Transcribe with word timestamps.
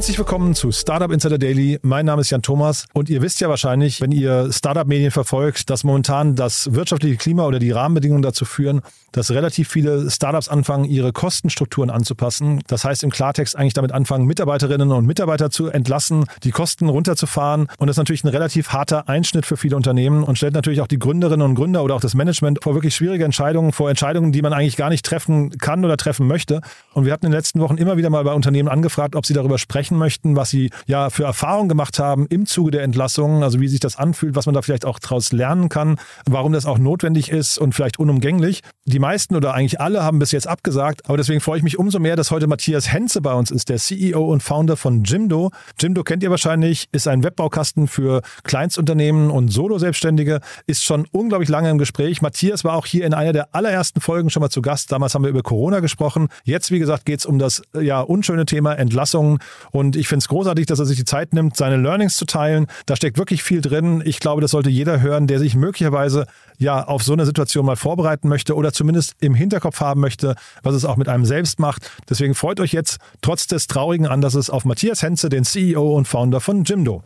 Herzlich 0.00 0.16
willkommen 0.16 0.54
zu 0.54 0.72
Startup 0.72 1.12
Insider 1.12 1.36
Daily. 1.36 1.78
Mein 1.82 2.06
Name 2.06 2.22
ist 2.22 2.30
Jan 2.30 2.40
Thomas 2.40 2.86
und 2.94 3.10
ihr 3.10 3.20
wisst 3.20 3.38
ja 3.42 3.50
wahrscheinlich, 3.50 4.00
wenn 4.00 4.12
ihr 4.12 4.50
Startup-Medien 4.50 5.10
verfolgt, 5.10 5.68
dass 5.68 5.84
momentan 5.84 6.36
das 6.36 6.72
wirtschaftliche 6.72 7.16
Klima 7.16 7.44
oder 7.44 7.58
die 7.58 7.70
Rahmenbedingungen 7.70 8.22
dazu 8.22 8.46
führen, 8.46 8.80
dass 9.12 9.30
relativ 9.30 9.68
viele 9.68 10.10
Startups 10.10 10.48
anfangen, 10.48 10.86
ihre 10.86 11.12
Kostenstrukturen 11.12 11.90
anzupassen. 11.90 12.62
Das 12.66 12.82
heißt 12.82 13.02
im 13.02 13.10
Klartext 13.10 13.54
eigentlich 13.56 13.74
damit 13.74 13.92
anfangen, 13.92 14.24
Mitarbeiterinnen 14.24 14.90
und 14.90 15.04
Mitarbeiter 15.04 15.50
zu 15.50 15.68
entlassen, 15.68 16.24
die 16.44 16.50
Kosten 16.50 16.88
runterzufahren. 16.88 17.68
Und 17.76 17.86
das 17.86 17.94
ist 17.94 17.98
natürlich 17.98 18.24
ein 18.24 18.28
relativ 18.28 18.70
harter 18.70 19.06
Einschnitt 19.06 19.44
für 19.44 19.58
viele 19.58 19.76
Unternehmen 19.76 20.24
und 20.24 20.36
stellt 20.36 20.54
natürlich 20.54 20.80
auch 20.80 20.86
die 20.86 20.98
Gründerinnen 20.98 21.44
und 21.46 21.56
Gründer 21.56 21.84
oder 21.84 21.94
auch 21.94 22.00
das 22.00 22.14
Management 22.14 22.60
vor 22.62 22.72
wirklich 22.72 22.94
schwierige 22.94 23.26
Entscheidungen, 23.26 23.72
vor 23.72 23.90
Entscheidungen, 23.90 24.32
die 24.32 24.40
man 24.40 24.54
eigentlich 24.54 24.78
gar 24.78 24.88
nicht 24.88 25.04
treffen 25.04 25.50
kann 25.58 25.84
oder 25.84 25.98
treffen 25.98 26.26
möchte. 26.26 26.62
Und 26.94 27.04
wir 27.04 27.12
hatten 27.12 27.26
in 27.26 27.32
den 27.32 27.36
letzten 27.36 27.60
Wochen 27.60 27.76
immer 27.76 27.98
wieder 27.98 28.08
mal 28.08 28.24
bei 28.24 28.32
Unternehmen 28.32 28.70
angefragt, 28.70 29.14
ob 29.14 29.26
sie 29.26 29.34
darüber 29.34 29.58
sprechen 29.58 29.89
sprechen 29.90 29.98
möchten, 29.98 30.36
was 30.36 30.50
Sie 30.50 30.70
ja 30.86 31.10
für 31.10 31.24
Erfahrungen 31.24 31.68
gemacht 31.68 31.98
haben 31.98 32.26
im 32.28 32.46
Zuge 32.46 32.70
der 32.70 32.82
Entlassung, 32.82 33.42
also 33.42 33.60
wie 33.60 33.68
sich 33.68 33.80
das 33.80 33.96
anfühlt, 33.96 34.36
was 34.36 34.46
man 34.46 34.54
da 34.54 34.62
vielleicht 34.62 34.84
auch 34.84 34.98
daraus 34.98 35.32
lernen 35.32 35.68
kann, 35.68 35.96
warum 36.28 36.52
das 36.52 36.66
auch 36.66 36.78
notwendig 36.78 37.30
ist 37.30 37.58
und 37.58 37.74
vielleicht 37.74 37.98
unumgänglich. 37.98 38.60
Die 38.84 38.98
meisten 38.98 39.36
oder 39.36 39.54
eigentlich 39.54 39.80
alle 39.80 40.02
haben 40.02 40.18
bis 40.18 40.32
jetzt 40.32 40.46
abgesagt, 40.46 41.06
aber 41.06 41.16
deswegen 41.16 41.40
freue 41.40 41.58
ich 41.58 41.64
mich 41.64 41.78
umso 41.78 41.98
mehr, 41.98 42.16
dass 42.16 42.30
heute 42.30 42.46
Matthias 42.46 42.92
Henze 42.92 43.20
bei 43.20 43.34
uns 43.34 43.50
ist, 43.50 43.68
der 43.68 43.78
CEO 43.78 44.20
und 44.20 44.42
Founder 44.42 44.76
von 44.76 45.04
Jimdo. 45.04 45.50
Jimdo 45.78 46.04
kennt 46.04 46.22
ihr 46.22 46.30
wahrscheinlich, 46.30 46.86
ist 46.92 47.08
ein 47.08 47.24
Webbaukasten 47.24 47.88
für 47.88 48.22
Kleinstunternehmen 48.44 49.30
und 49.30 49.48
Solo-Selbstständige, 49.48 50.40
ist 50.66 50.84
schon 50.84 51.06
unglaublich 51.12 51.48
lange 51.48 51.70
im 51.70 51.78
Gespräch. 51.78 52.22
Matthias 52.22 52.64
war 52.64 52.74
auch 52.74 52.86
hier 52.86 53.04
in 53.04 53.14
einer 53.14 53.32
der 53.32 53.54
allerersten 53.54 54.00
Folgen 54.00 54.30
schon 54.30 54.40
mal 54.40 54.50
zu 54.50 54.62
Gast. 54.62 54.92
Damals 54.92 55.14
haben 55.14 55.22
wir 55.22 55.30
über 55.30 55.42
Corona 55.42 55.80
gesprochen. 55.80 56.28
Jetzt, 56.44 56.70
wie 56.70 56.78
gesagt, 56.78 57.04
geht 57.04 57.20
es 57.20 57.26
um 57.26 57.38
das 57.38 57.62
ja 57.78 58.00
unschöne 58.00 58.46
Thema 58.46 58.74
Entlassungen 58.74 59.38
und 59.70 59.79
ich 59.82 60.08
finde 60.08 60.22
es 60.22 60.28
großartig, 60.28 60.66
dass 60.66 60.78
er 60.78 60.86
sich 60.86 60.96
die 60.96 61.04
Zeit 61.04 61.32
nimmt, 61.32 61.56
seine 61.56 61.76
Learnings 61.76 62.16
zu 62.16 62.24
teilen. 62.24 62.66
Da 62.86 62.96
steckt 62.96 63.18
wirklich 63.18 63.42
viel 63.42 63.60
drin. 63.60 64.02
Ich 64.04 64.20
glaube, 64.20 64.40
das 64.40 64.50
sollte 64.50 64.70
jeder 64.70 65.00
hören, 65.00 65.26
der 65.26 65.38
sich 65.38 65.54
möglicherweise 65.54 66.26
ja 66.58 66.84
auf 66.84 67.02
so 67.02 67.12
eine 67.12 67.26
Situation 67.26 67.66
mal 67.66 67.76
vorbereiten 67.76 68.28
möchte 68.28 68.54
oder 68.54 68.72
zumindest 68.72 69.14
im 69.20 69.34
Hinterkopf 69.34 69.80
haben 69.80 70.00
möchte, 70.00 70.34
was 70.62 70.74
es 70.74 70.84
auch 70.84 70.96
mit 70.96 71.08
einem 71.08 71.24
selbst 71.24 71.58
macht. 71.58 71.90
Deswegen 72.08 72.34
freut 72.34 72.60
euch 72.60 72.72
jetzt 72.72 72.98
trotz 73.22 73.46
des 73.46 73.66
traurigen 73.66 74.06
Anlasses 74.06 74.50
auf 74.50 74.64
Matthias 74.64 75.02
Henze, 75.02 75.28
den 75.28 75.44
CEO 75.44 75.96
und 75.96 76.06
Founder 76.06 76.40
von 76.40 76.64
Jimdo. 76.64 77.02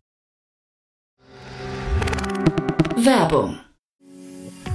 Werbung 2.96 3.58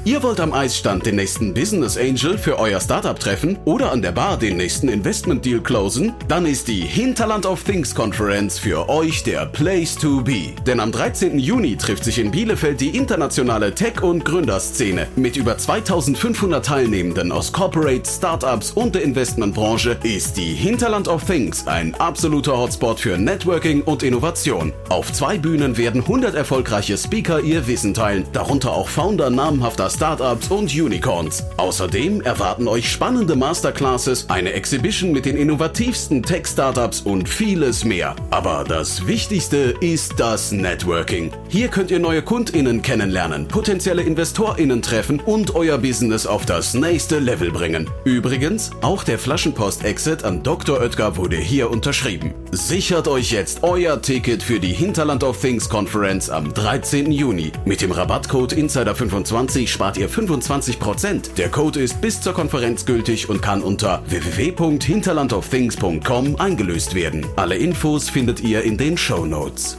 Ihr 0.06 0.24
wollt 0.24 0.40
am 0.40 0.54
Eisstand 0.54 1.06
den 1.06 1.18
nächsten 1.18 1.54
Business 1.54 1.98
Angel 1.98 2.38
für 2.38 2.58
euer 2.58 2.80
Startup 2.80 3.20
treffen 3.20 3.60
oder 3.66 3.92
an 3.92 4.02
der 4.02 4.14
Bar 4.14 4.38
den 4.38 4.56
nächsten 4.56 4.88
Investment 4.88 5.44
Deal 5.44 5.60
closen? 5.60 6.14
Dann 6.30 6.46
ist 6.46 6.70
die 6.70 6.80
Hinterland 6.80 7.46
of 7.46 7.64
Things 7.64 7.94
Conference 7.94 8.58
für 8.58 8.88
euch 8.88 9.24
der 9.24 9.46
Place 9.46 9.96
to 9.98 10.22
be. 10.22 10.54
Denn 10.66 10.80
am 10.80 10.94
13. 10.94 11.38
Juni 11.38 11.76
trifft 11.76 12.06
sich 12.06 12.18
in 12.18 12.32
Bielefeld 12.32 12.80
die 12.80 12.96
internationale 12.96 13.76
Tech- 13.76 14.02
und 14.02 14.24
Gründerszene. 14.24 15.08
Mit 15.18 15.36
über 15.36 15.58
2500 15.58 16.66
Teilnehmenden 16.66 17.34
aus 17.34 17.52
Corporate, 17.52 18.10
Startups 18.10 18.72
und 18.72 18.96
der 18.96 19.04
Investmentbranche 19.04 19.98
ist 20.04 20.38
die 20.38 20.54
Hinterland 20.54 21.10
of 21.10 21.26
Things 21.26 21.68
ein 21.68 21.94
absoluter 21.96 22.58
Hotspot 22.58 23.02
für 23.02 23.18
Networking 23.18 23.82
und 23.82 24.02
Innovation. 24.02 24.72
Auf 24.88 25.12
zwei 25.12 25.38
Bühnen 25.38 25.78
werden 25.78 26.02
100 26.02 26.36
erfolgreiche 26.36 26.98
Speaker 26.98 27.42
ihr 27.42 27.68
Wissen 27.68 27.94
teilen, 27.94 28.26
darunter 28.32 28.72
auch 28.72 28.88
Founder 28.88 29.30
namhafter 29.30 29.89
Startups 29.90 30.48
und 30.50 30.74
Unicorns. 30.74 31.44
Außerdem 31.58 32.22
erwarten 32.22 32.68
euch 32.68 32.90
spannende 32.90 33.36
Masterclasses, 33.36 34.30
eine 34.30 34.54
Exhibition 34.54 35.12
mit 35.12 35.26
den 35.26 35.36
innovativsten 35.36 36.24
Tech-Startups 36.24 37.02
und 37.02 37.28
vieles 37.28 37.84
mehr. 37.84 38.16
Aber 38.30 38.64
das 38.68 39.08
Wichtigste 39.08 39.76
ist 39.82 40.20
das 40.20 40.52
Networking. 40.52 41.32
Hier 41.48 41.68
könnt 41.68 41.92
ihr 41.92 42.00
neue 42.00 42.22
KundInnen 42.22 42.82
kennenlernen, 42.82 43.48
potenzielle 43.48 44.02
InvestorInnen 44.02 44.82
treffen 44.82 45.20
und 45.20 45.56
euer 45.56 45.78
Business 45.78 46.26
auf 46.26 46.46
das 46.46 46.74
nächste 46.74 47.20
Level 47.20 47.52
bringen. 47.52 47.90
Übrigens, 48.04 48.72
auch 48.82 49.04
der 49.04 49.20
Flaschenpost-Exit 49.20 50.24
an 50.24 50.44
Dr. 50.44 50.80
Oetker 50.80 51.18
wurde 51.18 51.38
hier 51.38 51.70
unterschrieben. 51.70 52.34
Sichert 52.52 53.08
euch 53.08 53.32
jetzt 53.32 53.64
euer 53.64 54.02
Ticket 54.02 54.44
für 54.44 54.60
die 54.60 54.74
Hinterland 54.74 55.24
of 55.24 55.40
Things 55.40 55.70
Conference 55.70 56.30
am 56.30 56.54
13. 56.54 57.12
Juni. 57.12 57.52
Mit 57.66 57.82
dem 57.82 57.92
Rabattcode 57.92 58.54
Insider25 58.54 59.68
spart 59.80 59.98
ihr 59.98 60.10
25%. 60.10 61.36
Der 61.38 61.48
Code 61.48 61.80
ist 61.80 62.02
bis 62.02 62.20
zur 62.20 62.34
Konferenz 62.34 62.86
gültig 62.86 63.30
und 63.30 63.42
kann 63.42 63.64
unter 63.64 64.04
www.hinterlandoffthings.com 64.08 66.36
eingelöst 66.36 66.96
werden. 66.96 67.26
Alle 67.38 67.56
Infos 67.56 68.10
findet 68.10 68.42
ihr 68.42 68.62
in 68.64 68.78
den 68.78 68.98
Show 68.98 69.26
Notes. 69.26 69.78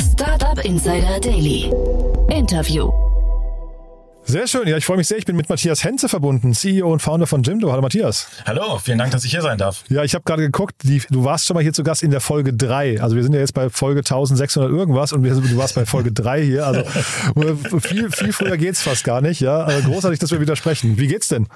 Startup 0.00 0.58
Insider 0.64 1.20
Daily. 1.20 1.70
Interview. 2.28 3.05
Sehr 4.28 4.48
schön. 4.48 4.66
Ja, 4.66 4.76
ich 4.76 4.84
freue 4.84 4.96
mich 4.96 5.06
sehr. 5.06 5.18
Ich 5.18 5.24
bin 5.24 5.36
mit 5.36 5.48
Matthias 5.48 5.84
Henze 5.84 6.08
verbunden, 6.08 6.52
CEO 6.52 6.92
und 6.92 7.00
Founder 7.00 7.28
von 7.28 7.44
Jimdo. 7.44 7.70
Hallo 7.70 7.80
Matthias. 7.80 8.26
Hallo, 8.44 8.80
vielen 8.82 8.98
Dank, 8.98 9.12
dass 9.12 9.24
ich 9.24 9.30
hier 9.30 9.40
sein 9.40 9.56
darf. 9.56 9.84
Ja, 9.88 10.02
ich 10.02 10.14
habe 10.14 10.24
gerade 10.24 10.42
geguckt, 10.42 10.74
die, 10.82 11.00
du 11.10 11.22
warst 11.22 11.46
schon 11.46 11.54
mal 11.54 11.62
hier 11.62 11.72
zu 11.72 11.84
Gast 11.84 12.02
in 12.02 12.10
der 12.10 12.20
Folge 12.20 12.52
3. 12.52 13.00
Also 13.00 13.14
wir 13.14 13.22
sind 13.22 13.34
ja 13.34 13.38
jetzt 13.38 13.54
bei 13.54 13.70
Folge 13.70 14.00
1600 14.00 14.68
irgendwas 14.68 15.12
und 15.12 15.22
wir, 15.22 15.32
du 15.32 15.56
warst 15.56 15.76
bei 15.76 15.86
Folge 15.86 16.10
3 16.10 16.42
hier. 16.42 16.66
Also 16.66 16.82
viel, 17.78 18.10
viel 18.10 18.32
früher 18.32 18.56
geht's 18.56 18.82
fast 18.82 19.04
gar 19.04 19.20
nicht. 19.20 19.40
Ja, 19.40 19.58
also 19.58 19.88
großartig, 19.88 20.18
dass 20.18 20.32
wir 20.32 20.40
wieder 20.40 20.56
sprechen. 20.56 20.98
Wie 20.98 21.06
geht's 21.06 21.28
denn? 21.28 21.46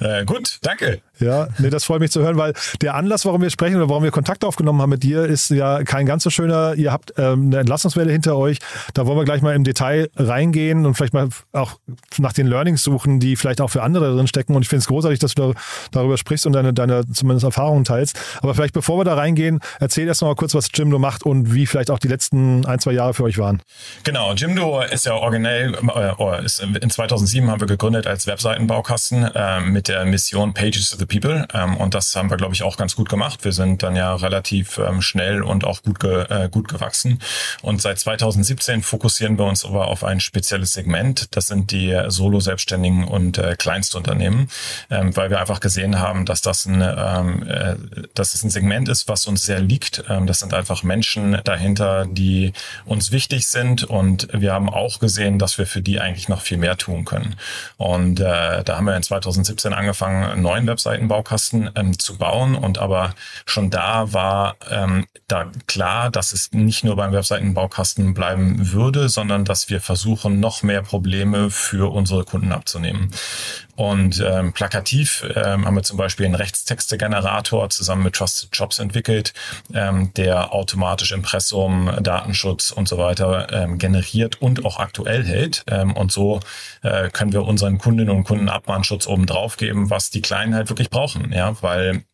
Äh, 0.00 0.24
gut, 0.24 0.58
danke. 0.62 1.00
Ja, 1.18 1.48
nee, 1.58 1.70
das 1.70 1.84
freut 1.84 2.00
mich 2.00 2.10
zu 2.10 2.20
hören, 2.20 2.36
weil 2.36 2.52
der 2.82 2.94
Anlass, 2.94 3.24
warum 3.24 3.40
wir 3.40 3.48
sprechen 3.48 3.76
oder 3.76 3.88
warum 3.88 4.02
wir 4.02 4.10
Kontakt 4.10 4.44
aufgenommen 4.44 4.82
haben 4.82 4.90
mit 4.90 5.02
dir, 5.02 5.24
ist 5.24 5.48
ja 5.50 5.82
kein 5.82 6.04
ganz 6.04 6.22
so 6.22 6.30
schöner. 6.30 6.74
Ihr 6.74 6.92
habt 6.92 7.14
ähm, 7.16 7.46
eine 7.46 7.60
Entlassungswelle 7.60 8.12
hinter 8.12 8.36
euch. 8.36 8.58
Da 8.92 9.06
wollen 9.06 9.16
wir 9.16 9.24
gleich 9.24 9.40
mal 9.40 9.54
im 9.54 9.64
Detail 9.64 10.10
reingehen 10.16 10.84
und 10.84 10.94
vielleicht 10.94 11.14
mal 11.14 11.28
auch 11.52 11.78
nach 12.18 12.34
den 12.34 12.46
Learnings 12.46 12.82
suchen, 12.82 13.18
die 13.18 13.36
vielleicht 13.36 13.62
auch 13.62 13.70
für 13.70 13.82
andere 13.82 14.14
drin 14.14 14.26
stecken. 14.26 14.54
Und 14.54 14.62
ich 14.62 14.68
finde 14.68 14.80
es 14.80 14.88
großartig, 14.88 15.18
dass 15.18 15.34
du 15.34 15.52
da, 15.52 15.60
darüber 15.90 16.18
sprichst 16.18 16.46
und 16.46 16.52
deine, 16.52 16.74
deine 16.74 17.10
zumindest 17.10 17.44
Erfahrungen 17.44 17.84
teilst. 17.84 18.18
Aber 18.42 18.54
vielleicht 18.54 18.74
bevor 18.74 18.98
wir 18.98 19.04
da 19.04 19.14
reingehen, 19.14 19.60
erzähl 19.80 20.06
erst 20.06 20.20
noch 20.20 20.28
mal 20.28 20.34
kurz, 20.34 20.54
was 20.54 20.68
Jimdo 20.74 20.98
macht 20.98 21.24
und 21.24 21.54
wie 21.54 21.64
vielleicht 21.64 21.90
auch 21.90 21.98
die 21.98 22.08
letzten 22.08 22.66
ein, 22.66 22.78
zwei 22.78 22.92
Jahre 22.92 23.14
für 23.14 23.24
euch 23.24 23.38
waren. 23.38 23.62
Genau, 24.04 24.34
Jimdo 24.34 24.82
ist 24.82 25.06
ja 25.06 25.14
originell, 25.14 25.74
äh, 25.94 26.44
ist 26.44 26.60
in 26.60 26.90
2007 26.90 27.50
haben 27.50 27.60
wir 27.60 27.66
gegründet 27.66 28.06
als 28.06 28.26
Webseitenbaukasten 28.26 29.24
äh, 29.24 29.55
mit 29.60 29.88
der 29.88 30.04
Mission 30.04 30.54
Pages 30.54 30.90
to 30.90 30.96
the 30.96 31.06
People. 31.06 31.46
Ähm, 31.54 31.76
und 31.76 31.94
das 31.94 32.14
haben 32.16 32.30
wir, 32.30 32.36
glaube 32.36 32.54
ich, 32.54 32.62
auch 32.62 32.76
ganz 32.76 32.96
gut 32.96 33.08
gemacht. 33.08 33.44
Wir 33.44 33.52
sind 33.52 33.82
dann 33.82 33.96
ja 33.96 34.14
relativ 34.14 34.78
ähm, 34.78 35.02
schnell 35.02 35.42
und 35.42 35.64
auch 35.64 35.82
gut, 35.82 36.00
ge, 36.00 36.24
äh, 36.28 36.48
gut 36.48 36.68
gewachsen. 36.68 37.20
Und 37.62 37.80
seit 37.82 37.98
2017 37.98 38.82
fokussieren 38.82 39.38
wir 39.38 39.44
uns 39.44 39.64
aber 39.64 39.88
auf 39.88 40.04
ein 40.04 40.20
spezielles 40.20 40.72
Segment. 40.72 41.36
Das 41.36 41.46
sind 41.46 41.70
die 41.70 41.98
Solo-Selbstständigen 42.08 43.04
und 43.04 43.38
äh, 43.38 43.56
Kleinstunternehmen, 43.56 44.48
ähm, 44.90 45.16
weil 45.16 45.30
wir 45.30 45.40
einfach 45.40 45.60
gesehen 45.60 45.98
haben, 45.98 46.26
dass 46.26 46.42
das 46.42 46.66
ein, 46.66 46.82
ähm, 46.82 47.46
äh, 47.48 47.76
dass 48.14 48.34
es 48.34 48.42
ein 48.42 48.50
Segment 48.50 48.88
ist, 48.88 49.08
was 49.08 49.26
uns 49.26 49.44
sehr 49.44 49.60
liegt. 49.60 50.04
Ähm, 50.08 50.26
das 50.26 50.40
sind 50.40 50.54
einfach 50.54 50.82
Menschen 50.82 51.38
dahinter, 51.44 52.06
die 52.06 52.52
uns 52.84 53.12
wichtig 53.12 53.46
sind. 53.46 53.84
Und 53.84 54.28
wir 54.32 54.52
haben 54.52 54.68
auch 54.68 54.98
gesehen, 54.98 55.38
dass 55.38 55.58
wir 55.58 55.66
für 55.66 55.82
die 55.82 56.00
eigentlich 56.00 56.28
noch 56.28 56.40
viel 56.40 56.58
mehr 56.58 56.76
tun 56.76 57.04
können. 57.04 57.36
Und 57.76 58.20
äh, 58.20 58.64
da 58.64 58.76
haben 58.76 58.86
wir 58.86 58.96
in 58.96 59.02
2017 59.02 59.45
angefangen, 59.72 60.24
einen 60.24 60.42
neuen 60.42 60.66
Webseitenbaukasten 60.66 61.70
ähm, 61.74 61.98
zu 61.98 62.16
bauen. 62.16 62.54
Und 62.54 62.78
aber 62.78 63.14
schon 63.44 63.70
da 63.70 64.12
war 64.12 64.56
ähm, 64.70 65.06
da 65.28 65.50
klar, 65.66 66.10
dass 66.10 66.32
es 66.32 66.52
nicht 66.52 66.84
nur 66.84 66.96
beim 66.96 67.12
Webseitenbaukasten 67.12 68.14
bleiben 68.14 68.72
würde, 68.72 69.08
sondern 69.08 69.44
dass 69.44 69.68
wir 69.68 69.80
versuchen, 69.80 70.40
noch 70.40 70.62
mehr 70.62 70.82
Probleme 70.82 71.50
für 71.50 71.92
unsere 71.92 72.24
Kunden 72.24 72.52
abzunehmen. 72.52 73.10
Und 73.76 74.24
ähm, 74.26 74.52
plakativ 74.52 75.24
ähm, 75.34 75.66
haben 75.66 75.74
wir 75.74 75.82
zum 75.82 75.96
Beispiel 75.96 76.26
einen 76.26 76.34
Rechtstexte-Generator 76.34 77.70
zusammen 77.70 78.04
mit 78.04 78.14
Trusted 78.14 78.48
Jobs 78.52 78.78
entwickelt, 78.78 79.34
ähm, 79.74 80.12
der 80.14 80.52
automatisch 80.52 81.12
Impressum, 81.12 81.90
Datenschutz 82.00 82.70
und 82.70 82.88
so 82.88 82.98
weiter 82.98 83.48
ähm, 83.52 83.78
generiert 83.78 84.40
und 84.40 84.64
auch 84.64 84.78
aktuell 84.78 85.24
hält. 85.24 85.62
Ähm, 85.68 85.92
und 85.92 86.10
so 86.10 86.40
äh, 86.82 87.10
können 87.10 87.32
wir 87.32 87.44
unseren 87.44 87.78
Kundinnen 87.78 88.14
und 88.14 88.24
Kunden 88.24 88.48
Abmahnschutz 88.48 89.06
oben 89.06 89.26
drauf 89.26 89.56
geben, 89.56 89.90
was 89.90 90.10
die 90.10 90.22
Kleinen 90.22 90.54
halt 90.54 90.68
wirklich 90.70 90.90
brauchen. 90.90 91.32
Ja, 91.32 91.54
weil 91.60 92.04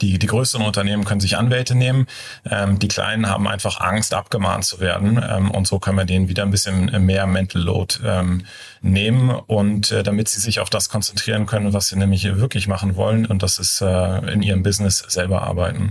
die, 0.00 0.18
die 0.18 0.26
größeren 0.26 0.64
Unternehmen 0.64 1.04
können 1.04 1.20
sich 1.20 1.36
Anwälte 1.36 1.74
nehmen. 1.74 2.06
Ähm, 2.48 2.78
die 2.78 2.88
kleinen 2.88 3.28
haben 3.28 3.46
einfach 3.46 3.80
Angst, 3.80 4.14
abgemahnt 4.14 4.64
zu 4.64 4.80
werden. 4.80 5.22
Ähm, 5.28 5.50
und 5.50 5.66
so 5.66 5.78
können 5.78 5.98
wir 5.98 6.04
denen 6.04 6.28
wieder 6.28 6.42
ein 6.42 6.50
bisschen 6.50 7.04
mehr 7.04 7.26
Mental 7.26 7.62
Load 7.62 7.96
ähm, 8.04 8.44
nehmen 8.80 9.30
und 9.30 9.90
äh, 9.90 10.02
damit 10.02 10.28
sie 10.28 10.40
sich 10.40 10.60
auf 10.60 10.70
das 10.70 10.88
konzentrieren 10.88 11.46
können, 11.46 11.72
was 11.72 11.88
sie 11.88 11.96
nämlich 11.96 12.24
wirklich 12.24 12.68
machen 12.68 12.96
wollen. 12.96 13.26
Und 13.26 13.42
das 13.42 13.58
ist 13.58 13.80
äh, 13.80 14.32
in 14.32 14.42
ihrem 14.42 14.62
Business 14.62 15.04
selber 15.08 15.42
arbeiten. 15.42 15.90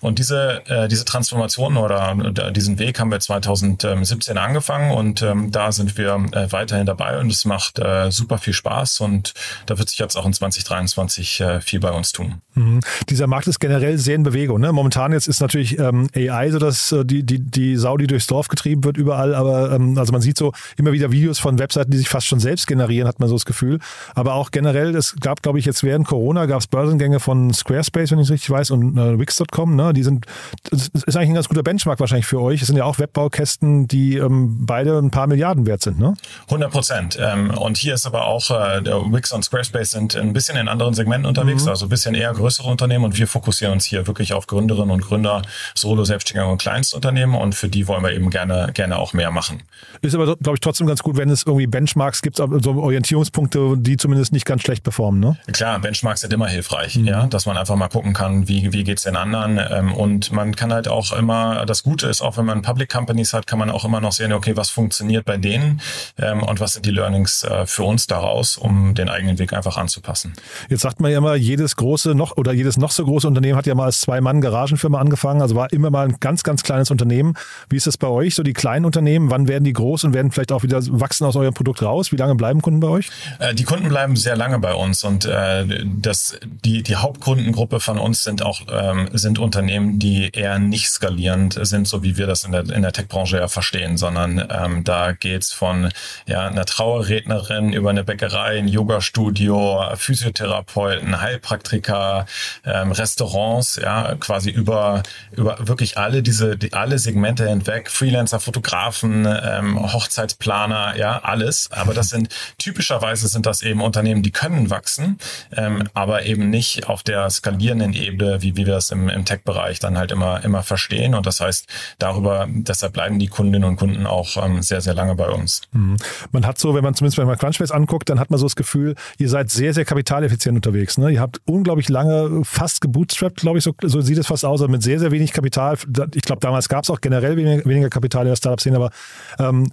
Und 0.00 0.18
diese, 0.18 0.62
äh, 0.66 0.88
diese 0.88 1.04
Transformation 1.04 1.76
oder 1.76 2.16
äh, 2.36 2.52
diesen 2.52 2.78
Weg 2.78 2.98
haben 2.98 3.10
wir 3.10 3.20
2017 3.20 4.38
angefangen 4.38 4.90
und 4.90 5.22
ähm, 5.22 5.50
da 5.50 5.72
sind 5.72 5.96
wir 5.96 6.14
äh, 6.32 6.50
weiterhin 6.52 6.86
dabei 6.86 7.18
und 7.18 7.30
es 7.30 7.44
macht 7.44 7.78
äh, 7.78 8.10
super 8.10 8.38
viel 8.38 8.54
Spaß 8.54 9.00
und 9.00 9.34
da 9.66 9.78
wird 9.78 9.88
sich 9.88 9.98
jetzt 9.98 10.16
auch 10.16 10.26
in 10.26 10.32
2023 10.32 11.40
äh, 11.40 11.60
viel 11.60 11.80
bei 11.80 11.90
uns 11.90 12.12
tun. 12.12 12.40
Mhm. 12.54 12.80
Dieser 13.08 13.26
Markt 13.26 13.46
ist 13.46 13.60
generell 13.60 13.98
sehr 13.98 14.16
in 14.16 14.22
Bewegung. 14.22 14.60
Ne? 14.60 14.72
Momentan 14.72 15.12
jetzt 15.12 15.28
ist 15.28 15.40
natürlich 15.40 15.78
ähm, 15.78 16.08
AI 16.14 16.50
so, 16.50 16.58
dass 16.58 16.92
äh, 16.92 17.04
die, 17.04 17.22
die, 17.22 17.38
die 17.38 17.76
Sau, 17.76 17.96
die 17.96 18.06
durchs 18.06 18.26
Dorf 18.26 18.48
getrieben 18.48 18.84
wird, 18.84 18.96
überall. 18.96 19.34
Aber 19.34 19.72
ähm, 19.72 19.98
also 19.98 20.12
man 20.12 20.20
sieht 20.20 20.36
so 20.36 20.52
immer 20.76 20.92
wieder 20.92 21.12
Videos 21.12 21.38
von 21.38 21.58
Webseiten, 21.58 21.90
die 21.90 21.98
sich 21.98 22.08
fast 22.08 22.26
schon 22.26 22.40
selbst 22.40 22.66
generieren, 22.66 23.08
hat 23.08 23.20
man 23.20 23.28
so 23.28 23.34
das 23.34 23.44
Gefühl. 23.44 23.78
Aber 24.14 24.34
auch 24.34 24.50
generell, 24.50 24.94
es 24.94 25.16
gab, 25.20 25.42
glaube 25.42 25.58
ich, 25.58 25.64
jetzt 25.64 25.82
während 25.82 26.06
Corona 26.06 26.46
gab 26.46 26.60
es 26.60 26.66
Börsengänge 26.66 27.20
von 27.20 27.52
Squarespace, 27.52 28.10
wenn 28.12 28.18
ich 28.18 28.26
es 28.26 28.32
richtig 28.32 28.50
weiß, 28.50 28.70
und 28.70 28.96
äh, 28.98 29.18
Wix.com. 29.18 29.76
Ne? 29.76 29.92
Die 29.92 30.02
sind, 30.02 30.26
das 30.70 30.88
ist 30.88 31.16
eigentlich 31.16 31.30
ein 31.30 31.34
ganz 31.34 31.48
guter 31.48 31.62
Benchmark 31.62 32.00
wahrscheinlich 32.00 32.26
für 32.26 32.40
euch. 32.40 32.60
Es 32.60 32.66
sind 32.66 32.76
ja 32.76 32.84
auch 32.84 32.98
Webbaukästen, 32.98 33.88
die 33.88 34.16
ähm, 34.16 34.66
beide 34.66 34.98
ein 34.98 35.10
paar 35.10 35.26
Milliarden 35.26 35.66
wert 35.66 35.82
sind. 35.82 35.98
Ne? 35.98 36.14
100 36.46 36.70
Prozent. 36.70 37.18
Ähm, 37.20 37.50
und 37.50 37.76
hier 37.76 37.94
ist 37.94 38.06
aber 38.06 38.26
auch, 38.26 38.50
äh, 38.50 38.82
der 38.82 39.00
Wix 39.12 39.32
und 39.32 39.44
Squarespace 39.44 39.90
sind 39.92 40.16
ein 40.16 40.32
bisschen 40.32 40.56
in 40.56 40.68
anderen 40.68 40.94
Segmenten 40.94 41.26
unterwegs, 41.26 41.64
mhm. 41.64 41.70
also 41.70 41.86
ein 41.86 41.88
bisschen 41.88 42.14
eher 42.14 42.32
größere 42.32 42.68
Unternehmen. 42.68 42.79
Und 42.80 43.18
wir 43.18 43.26
fokussieren 43.26 43.74
uns 43.74 43.84
hier 43.84 44.06
wirklich 44.06 44.32
auf 44.32 44.46
Gründerinnen 44.46 44.90
und 44.90 45.02
Gründer, 45.02 45.42
Solo, 45.74 46.04
Selbstständige 46.04 46.50
und 46.50 46.58
Kleinstunternehmen. 46.58 47.34
Und 47.34 47.54
für 47.54 47.68
die 47.68 47.86
wollen 47.88 48.02
wir 48.02 48.12
eben 48.12 48.30
gerne, 48.30 48.70
gerne 48.74 48.98
auch 48.98 49.12
mehr 49.12 49.30
machen. 49.30 49.62
Ist 50.02 50.14
aber, 50.14 50.36
glaube 50.36 50.56
ich, 50.56 50.60
trotzdem 50.60 50.86
ganz 50.86 51.02
gut, 51.02 51.16
wenn 51.16 51.30
es 51.30 51.44
irgendwie 51.46 51.66
Benchmarks 51.66 52.22
gibt, 52.22 52.36
so 52.36 52.44
Orientierungspunkte, 52.44 53.76
die 53.76 53.96
zumindest 53.96 54.32
nicht 54.32 54.46
ganz 54.46 54.62
schlecht 54.62 54.82
performen. 54.82 55.20
Ne? 55.20 55.38
Klar, 55.52 55.78
Benchmarks 55.78 56.22
sind 56.22 56.32
immer 56.32 56.48
hilfreich, 56.48 56.96
mhm. 56.96 57.06
ja, 57.06 57.26
dass 57.26 57.46
man 57.46 57.56
einfach 57.56 57.76
mal 57.76 57.88
gucken 57.88 58.12
kann, 58.12 58.48
wie, 58.48 58.72
wie 58.72 58.84
geht's 58.84 59.02
den 59.02 59.16
anderen. 59.16 59.60
Ähm, 59.70 59.92
und 59.92 60.32
man 60.32 60.54
kann 60.56 60.72
halt 60.72 60.88
auch 60.88 61.12
immer, 61.12 61.66
das 61.66 61.82
Gute 61.82 62.06
ist, 62.06 62.22
auch 62.22 62.36
wenn 62.36 62.44
man 62.44 62.62
Public 62.62 62.90
Companies 62.90 63.32
hat, 63.32 63.46
kann 63.46 63.58
man 63.58 63.70
auch 63.70 63.84
immer 63.84 64.00
noch 64.00 64.12
sehen, 64.12 64.32
okay, 64.32 64.56
was 64.56 64.70
funktioniert 64.70 65.24
bei 65.24 65.36
denen 65.36 65.80
ähm, 66.18 66.42
und 66.42 66.60
was 66.60 66.74
sind 66.74 66.86
die 66.86 66.90
Learnings 66.90 67.44
äh, 67.44 67.66
für 67.66 67.84
uns 67.84 68.06
daraus, 68.06 68.56
um 68.56 68.94
den 68.94 69.08
eigenen 69.08 69.38
Weg 69.38 69.52
einfach 69.52 69.76
anzupassen. 69.76 70.34
Jetzt 70.68 70.82
sagt 70.82 71.00
man 71.00 71.10
ja 71.10 71.18
immer, 71.18 71.34
jedes 71.34 71.76
große 71.76 72.14
noch 72.14 72.36
oder 72.36 72.52
jedes 72.52 72.69
noch 72.76 72.90
so 72.90 73.04
große 73.04 73.26
Unternehmen 73.26 73.56
hat 73.56 73.66
ja 73.66 73.74
mal 73.74 73.86
als 73.86 74.00
Zwei-Mann-Garagenfirma 74.00 74.98
angefangen, 74.98 75.42
also 75.42 75.54
war 75.54 75.72
immer 75.72 75.90
mal 75.90 76.08
ein 76.08 76.16
ganz, 76.20 76.42
ganz 76.42 76.62
kleines 76.62 76.90
Unternehmen. 76.90 77.34
Wie 77.68 77.76
ist 77.76 77.86
das 77.86 77.96
bei 77.96 78.08
euch, 78.08 78.34
so 78.34 78.42
die 78.42 78.52
kleinen 78.52 78.84
Unternehmen? 78.84 79.30
Wann 79.30 79.48
werden 79.48 79.64
die 79.64 79.72
groß 79.72 80.04
und 80.04 80.14
werden 80.14 80.30
vielleicht 80.30 80.52
auch 80.52 80.62
wieder 80.62 80.80
wachsen 81.00 81.24
aus 81.26 81.36
eurem 81.36 81.54
Produkt 81.54 81.82
raus? 81.82 82.12
Wie 82.12 82.16
lange 82.16 82.34
bleiben 82.34 82.62
Kunden 82.62 82.80
bei 82.80 82.88
euch? 82.88 83.10
Äh, 83.38 83.54
die 83.54 83.64
Kunden 83.64 83.88
bleiben 83.88 84.16
sehr 84.16 84.36
lange 84.36 84.58
bei 84.58 84.74
uns 84.74 85.04
und 85.04 85.24
äh, 85.24 85.84
das, 85.84 86.38
die, 86.64 86.82
die 86.82 86.96
Hauptkundengruppe 86.96 87.80
von 87.80 87.98
uns 87.98 88.24
sind 88.24 88.42
auch 88.42 88.60
ähm, 88.70 89.08
sind 89.12 89.38
Unternehmen, 89.38 89.98
die 89.98 90.30
eher 90.32 90.58
nicht 90.58 90.90
skalierend 90.90 91.58
sind, 91.60 91.86
so 91.86 92.02
wie 92.02 92.16
wir 92.16 92.26
das 92.26 92.44
in 92.44 92.52
der, 92.52 92.68
in 92.70 92.82
der 92.82 92.92
Tech-Branche 92.92 93.38
ja 93.38 93.48
verstehen, 93.48 93.96
sondern 93.96 94.46
ähm, 94.50 94.84
da 94.84 95.12
geht's 95.12 95.52
von 95.52 95.90
ja, 96.26 96.46
einer 96.46 96.64
Trauerrednerin 96.64 97.72
über 97.72 97.90
eine 97.90 98.04
Bäckerei, 98.04 98.58
ein 98.58 98.68
Yoga-Studio, 98.68 99.84
Physiotherapeuten, 99.94 101.20
Heilpraktiker, 101.20 102.26
ähm, 102.64 102.92
Restaurants, 102.92 103.76
ja, 103.76 104.14
quasi 104.20 104.50
über, 104.50 105.02
über 105.32 105.56
wirklich 105.60 105.98
alle 105.98 106.22
diese, 106.22 106.56
die, 106.56 106.72
alle 106.72 106.98
Segmente 106.98 107.48
hinweg, 107.48 107.90
Freelancer, 107.90 108.40
Fotografen, 108.40 109.26
ähm, 109.26 109.92
Hochzeitsplaner, 109.92 110.96
ja, 110.96 111.18
alles. 111.22 111.70
Aber 111.72 111.94
das 111.94 112.10
sind 112.10 112.28
typischerweise 112.58 113.28
sind 113.28 113.46
das 113.46 113.62
eben 113.62 113.80
Unternehmen, 113.80 114.22
die 114.22 114.30
können 114.30 114.70
wachsen, 114.70 115.18
ähm, 115.56 115.88
aber 115.94 116.24
eben 116.24 116.50
nicht 116.50 116.88
auf 116.88 117.02
der 117.02 117.30
skalierenden 117.30 117.92
Ebene, 117.92 118.42
wie, 118.42 118.56
wie 118.56 118.66
wir 118.66 118.74
das 118.74 118.90
im, 118.90 119.08
im 119.08 119.24
Tech-Bereich 119.24 119.78
dann 119.78 119.96
halt 119.96 120.12
immer, 120.12 120.44
immer 120.44 120.62
verstehen. 120.62 121.14
Und 121.14 121.26
das 121.26 121.40
heißt, 121.40 121.66
darüber, 121.98 122.46
deshalb 122.48 122.92
bleiben 122.92 123.18
die 123.18 123.28
Kundinnen 123.28 123.68
und 123.68 123.76
Kunden 123.76 124.06
auch 124.06 124.36
ähm, 124.36 124.62
sehr, 124.62 124.80
sehr 124.80 124.94
lange 124.94 125.14
bei 125.14 125.28
uns. 125.28 125.62
Mhm. 125.72 125.96
Man 126.32 126.46
hat 126.46 126.58
so, 126.58 126.74
wenn 126.74 126.84
man 126.84 126.94
zumindest 126.94 127.18
mal 127.18 127.36
Crunchbase 127.36 127.74
anguckt, 127.74 128.08
dann 128.08 128.20
hat 128.20 128.30
man 128.30 128.38
so 128.38 128.46
das 128.46 128.56
Gefühl, 128.56 128.94
ihr 129.18 129.28
seid 129.28 129.50
sehr, 129.50 129.72
sehr 129.72 129.84
kapitaleffizient 129.84 130.56
unterwegs. 130.56 130.98
Ne? 130.98 131.10
Ihr 131.10 131.20
habt 131.20 131.40
unglaublich 131.46 131.88
lange 131.88 132.39
fast 132.44 132.80
gebootstrapped, 132.80 133.40
glaube 133.40 133.58
ich, 133.58 133.64
so, 133.64 133.74
so 133.82 134.00
sieht 134.00 134.18
es 134.18 134.26
fast 134.26 134.44
aus, 134.44 134.60
also 134.60 134.68
mit 134.68 134.82
sehr, 134.82 134.98
sehr 134.98 135.10
wenig 135.10 135.32
Kapital. 135.32 135.76
Ich 136.14 136.22
glaube, 136.22 136.40
damals 136.40 136.68
gab 136.68 136.84
es 136.84 136.90
auch 136.90 137.00
generell 137.00 137.36
weniger, 137.36 137.64
weniger 137.64 137.90
Kapital 137.90 138.22
in 138.22 138.28
der 138.28 138.36
Startup-Szene, 138.36 138.76
aber 138.76 138.90
ähm, 139.38 139.70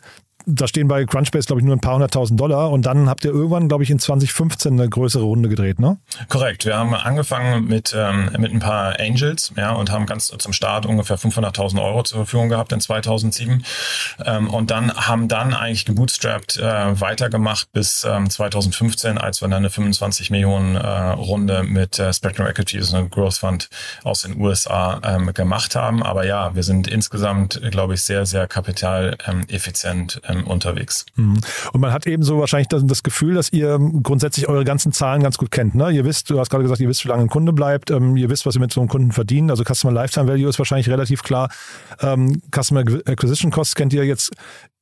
da 0.50 0.66
stehen 0.66 0.88
bei 0.88 1.04
Crunchbase, 1.04 1.46
glaube 1.46 1.60
ich, 1.60 1.66
nur 1.66 1.76
ein 1.76 1.82
paar 1.82 1.96
hunderttausend 1.96 2.40
Dollar 2.40 2.72
und 2.72 2.86
dann 2.86 3.10
habt 3.10 3.26
ihr 3.26 3.32
irgendwann, 3.32 3.68
glaube 3.68 3.84
ich, 3.84 3.90
in 3.90 4.00
2015 4.00 4.74
eine 4.74 4.90
größere 4.90 5.24
Runde 5.24 5.50
gedreht, 5.50 5.80
ne? 5.80 5.98
Korrekt. 6.30 6.66
Wir 6.66 6.78
haben 6.78 6.94
angefangen 6.94 7.68
mit, 7.68 7.94
ähm, 7.96 8.30
mit 8.38 8.54
ein 8.54 8.60
paar 8.60 8.98
Angels, 8.98 9.52
ja, 9.58 9.74
und 9.74 9.92
haben 9.92 10.06
ganz 10.06 10.28
zum 10.28 10.54
Start 10.54 10.86
ungefähr 10.86 11.20
500.000 11.20 11.84
Euro 11.84 12.04
zur 12.04 12.20
Verfügung 12.20 12.48
gehabt 12.48 12.72
in 12.72 12.80
2007 12.80 13.66
ähm, 14.26 14.50
und 14.50 14.72
dann 14.72 14.94
haben 14.94 15.28
dann 15.28 15.54
eigentlich 15.54 15.84
gebootstrapped 15.84 16.58
äh, 16.58 17.02
weitergemacht 17.02 17.74
bis 17.74 18.06
ähm, 18.10 18.30
2015, 18.30 19.18
als 19.18 19.42
wir 19.42 19.50
dann 19.50 19.58
eine 19.58 19.70
25 19.70 20.32
Millionen 20.32 20.76
äh, 20.76 20.80
Runde 20.80 21.64
mit 21.64 22.00
äh, 22.00 22.14
Spectrum 22.14 22.48
Equities, 22.48 22.94
einem 22.94 23.10
Growth 23.10 23.40
Fund 23.40 23.70
aus 24.06 24.22
den 24.22 24.40
USA 24.40 25.02
ähm, 25.04 25.34
gemacht 25.34 25.76
haben. 25.76 26.04
Aber 26.04 26.26
ja, 26.26 26.56
wir 26.56 26.64
sind 26.64 26.88
insgesamt, 26.88 27.62
glaube 27.70 27.96
ich, 27.96 28.04
sehr, 28.04 28.26
sehr 28.26 28.48
kapitaleffizient 28.48 30.22
ähm, 30.24 30.37
ähm, 30.40 30.48
unterwegs. 30.48 31.06
Mhm. 31.16 31.40
Und 31.74 31.82
man 31.82 31.94
hat 31.94 32.08
eben 32.08 32.24
so 32.24 32.40
wahrscheinlich 32.40 32.68
das, 32.68 33.04
Gefühl, 33.04 33.36
dass 33.36 33.52
ihr 33.54 33.80
grundsätzlich 34.04 34.48
eure 34.48 34.66
ganzen 34.66 34.92
Zahlen 34.92 35.22
ganz 35.22 35.38
gut 35.38 35.52
kennt. 35.52 35.76
Ne? 35.76 35.92
Ihr 35.92 36.06
wisst, 36.06 36.30
du 36.30 36.40
hast 36.40 36.50
gerade 36.50 36.64
gesagt, 36.64 36.82
ihr 36.82 36.90
wisst, 36.90 37.06
wie 37.06 37.10
lange 37.10 37.24
ein 37.24 37.30
Kunde 37.30 37.54
bleibt, 37.54 37.92
ähm, 37.92 38.18
ihr 38.18 38.30
wisst, 38.30 38.46
was 38.46 38.56
ihr 38.56 38.62
mit 38.62 38.74
so 38.74 38.82
einem 38.82 38.90
Kunden 38.90 39.12
verdient. 39.12 39.52
Also 39.52 39.64
Customer 39.64 39.94
Lifetime 39.94 40.28
Value 40.28 40.50
ist 40.50 40.60
wahrscheinlich 40.60 40.90
relativ 40.90 41.24
klar. 41.24 41.50
Ähm, 42.02 42.42
Customer 42.54 42.82
Acquisition 43.06 43.52
Costs 43.52 43.76
kennt 43.76 43.94
ihr 43.94 44.04
jetzt 44.06 44.32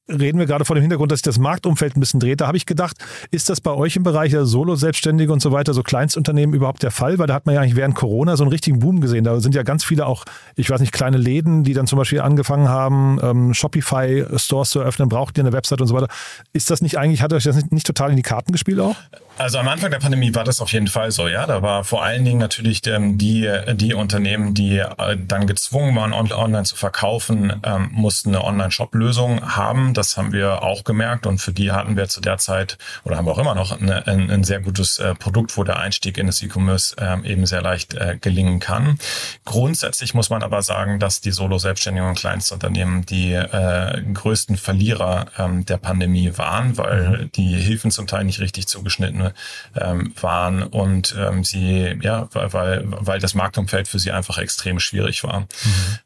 reden 0.07 0.37
wir 0.37 0.45
gerade 0.45 0.65
vor 0.65 0.75
dem 0.75 0.81
Hintergrund, 0.81 1.11
dass 1.11 1.19
sich 1.19 1.23
das 1.23 1.39
Marktumfeld 1.39 1.95
ein 1.97 1.99
bisschen 1.99 2.19
dreht. 2.19 2.41
Da 2.41 2.47
habe 2.47 2.57
ich 2.57 2.65
gedacht, 2.65 2.97
ist 3.31 3.49
das 3.49 3.61
bei 3.61 3.71
euch 3.71 3.95
im 3.95 4.03
Bereich 4.03 4.31
der 4.31 4.45
Solo-Selbstständige 4.45 5.31
und 5.33 5.41
so 5.41 5.51
weiter, 5.51 5.73
so 5.73 5.81
Kleinstunternehmen 5.83 6.55
überhaupt 6.55 6.83
der 6.83 6.91
Fall? 6.91 7.17
Weil 7.17 7.27
da 7.27 7.33
hat 7.33 7.45
man 7.45 7.55
ja 7.55 7.61
eigentlich 7.61 7.75
während 7.75 7.95
Corona 7.95 8.37
so 8.37 8.43
einen 8.43 8.51
richtigen 8.51 8.79
Boom 8.79 9.01
gesehen. 9.01 9.23
Da 9.23 9.39
sind 9.39 9.55
ja 9.55 9.63
ganz 9.63 9.83
viele 9.83 10.05
auch, 10.05 10.25
ich 10.55 10.69
weiß 10.69 10.79
nicht, 10.81 10.91
kleine 10.91 11.17
Läden, 11.17 11.63
die 11.63 11.73
dann 11.73 11.87
zum 11.87 11.97
Beispiel 11.97 12.21
angefangen 12.21 12.69
haben, 12.69 13.19
ähm, 13.21 13.53
Shopify-Stores 13.53 14.69
zu 14.69 14.79
eröffnen, 14.79 15.09
braucht 15.09 15.37
ihr 15.37 15.43
eine 15.43 15.53
Website 15.53 15.81
und 15.81 15.87
so 15.87 15.95
weiter. 15.95 16.07
Ist 16.53 16.69
das 16.69 16.81
nicht 16.81 16.97
eigentlich, 16.97 17.21
hat 17.21 17.33
euch 17.33 17.43
das 17.43 17.55
nicht, 17.55 17.71
nicht 17.71 17.87
total 17.87 18.11
in 18.11 18.15
die 18.15 18.21
Karten 18.21 18.51
gespielt 18.51 18.79
auch? 18.79 18.95
Also 19.37 19.57
am 19.57 19.67
Anfang 19.67 19.91
der 19.91 19.99
Pandemie 19.99 20.33
war 20.33 20.45
das 20.45 20.61
auf 20.61 20.71
jeden 20.71 20.87
Fall 20.87 21.11
so, 21.11 21.27
ja. 21.27 21.45
Da 21.45 21.61
war 21.61 21.83
vor 21.83 22.03
allen 22.03 22.23
Dingen 22.23 22.39
natürlich 22.39 22.81
die, 22.81 23.49
die 23.73 23.93
Unternehmen, 23.93 24.53
die 24.53 24.77
äh, 24.77 25.17
dann 25.27 25.45
gezwungen 25.45 25.95
waren, 25.95 26.13
online 26.13 26.63
zu 26.63 26.77
verkaufen, 26.77 27.51
ähm, 27.63 27.89
mussten 27.91 28.29
eine 28.29 28.45
Online-Shop-Lösung 28.45 29.55
haben. 29.55 29.93
Das 29.97 30.17
haben 30.17 30.31
wir 30.31 30.63
auch 30.63 30.83
gemerkt 30.83 31.25
und 31.25 31.39
für 31.39 31.51
die 31.51 31.71
hatten 31.71 31.95
wir 31.97 32.07
zu 32.07 32.21
der 32.21 32.37
Zeit 32.37 32.77
oder 33.03 33.17
haben 33.17 33.25
wir 33.25 33.31
auch 33.31 33.37
immer 33.37 33.55
noch 33.55 33.79
eine, 33.79 34.05
ein, 34.07 34.29
ein, 34.29 34.43
sehr 34.43 34.59
gutes 34.59 34.99
äh, 34.99 35.15
Produkt, 35.15 35.55
wo 35.57 35.63
der 35.63 35.79
Einstieg 35.79 36.17
in 36.17 36.27
das 36.27 36.41
E-Commerce 36.41 36.95
ähm, 36.99 37.23
eben 37.25 37.45
sehr 37.45 37.61
leicht 37.61 37.93
äh, 37.93 38.17
gelingen 38.19 38.59
kann. 38.59 38.99
Grundsätzlich 39.45 40.13
muss 40.13 40.29
man 40.29 40.43
aber 40.43 40.61
sagen, 40.61 40.99
dass 40.99 41.21
die 41.21 41.31
Solo-Selbstständigen 41.31 42.09
und 42.09 42.17
Kleinstunternehmen 42.17 43.05
die 43.05 43.33
äh, 43.33 44.01
größten 44.13 44.57
Verlierer 44.57 45.27
ähm, 45.37 45.65
der 45.65 45.77
Pandemie 45.77 46.37
waren, 46.37 46.77
weil 46.77 47.09
mhm. 47.09 47.31
die 47.33 47.55
Hilfen 47.55 47.91
zum 47.91 48.07
Teil 48.07 48.23
nicht 48.25 48.39
richtig 48.39 48.67
zugeschnitten 48.67 49.31
ähm, 49.75 50.13
waren 50.19 50.63
und 50.63 51.15
ähm, 51.17 51.43
sie, 51.43 51.97
ja, 52.01 52.27
weil, 52.31 52.83
weil 52.85 53.19
das 53.19 53.33
Marktumfeld 53.33 53.87
für 53.87 53.99
sie 53.99 54.11
einfach 54.11 54.37
extrem 54.37 54.79
schwierig 54.79 55.23
war. 55.23 55.41
Mhm. 55.41 55.47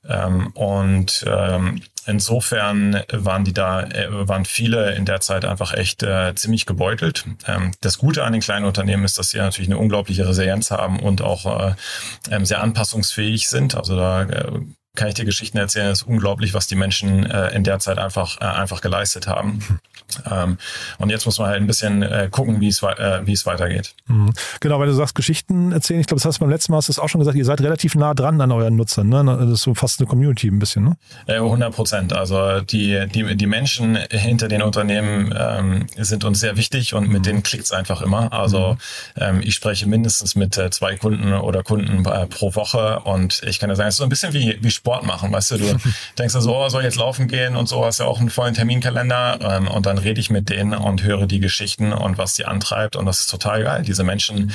Ähm, 0.08 0.48
und 0.53 1.25
ähm, 1.27 1.81
insofern 2.06 3.03
waren 3.12 3.44
die 3.44 3.53
da, 3.53 3.84
äh, 3.84 4.08
waren 4.10 4.46
viele 4.46 4.96
in 4.96 5.06
der 5.06 5.22
Zeit 5.22 5.46
einfach 5.46 5.74
echt 5.74 6.03
äh, 6.03 6.34
ziemlich 6.36 6.65
gebeutelt. 6.65 7.25
Ähm, 7.48 7.72
das 7.82 7.98
Gute 7.98 8.24
an 8.24 8.34
den 8.34 8.41
kleinen 8.41 8.65
Unternehmen 8.65 9.03
ist, 9.03 9.18
dass 9.18 9.29
sie 9.29 9.38
natürlich 9.38 9.70
eine 9.70 9.77
unglaubliche 9.77 10.27
Resilienz 10.27 10.72
haben 10.72 11.00
und 11.00 11.22
auch 11.22 11.46
äh, 11.46 11.75
ähm, 12.32 12.46
sehr 12.46 12.62
anpassungsfähig 12.62 13.50
sind. 13.50 13.75
Also 13.75 13.96
da 13.96 14.24
äh, 14.24 14.51
kann 14.96 15.08
ich 15.08 15.13
dir 15.13 15.25
Geschichten 15.25 15.58
erzählen. 15.58 15.88
Es 15.91 16.01
ist 16.01 16.08
unglaublich, 16.08 16.53
was 16.53 16.67
die 16.67 16.75
Menschen 16.75 17.25
äh, 17.25 17.50
in 17.50 17.63
der 17.63 17.79
Zeit 17.79 17.98
einfach, 17.98 18.41
äh, 18.41 18.46
einfach 18.46 18.81
geleistet 18.81 19.27
haben. 19.27 19.63
Ähm, 20.29 20.58
und 20.98 21.10
jetzt 21.10 21.25
muss 21.25 21.38
man 21.38 21.50
halt 21.50 21.62
ein 21.62 21.67
bisschen 21.67 22.01
äh, 22.01 22.29
gucken, 22.31 22.62
wie 22.62 22.67
es, 22.67 22.81
äh, 22.81 23.22
wie 23.25 23.34
es 23.34 23.46
weitergeht. 23.46 23.93
Mhm. 24.08 24.34
Genau, 24.60 24.79
weil 24.79 24.88
du 24.88 24.93
sagst, 24.93 25.15
Geschichten 25.15 25.72
erzählen. 25.72 26.00
Ich 26.00 26.08
glaube, 26.08 26.19
das 26.19 26.25
hast 26.25 26.38
du 26.38 26.39
beim 26.41 26.50
letzten 26.50 26.72
Mal 26.72 26.77
hast 26.77 26.89
du 26.89 27.01
auch 27.01 27.10
schon 27.10 27.19
gesagt, 27.19 27.38
ihr 27.38 27.46
seid 27.46 27.62
relativ 27.62 27.96
nah 27.96 28.13
dran 28.13 28.41
an 28.41 28.51
euren 28.51 28.75
Nutzern. 28.75 29.08
Ne? 29.08 29.24
Das 29.24 29.50
ist 29.50 29.62
so 29.62 29.75
fast 29.75 30.00
eine 30.00 30.08
Community 30.08 30.48
ein 30.48 30.60
bisschen, 30.60 30.84
ne? 30.84 30.98
100 31.27 31.74
Prozent. 31.74 32.13
Also 32.13 32.62
die, 32.62 33.05
die, 33.13 33.36
die 33.36 33.46
Menschen 33.46 33.98
hinter 34.10 34.48
den 34.48 34.62
Unternehmen 34.62 35.34
ähm, 35.38 35.88
sind 35.98 36.24
uns 36.24 36.39
sehr 36.39 36.58
wichtig 36.58 36.93
und 36.93 37.10
mit 37.10 37.19
mhm. 37.19 37.24
denen 37.24 37.43
klickt 37.43 37.65
es 37.65 37.72
einfach 37.72 38.01
immer. 38.01 38.34
Also 38.34 38.74
mhm. 38.74 38.77
ähm, 39.22 39.41
ich 39.43 39.55
spreche 39.55 39.88
mindestens 39.88 40.36
mit 40.36 40.58
äh, 40.58 40.72
zwei 40.72 40.96
Kunden 40.96 41.34
oder 41.34 41.63
Kunden 41.63 42.05
äh, 42.05 42.25
pro 42.25 42.55
Woche 42.55 43.01
und 43.01 43.41
ich 43.46 43.60
kann 43.60 43.69
ja 43.69 43.75
sagen, 43.75 43.89
es 43.89 43.96
ist 43.96 44.00
so 44.00 44.03
ein 44.03 44.10
bisschen 44.10 44.34
wie, 44.34 44.58
wie 44.62 44.72
Sport 44.79 45.05
machen, 45.05 45.31
weißt 45.31 45.51
du, 45.51 45.57
du 45.57 45.77
denkst 46.17 46.33
so, 46.33 46.55
oh, 46.55 46.69
soll 46.69 46.83
jetzt 46.83 46.95
laufen 46.95 47.27
gehen 47.27 47.55
und 47.55 47.67
so, 47.67 47.86
hast 47.86 48.00
ja 48.00 48.05
auch 48.05 48.19
einen 48.19 48.29
vollen 48.29 48.53
Terminkalender 48.53 49.39
ähm, 49.41 49.67
und 49.67 49.86
dann 49.86 49.98
rede 49.98 50.19
ich 50.19 50.29
mit 50.29 50.50
denen 50.50 50.74
und 50.74 51.03
höre 51.03 51.27
die 51.27 51.39
Geschichten 51.39 51.91
und 51.91 52.17
was 52.17 52.36
sie 52.36 52.45
antreibt 52.45 52.95
und 52.95 53.05
das 53.05 53.19
ist 53.19 53.29
total 53.29 53.63
geil. 53.63 53.83
Diese 53.83 54.03
Menschen 54.03 54.51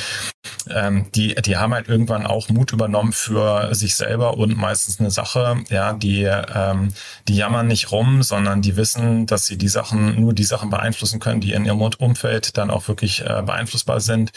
ähm, 0.70 1.06
die, 1.14 1.34
die 1.34 1.56
haben 1.56 1.74
halt 1.74 1.88
irgendwann 1.88 2.26
auch 2.26 2.48
Mut 2.48 2.72
übernommen 2.72 3.12
für 3.12 3.74
sich 3.74 3.96
selber 3.96 4.36
und 4.36 4.56
meistens 4.56 4.98
eine 5.00 5.10
Sache, 5.10 5.62
ja, 5.68 5.92
die, 5.92 6.22
ähm, 6.22 6.88
die 7.28 7.36
jammern 7.36 7.66
nicht 7.66 7.92
rum, 7.92 8.22
sondern 8.22 8.62
die 8.62 8.76
wissen, 8.76 9.26
dass 9.26 9.46
sie 9.46 9.58
die 9.58 9.68
Sachen, 9.68 10.20
nur 10.20 10.32
die 10.32 10.44
Sachen 10.44 10.70
beeinflussen 10.70 11.20
können, 11.20 11.40
die 11.40 11.52
in 11.52 11.64
ihrem 11.64 11.80
Umfeld 11.80 12.56
dann 12.56 12.70
auch 12.70 12.88
wirklich 12.88 13.22
äh, 13.22 13.42
beeinflussbar 13.44 14.00
sind. 14.00 14.32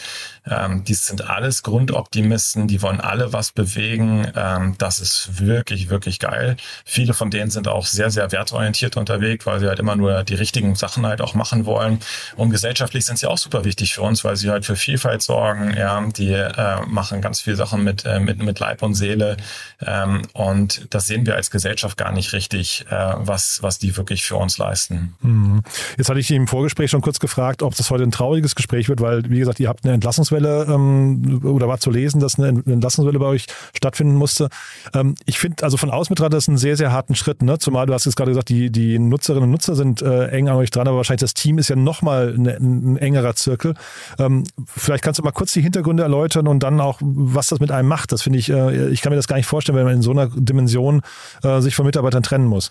Ähm, 0.46 0.84
die 0.84 0.94
sind 0.94 1.28
alles 1.28 1.62
Grundoptimisten, 1.62 2.68
die 2.68 2.82
wollen 2.82 3.00
alle 3.00 3.32
was 3.32 3.52
bewegen. 3.52 4.30
Ähm, 4.34 4.74
das 4.78 5.00
ist 5.00 5.40
wirklich, 5.40 5.77
wirklich 5.90 6.18
geil. 6.18 6.56
Viele 6.84 7.14
von 7.14 7.30
denen 7.30 7.50
sind 7.50 7.68
auch 7.68 7.86
sehr, 7.86 8.10
sehr 8.10 8.30
wertorientiert 8.32 8.96
unterwegs, 8.96 9.46
weil 9.46 9.60
sie 9.60 9.68
halt 9.68 9.78
immer 9.78 9.96
nur 9.96 10.24
die 10.24 10.34
richtigen 10.34 10.74
Sachen 10.74 11.06
halt 11.06 11.20
auch 11.20 11.34
machen 11.34 11.66
wollen. 11.66 12.00
Und 12.36 12.50
gesellschaftlich 12.50 13.06
sind 13.06 13.18
sie 13.18 13.26
auch 13.26 13.38
super 13.38 13.64
wichtig 13.64 13.94
für 13.94 14.02
uns, 14.02 14.24
weil 14.24 14.36
sie 14.36 14.50
halt 14.50 14.64
für 14.64 14.76
Vielfalt 14.76 15.22
sorgen, 15.22 15.74
ja, 15.76 16.00
die 16.16 16.32
äh, 16.32 16.86
machen 16.86 17.20
ganz 17.20 17.40
viel 17.40 17.56
Sachen 17.56 17.84
mit, 17.84 18.04
äh, 18.04 18.20
mit, 18.20 18.42
mit 18.42 18.58
Leib 18.58 18.82
und 18.82 18.94
Seele. 18.94 19.36
Ähm, 19.84 20.22
und 20.32 20.86
das 20.90 21.06
sehen 21.06 21.26
wir 21.26 21.36
als 21.36 21.50
Gesellschaft 21.50 21.96
gar 21.96 22.12
nicht 22.12 22.32
richtig, 22.32 22.84
äh, 22.90 23.14
was, 23.16 23.62
was 23.62 23.78
die 23.78 23.96
wirklich 23.96 24.24
für 24.24 24.36
uns 24.36 24.58
leisten. 24.58 25.14
Mhm. 25.20 25.62
Jetzt 25.96 26.08
hatte 26.08 26.20
ich 26.20 26.30
im 26.30 26.46
Vorgespräch 26.46 26.90
schon 26.90 27.00
kurz 27.00 27.18
gefragt, 27.18 27.62
ob 27.62 27.74
das 27.76 27.90
heute 27.90 28.04
ein 28.04 28.10
trauriges 28.10 28.54
Gespräch 28.54 28.88
wird, 28.88 29.00
weil, 29.00 29.28
wie 29.30 29.38
gesagt, 29.38 29.60
ihr 29.60 29.68
habt 29.68 29.84
eine 29.84 29.94
Entlassungswelle 29.94 30.66
ähm, 30.68 31.40
oder 31.44 31.68
war 31.68 31.78
zu 31.78 31.90
lesen, 31.90 32.20
dass 32.20 32.38
eine 32.38 32.48
Entlassungswelle 32.48 33.18
bei 33.18 33.26
euch 33.26 33.46
stattfinden 33.76 34.14
musste. 34.14 34.48
Ähm, 34.94 35.14
ich 35.26 35.38
finde, 35.38 35.64
also 35.68 35.76
von 35.76 35.90
außen 35.90 36.14
betrachtet, 36.14 36.38
ist 36.38 36.48
ein 36.48 36.56
sehr, 36.56 36.78
sehr 36.78 36.92
harten 36.92 37.14
Schritt. 37.14 37.42
Ne? 37.42 37.58
Zumal 37.58 37.84
du 37.84 37.92
hast 37.92 38.06
jetzt 38.06 38.16
gerade 38.16 38.30
gesagt, 38.30 38.48
die, 38.48 38.70
die 38.70 38.98
Nutzerinnen 38.98 39.44
und 39.44 39.50
Nutzer 39.50 39.74
sind 39.74 40.00
äh, 40.00 40.28
eng 40.28 40.48
an 40.48 40.56
euch 40.56 40.70
dran, 40.70 40.88
aber 40.88 40.96
wahrscheinlich 40.96 41.20
das 41.20 41.34
Team 41.34 41.58
ist 41.58 41.68
ja 41.68 41.76
nochmal 41.76 42.34
ein, 42.34 42.46
ein 42.46 42.96
engerer 42.96 43.34
Zirkel. 43.34 43.74
Ähm, 44.18 44.44
vielleicht 44.66 45.04
kannst 45.04 45.18
du 45.18 45.22
mal 45.22 45.30
kurz 45.32 45.52
die 45.52 45.60
Hintergründe 45.60 46.02
erläutern 46.02 46.46
und 46.46 46.62
dann 46.62 46.80
auch, 46.80 47.00
was 47.02 47.48
das 47.48 47.60
mit 47.60 47.70
einem 47.70 47.86
macht. 47.86 48.12
Das 48.12 48.22
finde 48.22 48.38
ich, 48.38 48.48
äh, 48.48 48.88
ich 48.88 49.02
kann 49.02 49.10
mir 49.10 49.16
das 49.16 49.28
gar 49.28 49.36
nicht 49.36 49.44
vorstellen, 49.44 49.76
wenn 49.76 49.84
man 49.84 49.94
in 49.96 50.02
so 50.02 50.10
einer 50.10 50.28
Dimension 50.28 51.02
äh, 51.42 51.60
sich 51.60 51.74
von 51.74 51.84
Mitarbeitern 51.84 52.22
trennen 52.22 52.46
muss. 52.46 52.70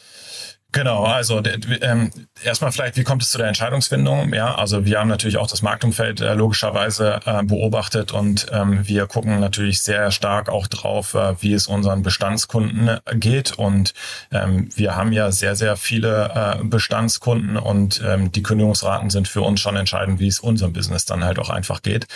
Genau, 0.74 1.05
also 1.05 1.41
ähm, 1.81 2.12
erstmal 2.43 2.74
vielleicht, 2.74 2.97
wie 2.97 3.03
kommt 3.03 3.24
es 3.24 3.29
zu 3.29 3.38
der 3.38 3.47
Entscheidungsfindung? 3.47 4.33
Ja, 4.33 4.55
also 4.55 4.86
wir 4.86 5.00
haben 5.00 5.07
natürlich 5.07 5.38
auch 5.38 5.47
das 5.47 5.62
Marktumfeld 5.62 6.19
äh, 6.19 6.33
logischerweise 6.33 7.21
äh, 7.25 7.41
beobachtet 7.43 8.12
und 8.12 8.47
ähm, 8.51 8.86
wir 8.86 9.07
gucken 9.07 9.39
natürlich 9.39 9.81
sehr 9.81 10.12
stark 10.12 10.50
auch 10.50 10.67
drauf, 10.67 11.13
äh, 11.13 11.41
wie 11.41 11.53
es 11.53 11.67
unseren 11.67 12.03
Bestandskunden 12.03 13.00
geht. 13.13 13.53
Und 13.53 13.93
ähm, 14.29 14.69
wir 14.75 14.95
haben 14.95 15.13
ja 15.13 15.31
sehr, 15.31 15.55
sehr 15.55 15.77
viele 15.77 16.59
äh, 16.59 16.63
Bestandskunden 16.65 17.55
und 17.55 18.03
ähm, 18.05 18.33
die 18.33 18.43
Kündigungsraten 18.43 19.09
sind 19.09 19.29
für 19.29 19.43
uns 19.43 19.62
schon 19.62 19.77
entscheidend, 19.77 20.19
wie 20.19 20.27
es 20.27 20.41
unserem 20.41 20.74
Business 20.74 21.05
dann 21.05 21.24
halt 21.24 21.39
auch 21.39 21.50
einfach 21.50 21.81
geht. 21.81 22.07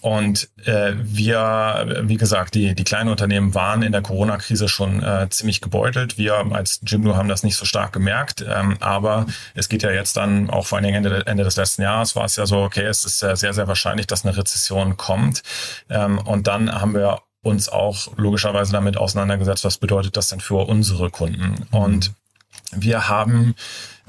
Und 0.00 0.48
äh, 0.64 0.94
wir, 0.96 2.02
wie 2.02 2.16
gesagt, 2.16 2.56
die, 2.56 2.74
die 2.74 2.84
kleinen 2.84 3.08
Unternehmen 3.08 3.54
waren 3.54 3.82
in 3.82 3.92
der 3.92 4.02
Corona-Krise 4.02 4.68
schon 4.68 5.00
äh, 5.00 5.28
ziemlich 5.30 5.60
gebeutelt. 5.60 6.18
Wir 6.18 6.44
als 6.50 6.80
Jimdo 6.84 7.14
haben 7.14 7.28
das 7.28 7.44
nicht 7.44 7.56
so 7.56 7.64
stark 7.64 7.83
stark 7.84 7.92
gemerkt. 7.92 8.44
Ähm, 8.48 8.76
aber 8.80 9.26
es 9.54 9.68
geht 9.68 9.82
ja 9.82 9.90
jetzt 9.90 10.16
dann 10.16 10.50
auch 10.50 10.66
vor 10.66 10.78
allen 10.78 10.84
Dingen 10.84 11.04
Ende, 11.04 11.26
Ende 11.26 11.44
des 11.44 11.56
letzten 11.56 11.82
Jahres 11.82 12.16
war 12.16 12.24
es 12.24 12.36
ja 12.36 12.46
so, 12.46 12.58
okay, 12.62 12.84
es 12.84 13.04
ist 13.04 13.18
sehr, 13.18 13.36
sehr 13.36 13.68
wahrscheinlich, 13.68 14.06
dass 14.06 14.24
eine 14.24 14.36
Rezession 14.36 14.96
kommt. 14.96 15.42
Ähm, 15.90 16.18
und 16.18 16.46
dann 16.46 16.72
haben 16.72 16.94
wir 16.94 17.20
uns 17.42 17.68
auch 17.68 18.16
logischerweise 18.16 18.72
damit 18.72 18.96
auseinandergesetzt, 18.96 19.64
was 19.64 19.76
bedeutet 19.76 20.16
das 20.16 20.28
denn 20.28 20.40
für 20.40 20.66
unsere 20.66 21.10
Kunden? 21.10 21.66
Und 21.70 22.12
wir 22.72 23.08
haben 23.08 23.54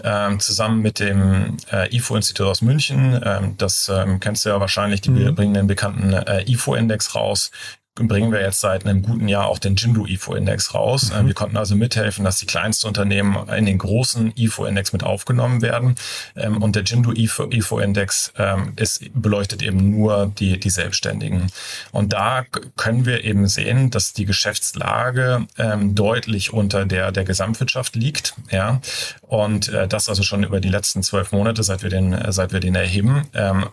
ähm, 0.04 0.40
zusammen 0.40 0.82
mit 0.82 1.00
dem 1.00 1.58
äh, 1.72 1.94
IFO-Institut 1.96 2.48
aus 2.48 2.62
München, 2.62 3.22
ähm, 3.24 3.56
das 3.58 3.90
ähm, 3.90 4.20
kennst 4.20 4.46
du 4.46 4.50
ja 4.50 4.60
wahrscheinlich, 4.60 5.02
die 5.02 5.10
mhm. 5.10 5.36
bringen 5.36 5.54
den 5.54 5.68
bekannten 5.68 6.14
äh, 6.14 6.50
IFO-Index 6.50 7.16
raus, 7.16 7.52
bringen 7.96 8.32
wir 8.34 8.42
jetzt 8.42 8.60
seit 8.60 8.86
einem 8.86 9.02
guten 9.02 9.30
Jahr 9.30 9.48
auch 9.48 9.58
den 9.58 9.76
Jindu 9.76 10.06
IFO-Index 10.06 10.74
raus. 10.74 11.14
Mhm. 11.14 11.28
Wir 11.28 11.34
konnten 11.34 11.56
also 11.56 11.76
mithelfen, 11.78 12.26
dass 12.26 12.38
die 12.38 12.46
kleinsten 12.46 12.88
Unternehmen 12.88 13.48
in 13.50 13.66
den 13.66 13.78
großen 13.78 14.34
IFO-Index 14.36 14.92
mit 14.92 15.04
aufgenommen 15.04 15.62
werden. 15.62 15.96
Ähm, 16.36 16.62
und 16.62 16.76
der 16.76 16.84
Jindu 16.84 17.14
IFO-Index 17.14 18.34
ähm, 18.38 18.74
ist, 18.76 19.02
beleuchtet 19.14 19.62
eben 19.62 19.92
nur 19.92 20.32
die, 20.38 20.60
die 20.60 20.70
Selbstständigen. 20.70 21.48
Und 21.94 22.12
da 22.12 22.46
können 22.76 23.06
wir 23.06 23.24
eben 23.24 23.48
sehen, 23.48 23.92
dass 23.92 24.12
die 24.12 24.26
Geschäftslage 24.26 25.48
ähm, 25.58 25.96
deutlich 25.96 26.52
unter 26.52 26.86
der, 26.86 27.14
der 27.14 27.24
Gesamtwirtschaft 27.24 27.96
liegt. 27.96 28.34
Ja. 28.52 28.82
Und 29.22 29.70
äh, 29.70 29.88
das 29.88 30.10
also 30.10 30.24
schon 30.24 30.44
über 30.44 30.60
die 30.60 30.70
letzten 30.70 31.02
zwölf 31.02 31.32
Monate, 31.32 31.64
seit 31.64 31.82
wir 31.82 31.90
den, 31.90 32.18
seit 32.30 32.52
wir 32.52 32.60
den 32.60 32.76
erheben. 32.76 33.24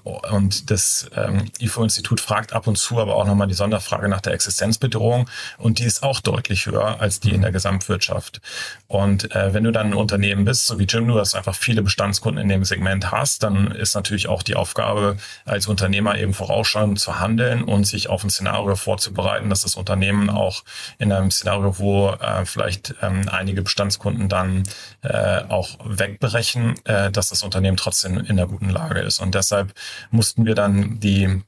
und 0.04 0.70
das 0.70 1.10
IFO-Institut 1.58 2.20
fragt 2.20 2.52
ab 2.52 2.66
und 2.66 2.78
zu 2.78 3.00
aber 3.00 3.16
auch 3.16 3.26
nochmal 3.26 3.48
die 3.48 3.54
Sonderfrage 3.54 4.08
nach 4.12 4.20
der 4.20 4.34
Existenzbedrohung 4.34 5.28
und 5.58 5.78
die 5.78 5.84
ist 5.84 6.02
auch 6.02 6.20
deutlich 6.20 6.66
höher 6.66 7.00
als 7.00 7.18
die 7.18 7.30
in 7.30 7.42
der 7.42 7.50
Gesamtwirtschaft. 7.50 8.40
Und 8.86 9.34
äh, 9.34 9.54
wenn 9.54 9.64
du 9.64 9.72
dann 9.72 9.88
ein 9.88 9.94
Unternehmen 9.94 10.44
bist, 10.44 10.66
so 10.66 10.78
wie 10.78 10.84
Jim, 10.84 11.08
du 11.08 11.18
hast 11.18 11.34
einfach 11.34 11.54
viele 11.54 11.82
Bestandskunden 11.82 12.42
in 12.42 12.48
dem 12.48 12.64
Segment 12.64 13.10
hast, 13.10 13.42
dann 13.42 13.72
ist 13.72 13.94
natürlich 13.94 14.28
auch 14.28 14.42
die 14.42 14.54
Aufgabe 14.54 15.16
als 15.46 15.66
Unternehmer 15.66 16.18
eben 16.18 16.34
vorausschauend 16.34 17.00
zu 17.00 17.18
handeln 17.18 17.64
und 17.64 17.84
sich 17.84 18.08
auf 18.10 18.22
ein 18.22 18.30
Szenario 18.30 18.76
vorzubereiten, 18.76 19.48
dass 19.48 19.62
das 19.62 19.76
Unternehmen 19.76 20.28
auch 20.28 20.62
in 20.98 21.10
einem 21.10 21.30
Szenario, 21.30 21.78
wo 21.78 22.10
äh, 22.10 22.44
vielleicht 22.44 22.94
ähm, 23.00 23.28
einige 23.30 23.62
Bestandskunden 23.62 24.28
dann 24.28 24.64
äh, 25.02 25.42
auch 25.48 25.78
wegbrechen, 25.84 26.74
äh, 26.84 27.10
dass 27.10 27.30
das 27.30 27.42
Unternehmen 27.42 27.78
trotzdem 27.78 28.18
in 28.18 28.30
einer 28.30 28.46
guten 28.46 28.68
Lage 28.68 29.00
ist. 29.00 29.20
Und 29.20 29.34
deshalb 29.34 29.72
mussten 30.10 30.44
wir 30.44 30.54
dann 30.54 31.00
die 31.00 31.42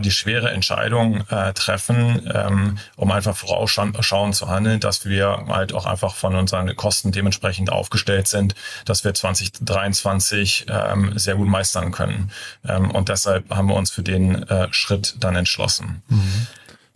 die 0.00 0.10
schwere 0.10 0.50
Entscheidung 0.50 1.24
äh, 1.28 1.52
treffen, 1.52 2.30
ähm, 2.32 2.78
um 2.96 3.10
einfach 3.10 3.36
vorausschauend 3.36 4.34
zu 4.34 4.48
handeln, 4.48 4.80
dass 4.80 5.04
wir 5.04 5.46
halt 5.48 5.72
auch 5.72 5.86
einfach 5.86 6.14
von 6.14 6.34
unseren 6.34 6.74
Kosten 6.76 7.12
dementsprechend 7.12 7.70
aufgestellt 7.70 8.28
sind, 8.28 8.54
dass 8.84 9.04
wir 9.04 9.14
2023 9.14 10.66
ähm, 10.68 11.18
sehr 11.18 11.34
gut 11.36 11.48
meistern 11.48 11.92
können. 11.92 12.30
Ähm, 12.66 12.90
und 12.90 13.08
deshalb 13.08 13.50
haben 13.50 13.68
wir 13.68 13.74
uns 13.74 13.90
für 13.90 14.02
den 14.02 14.42
äh, 14.48 14.68
Schritt 14.72 15.16
dann 15.18 15.36
entschlossen. 15.36 16.02
Mhm 16.08 16.46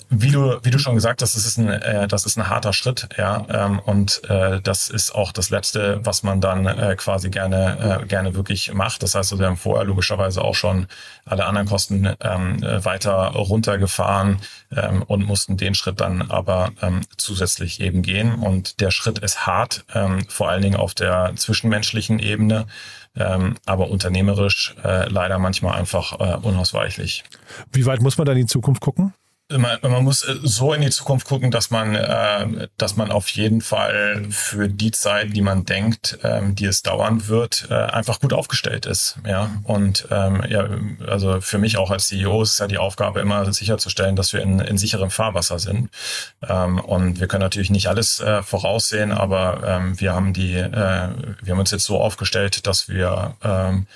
wie 0.08 0.30
du, 0.30 0.58
wie 0.62 0.70
du 0.70 0.78
schon 0.78 0.94
gesagt 0.94 1.20
hast, 1.20 1.34
das 1.34 1.44
ist 1.44 1.58
ein, 1.58 1.68
äh, 1.68 2.06
das 2.06 2.26
ist 2.26 2.36
ein 2.38 2.48
harter 2.48 2.72
Schritt, 2.72 3.08
ja. 3.16 3.44
Ähm, 3.48 3.80
und 3.80 4.22
äh, 4.30 4.60
das 4.60 4.88
ist 4.88 5.14
auch 5.14 5.32
das 5.32 5.50
Letzte, 5.50 6.00
was 6.04 6.22
man 6.22 6.40
dann 6.40 6.66
äh, 6.66 6.94
quasi 6.96 7.28
gerne, 7.30 8.00
äh, 8.02 8.06
gerne 8.06 8.34
wirklich 8.34 8.72
macht. 8.72 9.02
Das 9.02 9.14
heißt, 9.14 9.36
wir 9.38 9.46
haben 9.46 9.56
vorher 9.56 9.84
logischerweise 9.84 10.42
auch 10.42 10.54
schon 10.54 10.86
alle 11.24 11.46
anderen 11.46 11.66
Kosten 11.66 12.14
ähm, 12.20 12.62
weiter 12.62 13.32
runtergefahren 13.32 14.38
ähm, 14.74 15.02
und 15.02 15.26
mussten 15.26 15.56
den 15.56 15.74
Schritt 15.74 16.00
dann 16.00 16.30
aber 16.30 16.70
ähm, 16.82 17.00
zusätzlich 17.16 17.80
eben 17.80 18.02
gehen. 18.02 18.34
Und 18.34 18.80
der 18.80 18.92
Schritt 18.92 19.18
ist 19.18 19.46
hart, 19.46 19.84
ähm, 19.94 20.24
vor 20.28 20.48
allen 20.48 20.62
Dingen 20.62 20.76
auf 20.76 20.94
der 20.94 21.32
zwischenmenschlichen 21.36 22.20
Ebene. 22.20 22.66
Ähm, 23.18 23.56
aber 23.64 23.88
unternehmerisch 23.88 24.74
äh, 24.84 25.08
leider 25.08 25.38
manchmal 25.38 25.78
einfach 25.78 26.20
äh, 26.20 26.36
unausweichlich. 26.36 27.24
Wie 27.72 27.86
weit 27.86 28.02
muss 28.02 28.18
man 28.18 28.26
da 28.26 28.32
in 28.32 28.38
die 28.38 28.46
Zukunft 28.46 28.82
gucken? 28.82 29.14
Man, 29.50 29.78
man 29.82 30.04
muss 30.04 30.24
äh, 30.24 30.36
so 30.42 30.72
in 30.72 30.80
die 30.80 30.90
Zukunft 30.90 31.26
gucken, 31.26 31.50
dass 31.50 31.70
man, 31.70 31.94
äh, 31.94 32.68
dass 32.76 32.96
man 32.96 33.10
auf 33.10 33.28
jeden 33.28 33.60
Fall 33.60 34.26
für 34.30 34.68
die 34.68 34.90
Zeit, 34.90 35.34
die 35.36 35.40
man 35.40 35.64
denkt, 35.64 36.18
ähm, 36.24 36.54
die 36.54 36.64
es 36.64 36.82
dauern 36.82 37.28
wird, 37.28 37.68
äh, 37.70 37.74
einfach 37.74 38.20
gut 38.20 38.32
aufgestellt 38.32 38.86
ist. 38.86 39.18
Ja, 39.26 39.50
und 39.62 40.08
ähm, 40.10 40.42
ja, 40.48 40.68
also 41.06 41.40
für 41.40 41.58
mich 41.58 41.76
auch 41.78 41.90
als 41.90 42.08
CEO 42.08 42.42
ist 42.42 42.58
ja 42.58 42.66
die 42.66 42.78
Aufgabe 42.78 43.20
immer 43.20 43.52
sicherzustellen, 43.52 44.16
dass 44.16 44.32
wir 44.32 44.42
in, 44.42 44.58
in 44.60 44.78
sicherem 44.78 45.10
Fahrwasser 45.10 45.58
sind. 45.58 45.90
Ähm, 46.46 46.80
und 46.80 47.20
wir 47.20 47.28
können 47.28 47.42
natürlich 47.42 47.70
nicht 47.70 47.88
alles 47.88 48.20
äh, 48.20 48.42
voraussehen, 48.42 49.12
aber 49.12 49.62
ähm, 49.64 50.00
wir 50.00 50.12
haben 50.12 50.32
die, 50.32 50.54
äh, 50.54 50.70
wir 50.72 51.52
haben 51.52 51.60
uns 51.60 51.70
jetzt 51.70 51.84
so 51.84 52.00
aufgestellt, 52.00 52.66
dass 52.66 52.88
wir 52.88 53.36
ähm, 53.42 53.86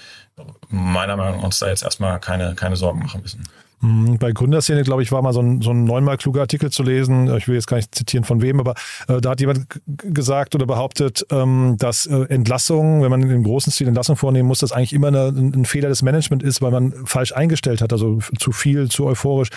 meiner 0.69 1.17
Meinung 1.17 1.39
nach 1.39 1.45
uns 1.45 1.59
da 1.59 1.69
jetzt 1.69 1.83
erstmal 1.83 2.21
keine, 2.21 2.55
keine 2.55 2.77
Sorgen 2.77 3.01
machen 3.01 3.23
müssen. 3.23 3.43
Mhm, 3.81 4.19
bei 4.19 4.33
Gründerszene, 4.33 4.83
glaube 4.83 5.03
ich, 5.03 5.11
war 5.11 5.23
mal 5.23 5.33
so 5.33 5.41
ein, 5.41 5.63
so 5.63 5.71
ein 5.71 5.85
neunmal 5.85 6.19
kluger 6.19 6.43
Artikel 6.43 6.71
zu 6.71 6.83
lesen. 6.83 7.35
Ich 7.37 7.49
will 7.49 7.55
jetzt 7.55 7.67
gar 7.67 7.79
nicht 7.79 7.95
zitieren 7.95 8.25
von 8.25 8.43
wem, 8.43 8.61
aber 8.61 8.75
äh, 9.09 9.21
da 9.21 9.31
hat 9.31 9.41
jemand 9.41 9.67
gesagt 9.87 10.55
oder 10.55 10.67
behauptet, 10.67 11.27
ähm, 11.31 11.77
dass 11.79 12.07
äh, 12.07 12.25
Entlassungen, 12.29 13.03
wenn 13.03 13.11
man 13.11 13.23
im 13.23 13.43
großen 13.43 13.73
Stil 13.73 13.89
Entlassungen 13.89 14.19
vornehmen 14.19 14.49
muss, 14.49 14.59
das 14.59 14.73
eigentlich 14.73 14.93
immer 14.93 15.09
eine, 15.09 15.29
ein 15.29 15.65
Fehler 15.65 15.89
des 15.89 16.03
Management 16.03 16.43
ist, 16.43 16.61
weil 16.61 16.73
man 16.73 16.93
falsch 17.07 17.33
eingestellt 17.33 17.81
hat, 17.81 17.93
also 17.93 18.19
zu 18.39 18.53
viel, 18.53 18.89
zu 18.89 19.07
euphorisch. 19.07 19.49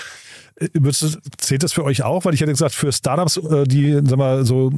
Zählt 1.37 1.63
das 1.63 1.73
für 1.73 1.83
euch 1.83 2.03
auch? 2.03 2.25
Weil 2.25 2.33
ich 2.33 2.41
hätte 2.41 2.51
gesagt, 2.51 2.75
für 2.75 2.91
Startups, 2.91 3.37
äh, 3.37 3.63
die 3.65 3.99
sag 4.03 4.17
mal, 4.17 4.45
so 4.45 4.71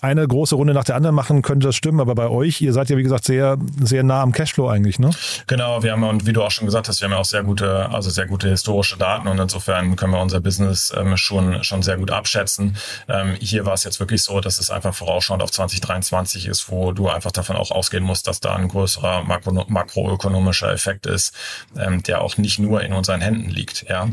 eine 0.00 0.26
große 0.26 0.54
Runde 0.54 0.74
nach 0.74 0.84
der 0.84 0.96
anderen 0.96 1.14
machen, 1.14 1.42
könnte 1.42 1.66
das 1.68 1.76
stimmen. 1.76 2.00
Aber 2.00 2.14
bei 2.14 2.28
euch, 2.28 2.60
ihr 2.60 2.72
seid 2.72 2.90
ja 2.90 2.96
wie 2.96 3.02
gesagt 3.02 3.24
sehr, 3.24 3.58
sehr 3.82 4.02
nah 4.02 4.22
am 4.22 4.32
Cashflow 4.32 4.68
eigentlich, 4.68 4.98
ne? 4.98 5.10
Genau, 5.46 5.82
wir 5.82 5.92
haben 5.92 6.04
und 6.04 6.26
wie 6.26 6.32
du 6.32 6.42
auch 6.42 6.50
schon 6.50 6.66
gesagt 6.66 6.88
hast, 6.88 7.00
wir 7.00 7.06
haben 7.06 7.12
ja 7.12 7.18
auch 7.18 7.24
sehr 7.24 7.42
gute, 7.42 7.90
also 7.90 8.10
sehr 8.10 8.26
gute 8.26 8.48
historische 8.48 8.96
Daten 8.96 9.28
und 9.28 9.38
insofern 9.38 9.96
können 9.96 10.12
wir 10.12 10.20
unser 10.20 10.40
Business 10.40 10.92
ähm, 10.96 11.16
schon, 11.16 11.62
schon 11.64 11.82
sehr 11.82 11.96
gut 11.96 12.10
abschätzen. 12.10 12.76
Ähm, 13.08 13.34
hier 13.40 13.66
war 13.66 13.74
es 13.74 13.84
jetzt 13.84 14.00
wirklich 14.00 14.22
so, 14.22 14.40
dass 14.40 14.58
es 14.58 14.70
einfach 14.70 14.94
vorausschauend 14.94 15.42
auf 15.42 15.50
2023 15.50 16.46
ist, 16.46 16.70
wo 16.70 16.92
du 16.92 17.08
einfach 17.08 17.32
davon 17.32 17.56
auch 17.56 17.70
ausgehen 17.70 18.04
musst, 18.04 18.26
dass 18.26 18.40
da 18.40 18.54
ein 18.54 18.68
größerer 18.68 19.24
makro, 19.24 19.64
makroökonomischer 19.68 20.72
Effekt 20.72 21.06
ist, 21.06 21.34
ähm, 21.78 22.02
der 22.02 22.20
auch 22.20 22.36
nicht 22.36 22.58
nur 22.58 22.82
in 22.82 22.92
unseren 22.92 23.20
Händen 23.20 23.50
liegt. 23.50 23.86
Ja, 23.88 24.08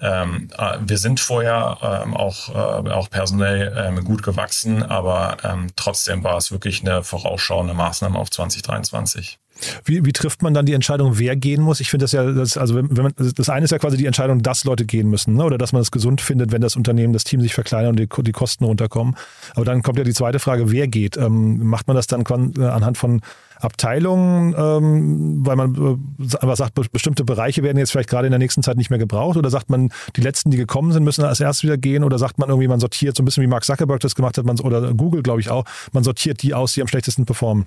ähm, 0.00 0.48
äh, 0.51 0.51
wir 0.80 0.98
sind 0.98 1.20
vorher 1.20 1.78
ähm, 1.82 2.16
auch 2.16 2.48
äh, 2.50 2.90
auch 2.90 3.10
personell 3.10 3.74
ähm, 3.76 4.04
gut 4.04 4.22
gewachsen, 4.22 4.82
aber 4.82 5.36
ähm, 5.44 5.68
trotzdem 5.76 6.24
war 6.24 6.36
es 6.36 6.52
wirklich 6.52 6.82
eine 6.82 7.02
vorausschauende 7.02 7.74
Maßnahme 7.74 8.18
auf 8.18 8.30
2023. 8.30 9.38
Wie, 9.84 10.04
wie 10.04 10.12
trifft 10.12 10.42
man 10.42 10.54
dann 10.54 10.66
die 10.66 10.72
Entscheidung, 10.72 11.18
wer 11.18 11.36
gehen 11.36 11.62
muss? 11.62 11.80
Ich 11.80 11.90
finde 11.90 12.04
das 12.04 12.12
ja, 12.12 12.30
das, 12.30 12.56
also 12.56 12.76
wenn, 12.76 12.88
man, 12.90 13.12
das 13.16 13.48
eine 13.48 13.64
ist 13.64 13.70
ja 13.70 13.78
quasi 13.78 13.96
die 13.96 14.06
Entscheidung, 14.06 14.42
dass 14.42 14.64
Leute 14.64 14.84
gehen 14.84 15.08
müssen, 15.08 15.34
ne? 15.34 15.44
oder 15.44 15.58
dass 15.58 15.72
man 15.72 15.82
es 15.82 15.90
gesund 15.90 16.20
findet, 16.20 16.52
wenn 16.52 16.60
das 16.60 16.76
Unternehmen, 16.76 17.12
das 17.12 17.24
Team 17.24 17.40
sich 17.40 17.54
verkleinert 17.54 17.90
und 17.90 18.00
die, 18.00 18.22
die 18.22 18.32
Kosten 18.32 18.64
runterkommen. 18.64 19.16
Aber 19.54 19.64
dann 19.64 19.82
kommt 19.82 19.98
ja 19.98 20.04
die 20.04 20.14
zweite 20.14 20.38
Frage, 20.38 20.70
wer 20.70 20.88
geht? 20.88 21.16
Ähm, 21.16 21.66
macht 21.66 21.86
man 21.86 21.96
das 21.96 22.06
dann 22.06 22.24
äh, 22.56 22.64
anhand 22.64 22.98
von 22.98 23.20
Abteilungen, 23.62 24.54
ähm, 24.58 25.46
weil 25.46 25.56
man 25.56 25.74
äh, 25.74 26.36
einfach 26.40 26.56
sagt, 26.56 26.74
bestimmte 26.92 27.24
Bereiche 27.24 27.62
werden 27.62 27.78
jetzt 27.78 27.92
vielleicht 27.92 28.10
gerade 28.10 28.26
in 28.26 28.32
der 28.32 28.38
nächsten 28.38 28.62
Zeit 28.62 28.76
nicht 28.76 28.90
mehr 28.90 28.98
gebraucht? 28.98 29.36
Oder 29.36 29.50
sagt 29.50 29.70
man, 29.70 29.90
die 30.16 30.20
letzten, 30.20 30.50
die 30.50 30.56
gekommen 30.56 30.92
sind, 30.92 31.04
müssen 31.04 31.24
als 31.24 31.40
erstes 31.40 31.62
wieder 31.62 31.78
gehen? 31.78 32.02
Oder 32.04 32.18
sagt 32.18 32.38
man 32.38 32.48
irgendwie, 32.48 32.68
man 32.68 32.80
sortiert 32.80 33.16
so 33.16 33.22
ein 33.22 33.24
bisschen 33.24 33.42
wie 33.42 33.48
Mark 33.48 33.64
Zuckerberg 33.64 34.00
das 34.00 34.14
gemacht 34.14 34.36
hat, 34.36 34.44
man, 34.44 34.58
oder 34.60 34.92
Google, 34.94 35.22
glaube 35.22 35.40
ich 35.40 35.50
auch, 35.50 35.64
man 35.92 36.02
sortiert 36.02 36.42
die 36.42 36.54
aus, 36.54 36.72
die 36.74 36.82
am 36.82 36.88
schlechtesten 36.88 37.24
performen? 37.24 37.66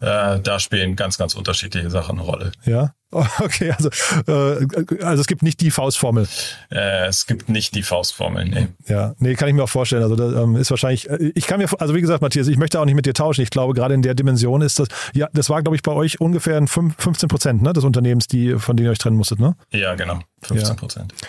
Äh, 0.00 0.40
da 0.40 0.58
spielen 0.58 0.96
ganz, 0.96 1.18
ganz 1.18 1.34
unterschiedliche 1.34 1.90
Sachen 1.90 2.18
eine 2.18 2.26
Rolle. 2.26 2.52
Ja, 2.64 2.94
okay, 3.10 3.72
also, 3.72 3.88
äh, 4.26 4.66
also 5.02 5.20
es 5.20 5.26
gibt 5.26 5.42
nicht 5.42 5.60
die 5.60 5.70
Faustformel. 5.70 6.28
Äh, 6.70 7.06
es 7.06 7.26
gibt 7.26 7.48
nicht 7.48 7.74
die 7.74 7.82
Faustformel, 7.82 8.44
nee. 8.44 8.68
Ja, 8.86 9.14
nee, 9.18 9.34
kann 9.34 9.48
ich 9.48 9.54
mir 9.54 9.64
auch 9.64 9.68
vorstellen. 9.68 10.02
Also 10.02 10.14
das 10.14 10.34
ähm, 10.34 10.56
ist 10.56 10.70
wahrscheinlich, 10.70 11.08
äh, 11.08 11.32
ich 11.34 11.46
kann 11.46 11.58
mir, 11.58 11.68
also 11.80 11.94
wie 11.94 12.00
gesagt, 12.00 12.20
Matthias, 12.20 12.48
ich 12.48 12.58
möchte 12.58 12.78
auch 12.80 12.84
nicht 12.84 12.94
mit 12.94 13.06
dir 13.06 13.14
tauschen. 13.14 13.42
Ich 13.42 13.50
glaube, 13.50 13.74
gerade 13.74 13.94
in 13.94 14.02
der 14.02 14.14
Dimension 14.14 14.60
ist 14.60 14.78
das, 14.78 14.88
ja, 15.14 15.28
das 15.32 15.48
war, 15.48 15.62
glaube 15.62 15.76
ich, 15.76 15.82
bei 15.82 15.92
euch 15.92 16.20
ungefähr 16.20 16.60
15 16.66 17.28
Prozent 17.28 17.62
ne, 17.62 17.72
des 17.72 17.84
Unternehmens, 17.84 18.26
die, 18.26 18.58
von 18.58 18.76
denen 18.76 18.86
ihr 18.86 18.92
euch 18.92 18.98
trennen 18.98 19.16
musstet, 19.16 19.40
ne? 19.40 19.56
Ja, 19.70 19.94
genau, 19.94 20.20
15 20.42 20.76
Prozent. 20.76 21.14
Ja. 21.20 21.28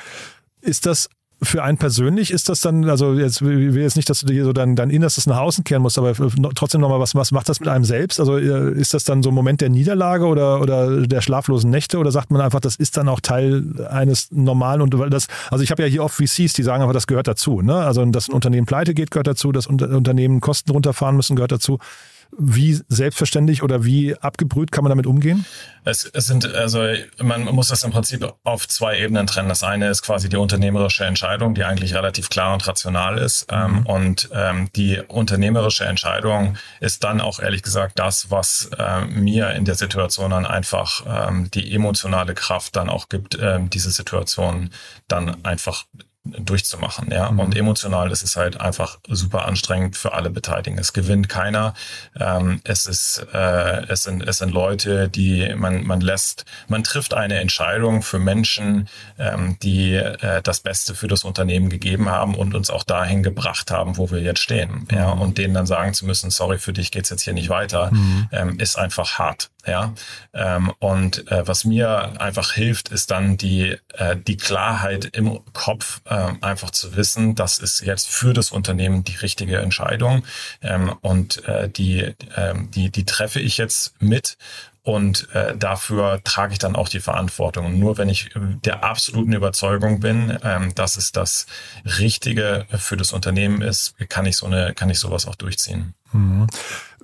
Ist 0.61 0.85
das 0.85 1.09
für 1.41 1.63
einen 1.63 1.77
persönlich 1.77 2.31
ist 2.31 2.49
das 2.49 2.59
dann, 2.61 2.89
also 2.89 3.13
jetzt 3.13 3.41
will 3.41 3.75
jetzt 3.77 3.95
nicht, 3.95 4.09
dass 4.09 4.21
du 4.21 4.33
hier 4.33 4.43
so 4.43 4.51
dein, 4.51 4.75
dein 4.75 4.89
Innerstes 4.89 5.25
nach 5.25 5.37
außen 5.37 5.63
kehren 5.63 5.81
musst, 5.81 5.97
aber 5.97 6.13
trotzdem 6.53 6.81
nochmal, 6.81 6.99
was, 6.99 7.15
was 7.15 7.31
macht 7.31 7.47
das 7.47 7.59
mit 7.59 7.69
einem 7.69 7.85
selbst? 7.85 8.19
Also 8.19 8.37
äh, 8.37 8.73
ist 8.73 8.93
das 8.93 9.05
dann 9.05 9.23
so 9.23 9.29
ein 9.29 9.35
Moment 9.35 9.61
der 9.61 9.69
Niederlage 9.69 10.25
oder, 10.25 10.61
oder 10.61 11.07
der 11.07 11.21
schlaflosen 11.21 11.69
Nächte 11.69 11.97
oder 11.97 12.11
sagt 12.11 12.31
man 12.31 12.41
einfach, 12.41 12.59
das 12.59 12.75
ist 12.75 12.97
dann 12.97 13.07
auch 13.07 13.21
Teil 13.21 13.63
eines 13.89 14.31
normalen 14.31 14.81
und 14.81 14.93
das, 15.11 15.27
also 15.49 15.63
ich 15.63 15.71
habe 15.71 15.83
ja 15.83 15.87
hier 15.87 16.03
oft 16.03 16.15
VCs, 16.15 16.53
die 16.53 16.63
sagen 16.63 16.81
einfach, 16.81 16.93
das 16.93 17.07
gehört 17.07 17.27
dazu. 17.27 17.61
Ne? 17.61 17.75
Also 17.75 18.03
dass 18.05 18.29
ein 18.29 18.33
Unternehmen 18.33 18.65
pleite 18.65 18.93
geht, 18.93 19.11
gehört 19.11 19.27
dazu, 19.27 19.51
dass 19.51 19.67
Unternehmen 19.67 20.41
Kosten 20.41 20.71
runterfahren 20.71 21.15
müssen, 21.15 21.35
gehört 21.35 21.51
dazu. 21.51 21.79
Wie 22.37 22.79
selbstverständlich 22.87 23.63
oder 23.63 23.83
wie 23.83 24.15
abgebrüht 24.15 24.71
kann 24.71 24.83
man 24.83 24.89
damit 24.89 25.07
umgehen? 25.07 25.45
Es, 25.83 26.05
es 26.05 26.27
sind, 26.27 26.45
also 26.53 26.83
man 27.21 27.45
muss 27.45 27.69
das 27.69 27.83
im 27.83 27.91
Prinzip 27.91 28.33
auf 28.43 28.67
zwei 28.67 28.99
Ebenen 28.99 29.27
trennen. 29.27 29.49
Das 29.49 29.63
eine 29.63 29.89
ist 29.89 30.03
quasi 30.03 30.29
die 30.29 30.37
unternehmerische 30.37 31.05
Entscheidung, 31.05 31.55
die 31.55 31.63
eigentlich 31.63 31.95
relativ 31.95 32.29
klar 32.29 32.53
und 32.53 32.67
rational 32.67 33.17
ist. 33.17 33.47
Ähm, 33.51 33.71
mhm. 33.71 33.85
und 33.85 34.29
ähm, 34.33 34.69
die 34.75 34.99
unternehmerische 35.07 35.85
Entscheidung 35.85 36.57
ist 36.79 37.03
dann 37.03 37.21
auch 37.21 37.39
ehrlich 37.39 37.63
gesagt 37.63 37.97
das, 37.97 38.29
was 38.29 38.69
äh, 38.77 39.05
mir 39.05 39.51
in 39.51 39.65
der 39.65 39.75
Situation 39.75 40.31
dann 40.31 40.45
einfach 40.45 41.29
ähm, 41.29 41.49
die 41.51 41.73
emotionale 41.73 42.35
Kraft 42.35 42.75
dann 42.75 42.89
auch 42.89 43.09
gibt, 43.09 43.35
äh, 43.35 43.59
diese 43.61 43.91
Situation 43.91 44.69
dann 45.07 45.43
einfach 45.43 45.85
durchzumachen. 46.37 47.11
Ja? 47.11 47.31
Mhm. 47.31 47.39
Und 47.39 47.55
emotional 47.55 48.11
ist 48.11 48.23
es 48.23 48.35
halt 48.35 48.59
einfach 48.59 48.99
super 49.07 49.45
anstrengend 49.45 49.97
für 49.97 50.13
alle 50.13 50.29
Beteiligten. 50.29 50.79
Es 50.79 50.93
gewinnt 50.93 51.29
keiner. 51.29 51.73
Ähm, 52.19 52.61
es 52.63 52.85
ist, 52.85 53.25
äh, 53.33 53.85
es 53.87 54.03
sind, 54.03 54.27
es 54.27 54.39
sind 54.39 54.51
Leute, 54.51 55.09
die 55.09 55.53
man, 55.55 55.85
man 55.85 56.01
lässt, 56.01 56.45
man 56.67 56.83
trifft 56.83 57.13
eine 57.13 57.39
Entscheidung 57.39 58.01
für 58.01 58.19
Menschen, 58.19 58.87
ähm, 59.17 59.57
die 59.61 59.95
äh, 59.95 60.41
das 60.41 60.59
Beste 60.59 60.95
für 60.95 61.07
das 61.07 61.23
Unternehmen 61.23 61.69
gegeben 61.69 62.09
haben 62.09 62.35
und 62.35 62.55
uns 62.55 62.69
auch 62.69 62.83
dahin 62.83 63.23
gebracht 63.23 63.71
haben, 63.71 63.97
wo 63.97 64.11
wir 64.11 64.21
jetzt 64.21 64.41
stehen. 64.41 64.87
Mhm. 64.89 64.97
Ja? 64.97 65.09
Und 65.11 65.37
denen 65.37 65.53
dann 65.53 65.65
sagen 65.65 65.93
zu 65.93 66.05
müssen, 66.05 66.29
sorry, 66.29 66.57
für 66.57 66.73
dich 66.73 66.91
geht's 66.91 67.09
jetzt 67.09 67.23
hier 67.23 67.33
nicht 67.33 67.49
weiter, 67.49 67.91
mhm. 67.91 68.29
ähm, 68.31 68.59
ist 68.59 68.77
einfach 68.77 69.19
hart. 69.19 69.49
Ja, 69.67 69.93
ähm, 70.33 70.71
und 70.79 71.29
äh, 71.29 71.45
was 71.45 71.65
mir 71.65 72.19
einfach 72.21 72.53
hilft, 72.53 72.89
ist 72.89 73.11
dann 73.11 73.35
die 73.35 73.77
äh, 73.93 74.15
die 74.15 74.37
Klarheit 74.37 75.05
im 75.05 75.41
Kopf, 75.51 75.99
äh, 76.05 76.27
einfach 76.39 76.71
zu 76.71 76.95
wissen, 76.95 77.35
das 77.35 77.59
ist 77.59 77.81
jetzt 77.81 78.07
für 78.07 78.33
das 78.33 78.51
Unternehmen 78.51 79.03
die 79.03 79.17
richtige 79.17 79.57
Entscheidung 79.57 80.23
ähm, 80.61 80.95
und 81.01 81.43
äh, 81.45 81.67
die 81.69 81.99
äh, 81.99 82.53
die 82.73 82.89
die 82.89 83.03
treffe 83.03 83.41
ich 83.41 83.57
jetzt 83.57 84.01
mit 84.01 84.37
und 84.81 85.27
äh, 85.35 85.55
dafür 85.55 86.21
trage 86.23 86.53
ich 86.53 86.59
dann 86.59 86.75
auch 86.75 86.89
die 86.89 86.99
Verantwortung. 87.01 87.65
Und 87.65 87.79
nur 87.79 87.97
wenn 87.97 88.09
ich 88.09 88.31
der 88.35 88.83
absoluten 88.83 89.33
Überzeugung 89.33 89.99
bin, 89.99 90.37
ähm, 90.43 90.73
dass 90.73 90.97
es 90.97 91.11
das 91.11 91.45
Richtige 91.99 92.65
für 92.71 92.97
das 92.97 93.11
Unternehmen 93.11 93.61
ist, 93.61 93.93
kann 94.09 94.25
ich 94.25 94.37
so 94.37 94.47
eine, 94.47 94.73
kann 94.73 94.89
ich 94.89 94.97
sowas 94.99 95.27
auch 95.27 95.35
durchziehen. 95.35 95.93
Mhm. 96.11 96.47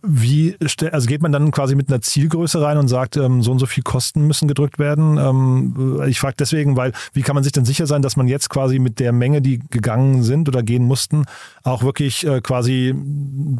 Wie, 0.08 0.56
also 0.91 1.08
geht 1.08 1.22
man 1.22 1.32
dann 1.32 1.52
quasi 1.52 1.76
mit 1.76 1.89
einer 1.89 2.02
Zielgröße 2.02 2.62
rein 2.62 2.78
und 2.78 2.88
sagt, 2.88 3.18
ähm, 3.18 3.41
so 3.41 3.52
und 3.52 3.60
so 3.60 3.65
viel 3.65 3.84
Kosten 3.84 4.28
müssen 4.28 4.48
gedrückt 4.48 4.80
werden? 4.80 5.18
Ähm, 5.18 6.02
ich 6.08 6.20
frage 6.20 6.36
deswegen, 6.38 6.76
weil 6.76 6.91
wie 7.13 7.22
kann 7.22 7.36
man 7.36 7.44
sich 7.44 7.54
denn 7.54 7.65
sicher 7.65 7.88
sein, 7.88 8.02
dass 8.02 8.15
man 8.15 8.28
jetzt 8.28 8.50
quasi 8.50 8.80
mit 8.80 9.00
der 9.00 9.12
Menge, 9.12 9.41
die 9.41 9.60
gegangen 9.70 10.24
sind 10.24 10.48
oder 10.48 10.63
gehen 10.63 10.84
mussten, 10.84 11.26
auch 11.63 11.84
wirklich 11.84 12.26
äh, 12.26 12.41
quasi, 12.41 12.94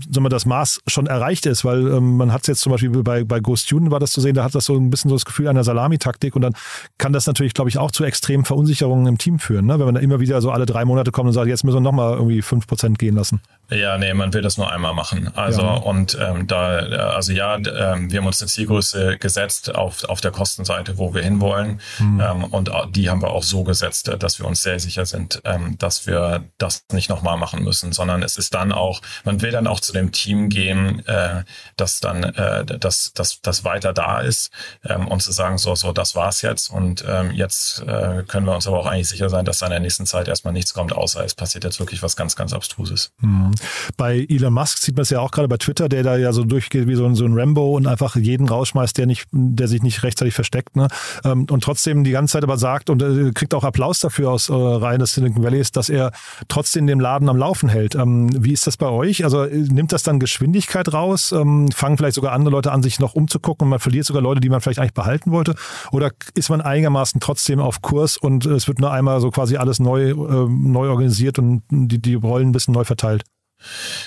sagen 0.10 0.26
wir, 0.26 0.30
das 0.30 0.46
Maß 0.46 0.82
schon 0.88 1.08
erreicht 1.08 1.46
ist? 1.46 1.66
Weil 1.66 1.88
ähm, 1.88 2.18
man 2.18 2.32
hat 2.32 2.42
es 2.42 2.48
jetzt 2.48 2.62
zum 2.62 2.72
Beispiel 2.72 2.90
bei, 2.90 3.24
bei 3.24 3.40
Ghost 3.40 3.66
Student 3.66 3.92
war 3.92 4.00
das 4.00 4.12
zu 4.12 4.22
sehen, 4.22 4.36
da 4.36 4.44
hat 4.44 4.56
das 4.56 4.66
so 4.66 4.76
ein 4.76 4.90
bisschen 4.90 5.10
so 5.10 5.16
das 5.16 5.26
Gefühl 5.26 5.48
einer 5.48 5.64
Salamitaktik 5.64 6.36
und 6.36 6.42
dann 6.42 6.54
kann 6.98 7.14
das 7.14 7.28
natürlich, 7.28 7.54
glaube 7.54 7.70
ich, 7.70 7.78
auch 7.78 7.92
zu 7.92 8.04
extremen 8.04 8.46
Verunsicherungen 8.46 9.08
im 9.08 9.18
Team 9.18 9.40
führen, 9.40 9.66
ne? 9.66 9.80
wenn 9.80 9.86
man 9.86 9.96
da 9.96 10.02
immer 10.02 10.20
wieder 10.20 10.42
so 10.42 10.52
alle 10.52 10.66
drei 10.66 10.86
Monate 10.86 11.12
kommt 11.12 11.28
und 11.28 11.34
sagt, 11.34 11.48
jetzt 11.48 11.64
müssen 11.64 11.78
wir 11.78 11.82
nochmal 11.82 12.14
irgendwie 12.14 12.42
fünf 12.42 12.68
Prozent 12.68 13.00
gehen 13.00 13.16
lassen. 13.16 13.42
Ja, 13.70 13.98
nee, 13.98 14.14
man 14.14 14.34
will 14.34 14.42
das 14.42 14.58
nur 14.58 14.72
einmal 14.72 14.94
machen. 14.94 15.32
Also 15.36 15.62
ja. 15.62 15.74
und 15.74 16.18
ähm, 16.22 16.46
da, 16.46 16.78
also 16.78 17.32
ja, 17.32 17.56
ähm, 17.56 18.12
wir 18.12 18.20
haben 18.20 18.28
uns 18.28 18.42
eine 18.42 18.50
Zielgröße 18.50 19.18
gesetzt 19.18 19.74
auf, 19.74 20.04
auf 20.04 20.22
der 20.22 20.32
Kostenseite, 20.32 20.98
wo 20.98 21.14
wir 21.14 21.24
hinwollen. 21.24 21.82
Mhm. 21.98 22.22
Ähm, 22.22 22.44
und 22.46 22.70
die 22.90 23.10
haben 23.10 23.22
wir 23.22 23.32
auch 23.32 23.44
so 23.44 23.64
gesetzt, 23.64 24.12
dass 24.20 24.40
wir 24.40 24.46
uns 24.46 24.62
sehr 24.62 24.80
sicher 24.80 25.06
sind, 25.06 25.42
ähm, 25.46 25.78
dass 25.80 26.06
wir 26.06 26.44
das 26.58 26.86
nicht 26.92 27.10
nochmal 27.10 27.38
machen 27.38 27.64
müssen, 27.64 27.92
sondern 27.92 28.22
es 28.22 28.38
ist 28.38 28.54
dann 28.54 28.72
auch, 28.72 29.02
man 29.24 29.42
will 29.42 29.52
dann 29.52 29.66
auch 29.66 29.80
zu 29.80 29.94
dem 29.94 30.12
Team 30.12 30.50
gehen, 30.50 31.06
äh, 31.08 31.44
das 31.76 32.00
dann, 32.00 32.24
äh, 32.24 32.66
das, 32.66 33.14
das, 33.16 33.42
das 33.42 33.64
weiter 33.64 33.94
da 33.94 34.20
ist 34.20 34.52
ähm, 34.84 35.08
und 35.08 35.24
zu 35.24 35.32
sagen, 35.32 35.58
so, 35.58 35.74
so, 35.74 35.92
das 35.92 36.14
war's 36.14 36.44
jetzt. 36.44 36.70
Und 36.70 37.04
ähm, 37.08 37.32
jetzt 37.32 37.82
äh, 37.82 38.24
können 38.28 38.46
wir 38.46 38.54
uns 38.54 38.68
aber 38.68 38.80
auch 38.80 38.86
eigentlich 38.86 39.10
sicher 39.10 39.30
sein, 39.30 39.46
dass 39.46 39.60
da 39.60 39.66
in 39.66 39.72
der 39.72 39.80
nächsten 39.80 40.06
Zeit 40.06 40.28
erstmal 40.28 40.54
nichts 40.54 40.74
kommt, 40.74 40.94
außer 40.94 41.24
es 41.26 41.34
passiert 41.34 41.64
jetzt 41.64 41.80
wirklich 41.80 42.04
was 42.04 42.16
ganz, 42.16 42.36
ganz 42.36 42.54
Abstruses. 42.54 43.12
Mhm. 43.22 43.55
Bei 43.98 44.26
Elon 44.30 44.54
Musk 44.54 44.80
sieht 44.80 44.96
man 44.96 45.04
es 45.04 45.10
ja 45.10 45.20
auch 45.20 45.32
gerade 45.32 45.48
bei 45.48 45.58
Twitter, 45.58 45.90
der 45.90 46.04
da 46.04 46.18
ja 46.18 46.34
so 46.34 46.44
durchgeht 46.44 46.88
wie 46.88 46.96
so 46.96 47.06
ein, 47.06 47.16
so 47.16 47.26
ein 47.26 47.38
Rambo 47.38 47.76
und 47.76 47.88
einfach 47.88 48.16
jeden 48.16 48.48
rausschmeißt, 48.48 48.98
der 48.98 49.06
nicht, 49.06 49.28
der 49.32 49.68
sich 49.68 49.82
nicht 49.84 50.04
rechtzeitig 50.04 50.34
versteckt, 50.34 50.76
ne? 50.76 50.88
Ähm, 51.24 51.48
und 51.50 51.64
trotzdem 51.64 52.04
die 52.04 52.12
ganze 52.12 52.34
Zeit 52.34 52.44
aber 52.44 52.58
sagt 52.58 52.90
und 52.90 53.02
äh, 53.02 53.32
kriegt 53.34 53.54
auch 53.54 53.64
Applaus 53.64 54.00
dafür 54.00 54.32
aus 54.32 54.50
äh, 54.50 54.54
Reihen 54.54 55.00
des 55.00 55.14
Silicon 55.14 55.44
Valleys, 55.44 55.72
dass 55.72 55.90
er 55.90 56.12
trotzdem 56.48 56.88
den 56.88 57.00
Laden 57.00 57.30
am 57.30 57.38
Laufen 57.38 57.70
hält. 57.70 57.96
Ähm, 57.96 58.30
wie 58.44 58.54
ist 58.54 58.68
das 58.68 58.78
bei 58.78 58.88
euch? 58.88 59.24
Also 59.24 59.44
äh, 59.44 59.56
nimmt 59.56 59.92
das 59.92 60.04
dann 60.04 60.20
Geschwindigkeit 60.20 60.94
raus? 60.94 61.32
Ähm, 61.32 61.70
fangen 61.72 61.98
vielleicht 61.98 62.16
sogar 62.16 62.34
andere 62.34 62.52
Leute 62.52 62.72
an, 62.72 62.84
sich 62.84 63.00
noch 63.00 63.16
umzugucken 63.16 63.66
und 63.66 63.70
man 63.70 63.80
verliert 63.80 64.06
sogar 64.06 64.22
Leute, 64.22 64.42
die 64.42 64.50
man 64.50 64.62
vielleicht 64.62 64.80
eigentlich 64.80 64.94
behalten 64.94 65.32
wollte? 65.32 65.56
Oder 65.92 66.12
ist 66.34 66.50
man 66.50 66.62
einigermaßen 66.62 67.20
trotzdem 67.20 67.60
auf 67.60 67.82
Kurs 67.82 68.18
und 68.18 68.46
es 68.46 68.68
wird 68.68 68.80
nur 68.80 68.92
einmal 68.92 69.22
so 69.22 69.32
quasi 69.32 69.58
alles 69.58 69.80
neu, 69.80 70.12
äh, 70.12 70.48
neu 70.50 70.90
organisiert 70.90 71.40
und 71.40 71.64
die, 71.70 72.02
die 72.02 72.16
Rollen 72.16 72.50
ein 72.50 72.52
bisschen 72.52 72.74
neu 72.74 72.84
verteilt? 72.84 73.24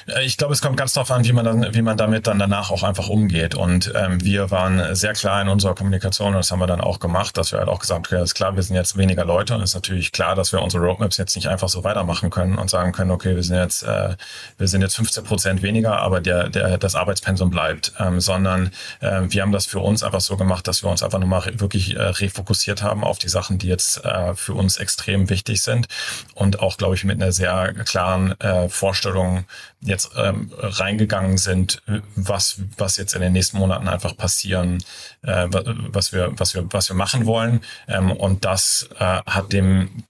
Äh, 0.06 0.24
ich 0.24 0.36
glaube, 0.36 0.52
es 0.52 0.60
kommt 0.60 0.76
ganz 0.76 0.92
darauf 0.92 1.10
an, 1.10 1.24
wie 1.24 1.32
man, 1.32 1.44
dann, 1.44 1.74
wie 1.74 1.82
man 1.82 1.96
damit 1.96 2.26
dann 2.26 2.38
danach 2.38 2.70
auch 2.70 2.82
einfach 2.82 3.08
umgeht. 3.08 3.54
Und 3.54 3.92
ähm, 3.94 4.22
wir 4.22 4.50
waren 4.50 4.94
sehr 4.94 5.12
klar 5.12 5.42
in 5.42 5.48
unserer 5.48 5.74
Kommunikation 5.74 6.28
und 6.28 6.34
das 6.34 6.50
haben 6.50 6.60
wir 6.60 6.66
dann 6.66 6.80
auch 6.80 7.00
gemacht, 7.00 7.36
dass 7.36 7.52
wir 7.52 7.58
halt 7.58 7.68
auch 7.68 7.78
gesagt 7.78 8.10
haben, 8.10 8.18
ja, 8.18 8.22
ist 8.22 8.34
klar, 8.34 8.54
wir 8.56 8.62
sind 8.62 8.76
jetzt 8.76 8.96
weniger 8.96 9.24
Leute 9.24 9.54
und 9.54 9.62
es 9.62 9.70
ist 9.70 9.74
natürlich 9.74 10.12
klar, 10.12 10.34
dass 10.34 10.52
wir 10.52 10.62
unsere 10.62 10.84
Roadmaps 10.84 11.16
jetzt 11.16 11.36
nicht 11.36 11.48
einfach 11.48 11.68
so 11.68 11.84
weitermachen 11.84 12.30
können 12.30 12.58
und 12.58 12.70
sagen 12.70 12.92
können, 12.92 13.10
okay, 13.10 13.34
wir 13.34 13.42
sind 13.42 13.56
jetzt, 13.56 13.82
äh, 13.82 14.16
wir 14.56 14.68
sind 14.68 14.82
jetzt 14.82 14.96
15 14.96 15.24
Prozent 15.24 15.62
weniger, 15.62 15.98
aber 15.98 16.20
der, 16.20 16.48
der, 16.48 16.78
das 16.78 16.94
Arbeitspensum 16.94 17.50
bleibt, 17.50 17.92
ähm, 17.98 18.20
sondern 18.20 18.70
äh, 19.00 19.22
wir 19.28 19.42
haben 19.42 19.52
das 19.52 19.66
für 19.66 19.80
uns 19.80 20.02
einfach 20.02 20.20
so 20.20 20.36
gemacht, 20.36 20.66
dass 20.68 20.82
wir 20.82 20.90
uns 20.90 21.02
einfach 21.02 21.18
nochmal 21.18 21.42
wirklich 21.54 21.96
äh, 21.96 22.02
refokussiert 22.02 22.82
haben 22.82 23.04
auf 23.04 23.18
die 23.18 23.28
Sachen, 23.28 23.58
die 23.58 23.68
jetzt 23.68 24.04
äh, 24.04 24.34
für 24.34 24.54
uns 24.54 24.78
extrem 24.78 25.30
wichtig 25.30 25.62
sind 25.62 25.86
und 26.34 26.60
auch, 26.60 26.76
glaube 26.76 26.94
ich, 26.94 27.04
mit 27.04 27.20
einer 27.20 27.32
sehr 27.32 27.74
klaren 27.84 28.38
äh, 28.40 28.68
Vorstellung 28.68 29.44
jetzt 29.80 30.10
ähm, 30.16 30.52
reingegangen 30.58 31.38
sind, 31.38 31.82
was, 32.14 32.60
was 32.76 32.96
jetzt 32.96 33.14
in 33.14 33.20
den 33.20 33.32
nächsten 33.32 33.58
Monaten 33.58 33.88
einfach 33.88 34.16
passieren, 34.16 34.82
äh, 35.22 35.46
was 35.50 36.12
wir, 36.12 36.32
was 36.38 36.54
wir, 36.54 36.66
was 36.72 36.88
wir 36.88 36.96
machen 36.96 37.26
wollen. 37.26 37.60
Ähm, 37.86 38.10
und 38.10 38.44
das 38.44 38.88
äh, 38.98 39.20
hat 39.26 39.52
dem 39.52 40.04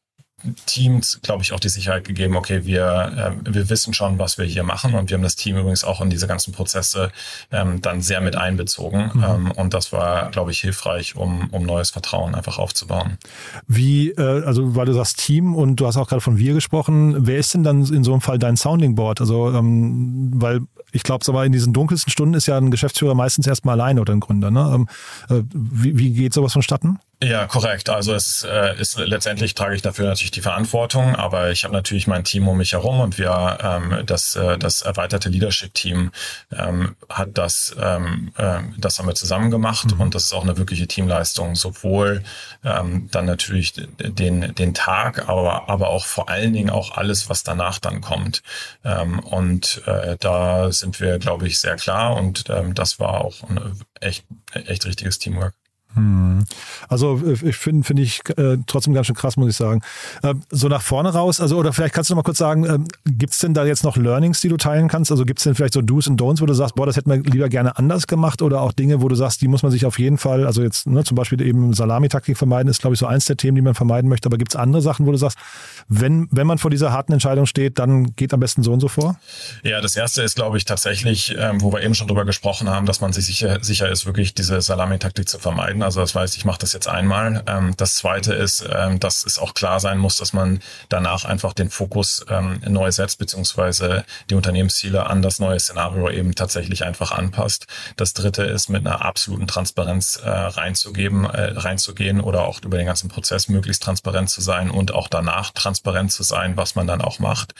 Teams, 0.66 1.20
glaube 1.22 1.42
ich, 1.42 1.52
auch 1.52 1.60
die 1.60 1.68
Sicherheit 1.68 2.04
gegeben, 2.04 2.36
okay, 2.36 2.64
wir, 2.64 3.34
äh, 3.44 3.54
wir 3.54 3.68
wissen 3.70 3.92
schon, 3.92 4.18
was 4.18 4.38
wir 4.38 4.44
hier 4.44 4.62
machen 4.62 4.94
und 4.94 5.10
wir 5.10 5.16
haben 5.16 5.22
das 5.22 5.36
Team 5.36 5.56
übrigens 5.56 5.84
auch 5.84 6.00
in 6.00 6.10
diese 6.10 6.26
ganzen 6.26 6.52
Prozesse 6.52 7.10
ähm, 7.50 7.80
dann 7.82 8.02
sehr 8.02 8.20
mit 8.20 8.36
einbezogen 8.36 9.10
mhm. 9.14 9.24
ähm, 9.24 9.50
und 9.52 9.74
das 9.74 9.92
war, 9.92 10.30
glaube 10.30 10.52
ich, 10.52 10.60
hilfreich, 10.60 11.16
um, 11.16 11.48
um 11.50 11.64
neues 11.64 11.90
Vertrauen 11.90 12.34
einfach 12.34 12.58
aufzubauen. 12.58 13.18
Wie, 13.66 14.10
äh, 14.10 14.44
also 14.44 14.76
weil 14.76 14.86
du 14.86 14.92
sagst 14.92 15.18
Team 15.18 15.56
und 15.56 15.76
du 15.76 15.86
hast 15.86 15.96
auch 15.96 16.08
gerade 16.08 16.20
von 16.20 16.38
wir 16.38 16.54
gesprochen, 16.54 17.26
wer 17.26 17.38
ist 17.38 17.54
denn 17.54 17.64
dann 17.64 17.84
in 17.84 18.04
so 18.04 18.12
einem 18.12 18.20
Fall 18.20 18.38
dein 18.38 18.56
Sounding 18.56 18.94
Board? 18.94 19.20
Also, 19.20 19.52
ähm, 19.52 20.30
weil 20.34 20.60
ich 20.92 21.02
glaube, 21.02 21.24
aber 21.28 21.44
in 21.44 21.52
diesen 21.52 21.72
dunkelsten 21.72 22.10
Stunden 22.10 22.34
ist 22.34 22.46
ja 22.46 22.56
ein 22.56 22.70
Geschäftsführer 22.70 23.14
meistens 23.14 23.46
erstmal 23.46 23.78
alleine 23.80 24.00
oder 24.00 24.12
ein 24.12 24.20
Gründer. 24.20 24.50
Ne? 24.50 24.72
Ähm, 24.74 24.88
äh, 25.28 25.42
wie, 25.52 25.98
wie 25.98 26.12
geht 26.12 26.32
sowas 26.32 26.52
vonstatten? 26.52 26.98
Ja, 27.20 27.48
korrekt. 27.48 27.88
Also 27.90 28.14
es 28.14 28.44
äh, 28.44 28.80
ist 28.80 28.96
letztendlich 28.96 29.54
trage 29.54 29.74
ich 29.74 29.82
dafür 29.82 30.06
natürlich 30.06 30.30
die 30.30 30.40
Verantwortung, 30.40 31.16
aber 31.16 31.50
ich 31.50 31.64
habe 31.64 31.74
natürlich 31.74 32.06
mein 32.06 32.22
Team 32.22 32.46
um 32.46 32.58
mich 32.58 32.74
herum 32.74 33.00
und 33.00 33.18
wir 33.18 33.58
ähm, 33.60 34.06
das 34.06 34.36
äh, 34.36 34.56
das 34.56 34.82
erweiterte 34.82 35.28
Leadership-Team 35.28 36.12
ähm, 36.52 36.94
hat 37.08 37.36
das 37.36 37.74
ähm, 37.80 38.30
äh, 38.36 38.60
das 38.76 38.98
haben 38.98 39.08
wir 39.08 39.16
zusammen 39.16 39.50
gemacht 39.50 39.94
mhm. 39.96 40.00
und 40.00 40.14
das 40.14 40.26
ist 40.26 40.32
auch 40.32 40.44
eine 40.44 40.58
wirkliche 40.58 40.86
Teamleistung, 40.86 41.56
sowohl 41.56 42.22
ähm, 42.62 43.08
dann 43.10 43.24
natürlich 43.24 43.72
den 43.98 44.54
den 44.54 44.74
Tag, 44.74 45.28
aber 45.28 45.68
aber 45.68 45.88
auch 45.88 46.06
vor 46.06 46.28
allen 46.28 46.52
Dingen 46.52 46.70
auch 46.70 46.96
alles, 46.96 47.28
was 47.28 47.42
danach 47.42 47.80
dann 47.80 48.00
kommt. 48.00 48.44
Ähm, 48.84 49.18
und 49.18 49.82
äh, 49.86 50.16
da 50.20 50.70
sind 50.70 51.00
wir, 51.00 51.18
glaube 51.18 51.48
ich, 51.48 51.58
sehr 51.58 51.74
klar 51.74 52.16
und 52.16 52.44
ähm, 52.48 52.74
das 52.74 53.00
war 53.00 53.22
auch 53.22 53.42
ein 53.50 53.58
echt 54.00 54.24
echt 54.52 54.86
richtiges 54.86 55.18
Teamwork. 55.18 55.54
Also 56.88 57.20
ich 57.42 57.56
finde 57.56 57.84
finde 57.84 58.02
ich 58.02 58.20
äh, 58.36 58.58
trotzdem 58.66 58.94
ganz 58.94 59.06
schön 59.06 59.16
krass, 59.16 59.36
muss 59.36 59.50
ich 59.50 59.56
sagen. 59.56 59.80
Äh, 60.22 60.34
so 60.50 60.68
nach 60.68 60.82
vorne 60.82 61.12
raus, 61.12 61.40
also 61.40 61.56
oder 61.56 61.72
vielleicht 61.72 61.94
kannst 61.94 62.10
du 62.10 62.14
noch 62.14 62.18
mal 62.18 62.22
kurz 62.22 62.38
sagen, 62.38 62.64
äh, 62.64 62.78
gibt 63.06 63.32
es 63.32 63.38
denn 63.40 63.54
da 63.54 63.64
jetzt 63.64 63.84
noch 63.84 63.96
Learnings, 63.96 64.40
die 64.40 64.48
du 64.48 64.56
teilen 64.56 64.88
kannst? 64.88 65.10
Also 65.10 65.24
gibt 65.24 65.40
es 65.40 65.44
denn 65.44 65.54
vielleicht 65.54 65.74
so 65.74 65.82
Do's 65.82 66.06
und 66.06 66.20
Don'ts, 66.20 66.40
wo 66.40 66.46
du 66.46 66.54
sagst, 66.54 66.74
boah, 66.74 66.86
das 66.86 66.96
hätten 66.96 67.10
wir 67.10 67.18
lieber 67.18 67.48
gerne 67.48 67.76
anders 67.76 68.06
gemacht 68.06 68.42
oder 68.42 68.60
auch 68.60 68.72
Dinge, 68.72 69.02
wo 69.02 69.08
du 69.08 69.14
sagst, 69.14 69.40
die 69.40 69.48
muss 69.48 69.62
man 69.62 69.72
sich 69.72 69.86
auf 69.86 69.98
jeden 69.98 70.18
Fall, 70.18 70.46
also 70.46 70.62
jetzt 70.62 70.86
ne, 70.86 71.04
zum 71.04 71.16
Beispiel 71.16 71.40
eben 71.40 71.72
Salamitaktik 71.72 72.36
vermeiden, 72.36 72.68
ist 72.68 72.80
glaube 72.80 72.94
ich 72.94 73.00
so 73.00 73.06
eins 73.06 73.24
der 73.24 73.36
Themen, 73.36 73.56
die 73.56 73.62
man 73.62 73.74
vermeiden 73.74 74.08
möchte, 74.08 74.28
aber 74.28 74.38
gibt 74.38 74.52
es 74.52 74.56
andere 74.56 74.82
Sachen, 74.82 75.06
wo 75.06 75.12
du 75.12 75.18
sagst, 75.18 75.38
wenn, 75.88 76.28
wenn 76.30 76.46
man 76.46 76.58
vor 76.58 76.70
dieser 76.70 76.92
harten 76.92 77.12
Entscheidung 77.12 77.46
steht, 77.46 77.78
dann 77.78 78.14
geht 78.14 78.32
am 78.32 78.40
besten 78.40 78.62
so 78.62 78.72
und 78.72 78.80
so 78.80 78.88
vor? 78.88 79.18
Ja, 79.62 79.80
das 79.80 79.96
erste 79.96 80.22
ist, 80.22 80.36
glaube 80.36 80.58
ich, 80.58 80.64
tatsächlich, 80.64 81.34
ähm, 81.38 81.60
wo 81.60 81.72
wir 81.72 81.82
eben 81.82 81.94
schon 81.94 82.08
drüber 82.08 82.24
gesprochen 82.24 82.68
haben, 82.68 82.86
dass 82.86 83.00
man 83.00 83.12
sich 83.12 83.26
sicher, 83.26 83.58
sicher 83.62 83.90
ist, 83.90 84.06
wirklich 84.06 84.34
diese 84.34 84.60
Salamitaktik 84.60 85.28
zu 85.28 85.38
vermeiden. 85.38 85.82
Also 85.88 86.02
das 86.02 86.14
heißt, 86.14 86.36
ich 86.36 86.44
mache 86.44 86.58
das 86.58 86.74
jetzt 86.74 86.86
einmal. 86.86 87.42
Ähm, 87.46 87.72
das 87.78 87.94
zweite 87.94 88.34
ist, 88.34 88.62
ähm, 88.70 89.00
dass 89.00 89.24
es 89.24 89.38
auch 89.38 89.54
klar 89.54 89.80
sein 89.80 89.96
muss, 89.96 90.16
dass 90.16 90.34
man 90.34 90.60
danach 90.90 91.24
einfach 91.24 91.54
den 91.54 91.70
Fokus 91.70 92.26
ähm, 92.28 92.60
neu 92.68 92.92
setzt, 92.92 93.18
beziehungsweise 93.18 94.04
die 94.28 94.34
Unternehmensziele 94.34 95.06
an 95.06 95.22
das 95.22 95.38
neue 95.38 95.58
Szenario 95.58 96.10
eben 96.10 96.34
tatsächlich 96.34 96.84
einfach 96.84 97.10
anpasst. 97.10 97.68
Das 97.96 98.12
dritte 98.12 98.42
ist, 98.42 98.68
mit 98.68 98.86
einer 98.86 99.02
absoluten 99.02 99.46
Transparenz 99.46 100.20
äh, 100.22 100.28
reinzugeben, 100.28 101.24
äh, 101.24 101.52
reinzugehen 101.52 102.20
oder 102.20 102.42
auch 102.42 102.60
über 102.62 102.76
den 102.76 102.84
ganzen 102.84 103.08
Prozess 103.08 103.48
möglichst 103.48 103.82
transparent 103.82 104.28
zu 104.28 104.42
sein 104.42 104.70
und 104.70 104.92
auch 104.92 105.08
danach 105.08 105.52
transparent 105.52 106.12
zu 106.12 106.22
sein, 106.22 106.58
was 106.58 106.74
man 106.74 106.86
dann 106.86 107.00
auch 107.00 107.18
macht. 107.18 107.54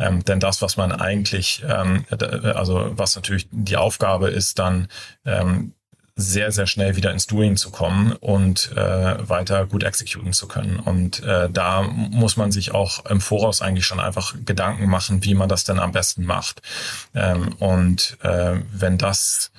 Ähm, 0.00 0.24
denn 0.24 0.40
das, 0.40 0.62
was 0.62 0.78
man 0.78 0.90
eigentlich, 0.90 1.62
ähm, 1.68 2.06
also 2.54 2.92
was 2.96 3.14
natürlich 3.14 3.46
die 3.50 3.76
Aufgabe 3.76 4.30
ist, 4.30 4.58
dann 4.58 4.88
ähm, 5.26 5.74
sehr, 6.16 6.52
sehr 6.52 6.66
schnell 6.66 6.94
wieder 6.94 7.10
ins 7.10 7.26
Doing 7.26 7.56
zu 7.56 7.70
kommen 7.70 8.12
und 8.12 8.70
äh, 8.76 9.28
weiter 9.28 9.66
gut 9.66 9.82
exekuten 9.82 10.32
zu 10.32 10.46
können. 10.46 10.78
Und 10.78 11.22
äh, 11.24 11.50
da 11.50 11.82
muss 11.82 12.36
man 12.36 12.52
sich 12.52 12.72
auch 12.72 13.04
im 13.06 13.20
Voraus 13.20 13.62
eigentlich 13.62 13.86
schon 13.86 13.98
einfach 13.98 14.34
Gedanken 14.44 14.86
machen, 14.88 15.24
wie 15.24 15.34
man 15.34 15.48
das 15.48 15.64
denn 15.64 15.80
am 15.80 15.90
besten 15.90 16.24
macht. 16.24 16.62
Ähm, 17.14 17.54
und 17.58 18.16
äh, 18.22 18.60
wenn 18.72 18.96
das 18.96 19.50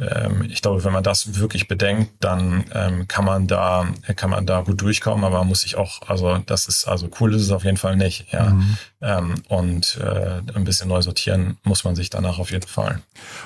ähm, 0.00 0.48
ich 0.50 0.60
glaube, 0.60 0.82
wenn 0.84 0.92
man 0.92 1.04
das 1.04 1.38
wirklich 1.38 1.68
bedenkt, 1.68 2.12
dann 2.20 2.64
ähm, 2.72 3.06
kann 3.06 3.24
man 3.24 3.46
da 3.46 3.86
kann 4.16 4.30
man 4.30 4.44
da 4.44 4.62
gut 4.62 4.80
durchkommen, 4.80 5.24
aber 5.24 5.38
man 5.38 5.48
muss 5.48 5.60
sich 5.60 5.76
auch, 5.76 6.02
also 6.08 6.38
das 6.38 6.66
ist 6.66 6.86
also 6.86 7.08
cool 7.20 7.34
ist 7.34 7.42
es 7.42 7.50
auf 7.50 7.64
jeden 7.64 7.76
Fall 7.76 7.96
nicht, 7.96 8.32
ja. 8.32 8.50
Mhm. 8.50 8.76
Ähm, 9.06 9.34
und 9.48 9.98
äh, 10.02 10.40
ein 10.54 10.64
bisschen 10.64 10.88
neu 10.88 11.02
sortieren 11.02 11.58
muss 11.62 11.84
man 11.84 11.94
sich 11.94 12.08
danach 12.08 12.38
auf 12.38 12.50
jeden 12.50 12.66
Fall. 12.66 13.00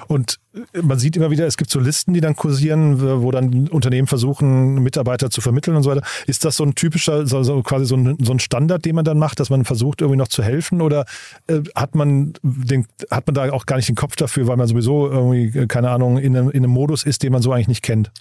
Und 0.06 0.38
äh, 0.54 0.82
man 0.82 1.00
sieht 1.00 1.16
immer 1.16 1.32
wieder, 1.32 1.48
es 1.48 1.56
gibt 1.56 1.70
so 1.70 1.80
Listen, 1.80 2.14
die 2.14 2.20
dann 2.20 2.36
kursieren, 2.36 3.00
wo 3.22 3.32
dann 3.32 3.66
Unternehmen 3.66 4.06
versuchen, 4.06 4.76
Mitarbeiter 4.84 5.30
zu 5.30 5.40
vermitteln 5.40 5.76
und 5.76 5.82
so 5.82 5.90
weiter. 5.90 6.06
Ist 6.28 6.44
das 6.44 6.54
so 6.54 6.62
ein 6.62 6.76
typischer, 6.76 7.26
so, 7.26 7.42
so 7.42 7.60
quasi 7.62 7.86
so 7.86 7.96
ein, 7.96 8.16
so 8.20 8.30
ein 8.30 8.38
Standard, 8.38 8.84
den 8.84 8.94
man 8.94 9.04
dann 9.04 9.18
macht, 9.18 9.40
dass 9.40 9.50
man 9.50 9.64
versucht, 9.64 10.00
irgendwie 10.00 10.18
noch 10.18 10.28
zu 10.28 10.44
helfen? 10.44 10.80
Oder 10.80 11.06
äh, 11.48 11.60
hat 11.74 11.96
man 11.96 12.34
den, 12.42 12.86
hat 13.10 13.26
man 13.26 13.34
da 13.34 13.50
auch 13.50 13.66
gar 13.66 13.76
nicht 13.76 13.88
den 13.88 13.96
Kopf 13.96 14.14
dafür, 14.14 14.46
weil 14.46 14.56
man 14.56 14.68
sowieso 14.68 15.10
irgendwie, 15.10 15.66
keine 15.66 15.90
Ahnung, 15.90 16.18
in 16.18 16.36
einem, 16.36 16.50
in 16.50 16.58
einem 16.58 16.72
Modus 16.72 17.02
ist, 17.02 17.24
den 17.24 17.32
man 17.32 17.42
so 17.42 17.52
eigentlich 17.52 17.68
nicht 17.68 17.82
kennt? 17.82 18.12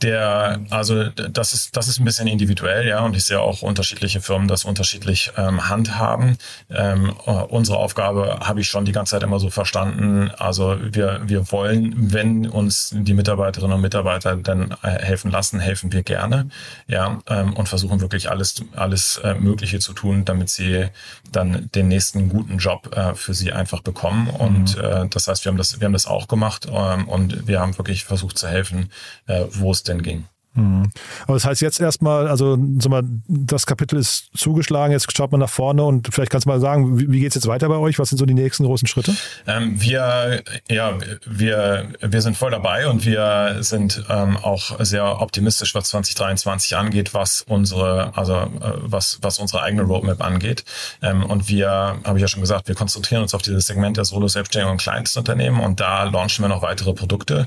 Der, 0.00 0.60
also 0.70 1.08
das 1.08 1.54
ist, 1.54 1.76
das 1.76 1.88
ist 1.88 1.98
ein 1.98 2.04
bisschen 2.04 2.28
individuell, 2.28 2.86
ja, 2.86 3.00
und 3.00 3.16
ich 3.16 3.24
sehe 3.24 3.40
auch 3.40 3.62
unterschiedliche 3.62 4.20
Firmen 4.20 4.46
das 4.46 4.64
unterschiedlich 4.64 5.32
ähm, 5.36 5.68
handhaben. 5.68 6.38
Ähm, 6.70 7.10
unsere 7.48 7.78
Aufgabe 7.78 8.38
habe 8.38 8.60
ich 8.60 8.68
schon 8.68 8.84
die 8.84 8.92
ganze 8.92 9.16
Zeit 9.16 9.24
immer 9.24 9.40
so 9.40 9.50
verstanden. 9.50 10.30
Also 10.38 10.76
wir, 10.80 11.22
wir 11.24 11.50
wollen, 11.50 12.12
wenn 12.12 12.46
uns 12.46 12.94
die 12.96 13.12
Mitarbeiterinnen 13.12 13.74
und 13.74 13.80
Mitarbeiter 13.80 14.36
dann 14.36 14.70
äh, 14.84 14.90
helfen 15.02 15.32
lassen, 15.32 15.58
helfen 15.58 15.92
wir 15.92 16.04
gerne, 16.04 16.48
ja, 16.86 17.20
ähm, 17.26 17.54
und 17.54 17.68
versuchen 17.68 18.00
wirklich 18.00 18.30
alles, 18.30 18.62
alles 18.76 19.16
äh, 19.24 19.34
Mögliche 19.34 19.80
zu 19.80 19.94
tun, 19.94 20.24
damit 20.24 20.48
sie 20.48 20.86
dann 21.32 21.70
den 21.74 21.88
nächsten 21.88 22.28
guten 22.28 22.58
Job 22.58 22.96
äh, 22.96 23.14
für 23.14 23.34
sie 23.34 23.52
einfach 23.52 23.80
bekommen. 23.80 24.28
Und 24.28 24.76
mhm. 24.76 24.84
äh, 24.84 25.08
das 25.08 25.26
heißt, 25.26 25.44
wir 25.44 25.50
haben 25.50 25.58
das, 25.58 25.80
wir 25.80 25.86
haben 25.86 25.92
das 25.92 26.06
auch 26.06 26.28
gemacht 26.28 26.68
ähm, 26.70 27.08
und 27.08 27.48
wir 27.48 27.58
haben 27.58 27.76
wirklich 27.78 28.04
versucht 28.04 28.38
zu 28.38 28.46
helfen, 28.46 28.92
äh, 29.26 29.42
wo 29.50 29.72
es 29.72 29.87
denn 29.88 30.02
ging. 30.02 30.24
Mhm. 30.58 30.90
Aber 31.24 31.34
das 31.34 31.44
heißt 31.44 31.60
jetzt 31.60 31.80
erstmal, 31.80 32.26
also 32.26 32.56
mal, 32.88 33.02
das 33.28 33.66
Kapitel 33.66 33.98
ist 33.98 34.30
zugeschlagen, 34.36 34.92
jetzt 34.92 35.16
schaut 35.16 35.30
man 35.30 35.40
nach 35.40 35.48
vorne 35.48 35.84
und 35.84 36.12
vielleicht 36.12 36.30
kannst 36.30 36.46
du 36.46 36.50
mal 36.50 36.60
sagen, 36.60 36.98
wie, 36.98 37.10
wie 37.10 37.20
geht 37.20 37.28
es 37.28 37.36
jetzt 37.36 37.46
weiter 37.46 37.68
bei 37.68 37.76
euch? 37.76 37.98
Was 37.98 38.08
sind 38.08 38.18
so 38.18 38.26
die 38.26 38.34
nächsten 38.34 38.64
großen 38.64 38.88
Schritte? 38.88 39.14
Ähm, 39.46 39.80
wir, 39.80 40.42
ja, 40.68 40.98
wir, 41.26 41.88
wir 42.00 42.22
sind 42.22 42.36
voll 42.36 42.50
dabei 42.50 42.88
und 42.88 43.06
wir 43.06 43.58
sind 43.60 44.04
ähm, 44.08 44.36
auch 44.36 44.80
sehr 44.80 45.20
optimistisch, 45.20 45.74
was 45.74 45.90
2023 45.90 46.76
angeht, 46.76 47.14
was 47.14 47.42
unsere, 47.42 48.16
also 48.16 48.34
äh, 48.34 48.48
was, 48.78 49.18
was 49.22 49.38
unsere 49.38 49.62
eigene 49.62 49.82
Roadmap 49.82 50.22
angeht. 50.22 50.64
Ähm, 51.02 51.24
und 51.24 51.48
wir, 51.48 51.70
habe 52.04 52.18
ich 52.18 52.22
ja 52.22 52.28
schon 52.28 52.40
gesagt, 52.40 52.68
wir 52.68 52.74
konzentrieren 52.74 53.22
uns 53.22 53.34
auf 53.34 53.42
dieses 53.42 53.66
Segment 53.66 53.96
der 53.96 54.04
Solo-Selbstständigen 54.04 54.72
und 54.72 54.78
Kleinstunternehmen 54.78 55.60
und 55.60 55.80
da 55.80 56.04
launchen 56.04 56.44
wir 56.44 56.48
noch 56.48 56.62
weitere 56.62 56.94
Produkte. 56.94 57.46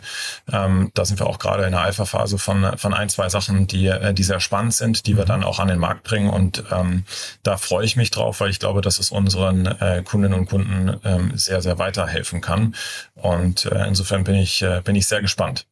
Ähm, 0.52 0.92
da 0.94 1.04
sind 1.06 1.20
wir 1.20 1.28
auch 1.28 1.40
gerade 1.40 1.66
in 1.66 1.72
der 1.72 1.82
Alpha-Phase 1.82 2.38
von, 2.38 2.78
von 2.78 2.94
ein, 3.02 3.10
zwei 3.10 3.30
Sachen, 3.30 3.68
die, 3.68 3.88
äh, 3.88 4.14
die 4.14 4.24
sehr 4.24 4.40
spannend 4.40 4.74
sind, 4.74 5.08
die 5.08 5.18
wir 5.18 5.24
mhm. 5.24 5.30
dann 5.30 5.44
auch 5.44 5.60
an 5.60 5.68
den 5.68 5.80
Markt 5.80 6.04
bringen. 6.04 6.30
Und 6.30 6.64
ähm, 6.72 7.04
da 7.44 7.58
freue 7.58 7.86
ich 7.86 7.96
mich 7.96 8.12
drauf, 8.12 8.40
weil 8.40 8.50
ich 8.50 8.60
glaube, 8.60 8.82
dass 8.82 9.00
es 9.00 9.12
unseren 9.12 9.66
äh, 9.66 10.04
Kundinnen 10.06 10.38
und 10.38 10.46
Kunden 10.48 11.00
ähm, 11.04 11.32
sehr, 11.36 11.62
sehr 11.62 11.80
weiterhelfen 11.80 12.42
kann. 12.42 12.76
Und 13.16 13.66
äh, 13.66 13.88
insofern 13.88 14.24
bin 14.24 14.36
ich, 14.36 14.62
äh, 14.62 14.82
bin 14.84 14.96
ich 14.96 15.08
sehr 15.08 15.22
gespannt. 15.22 15.66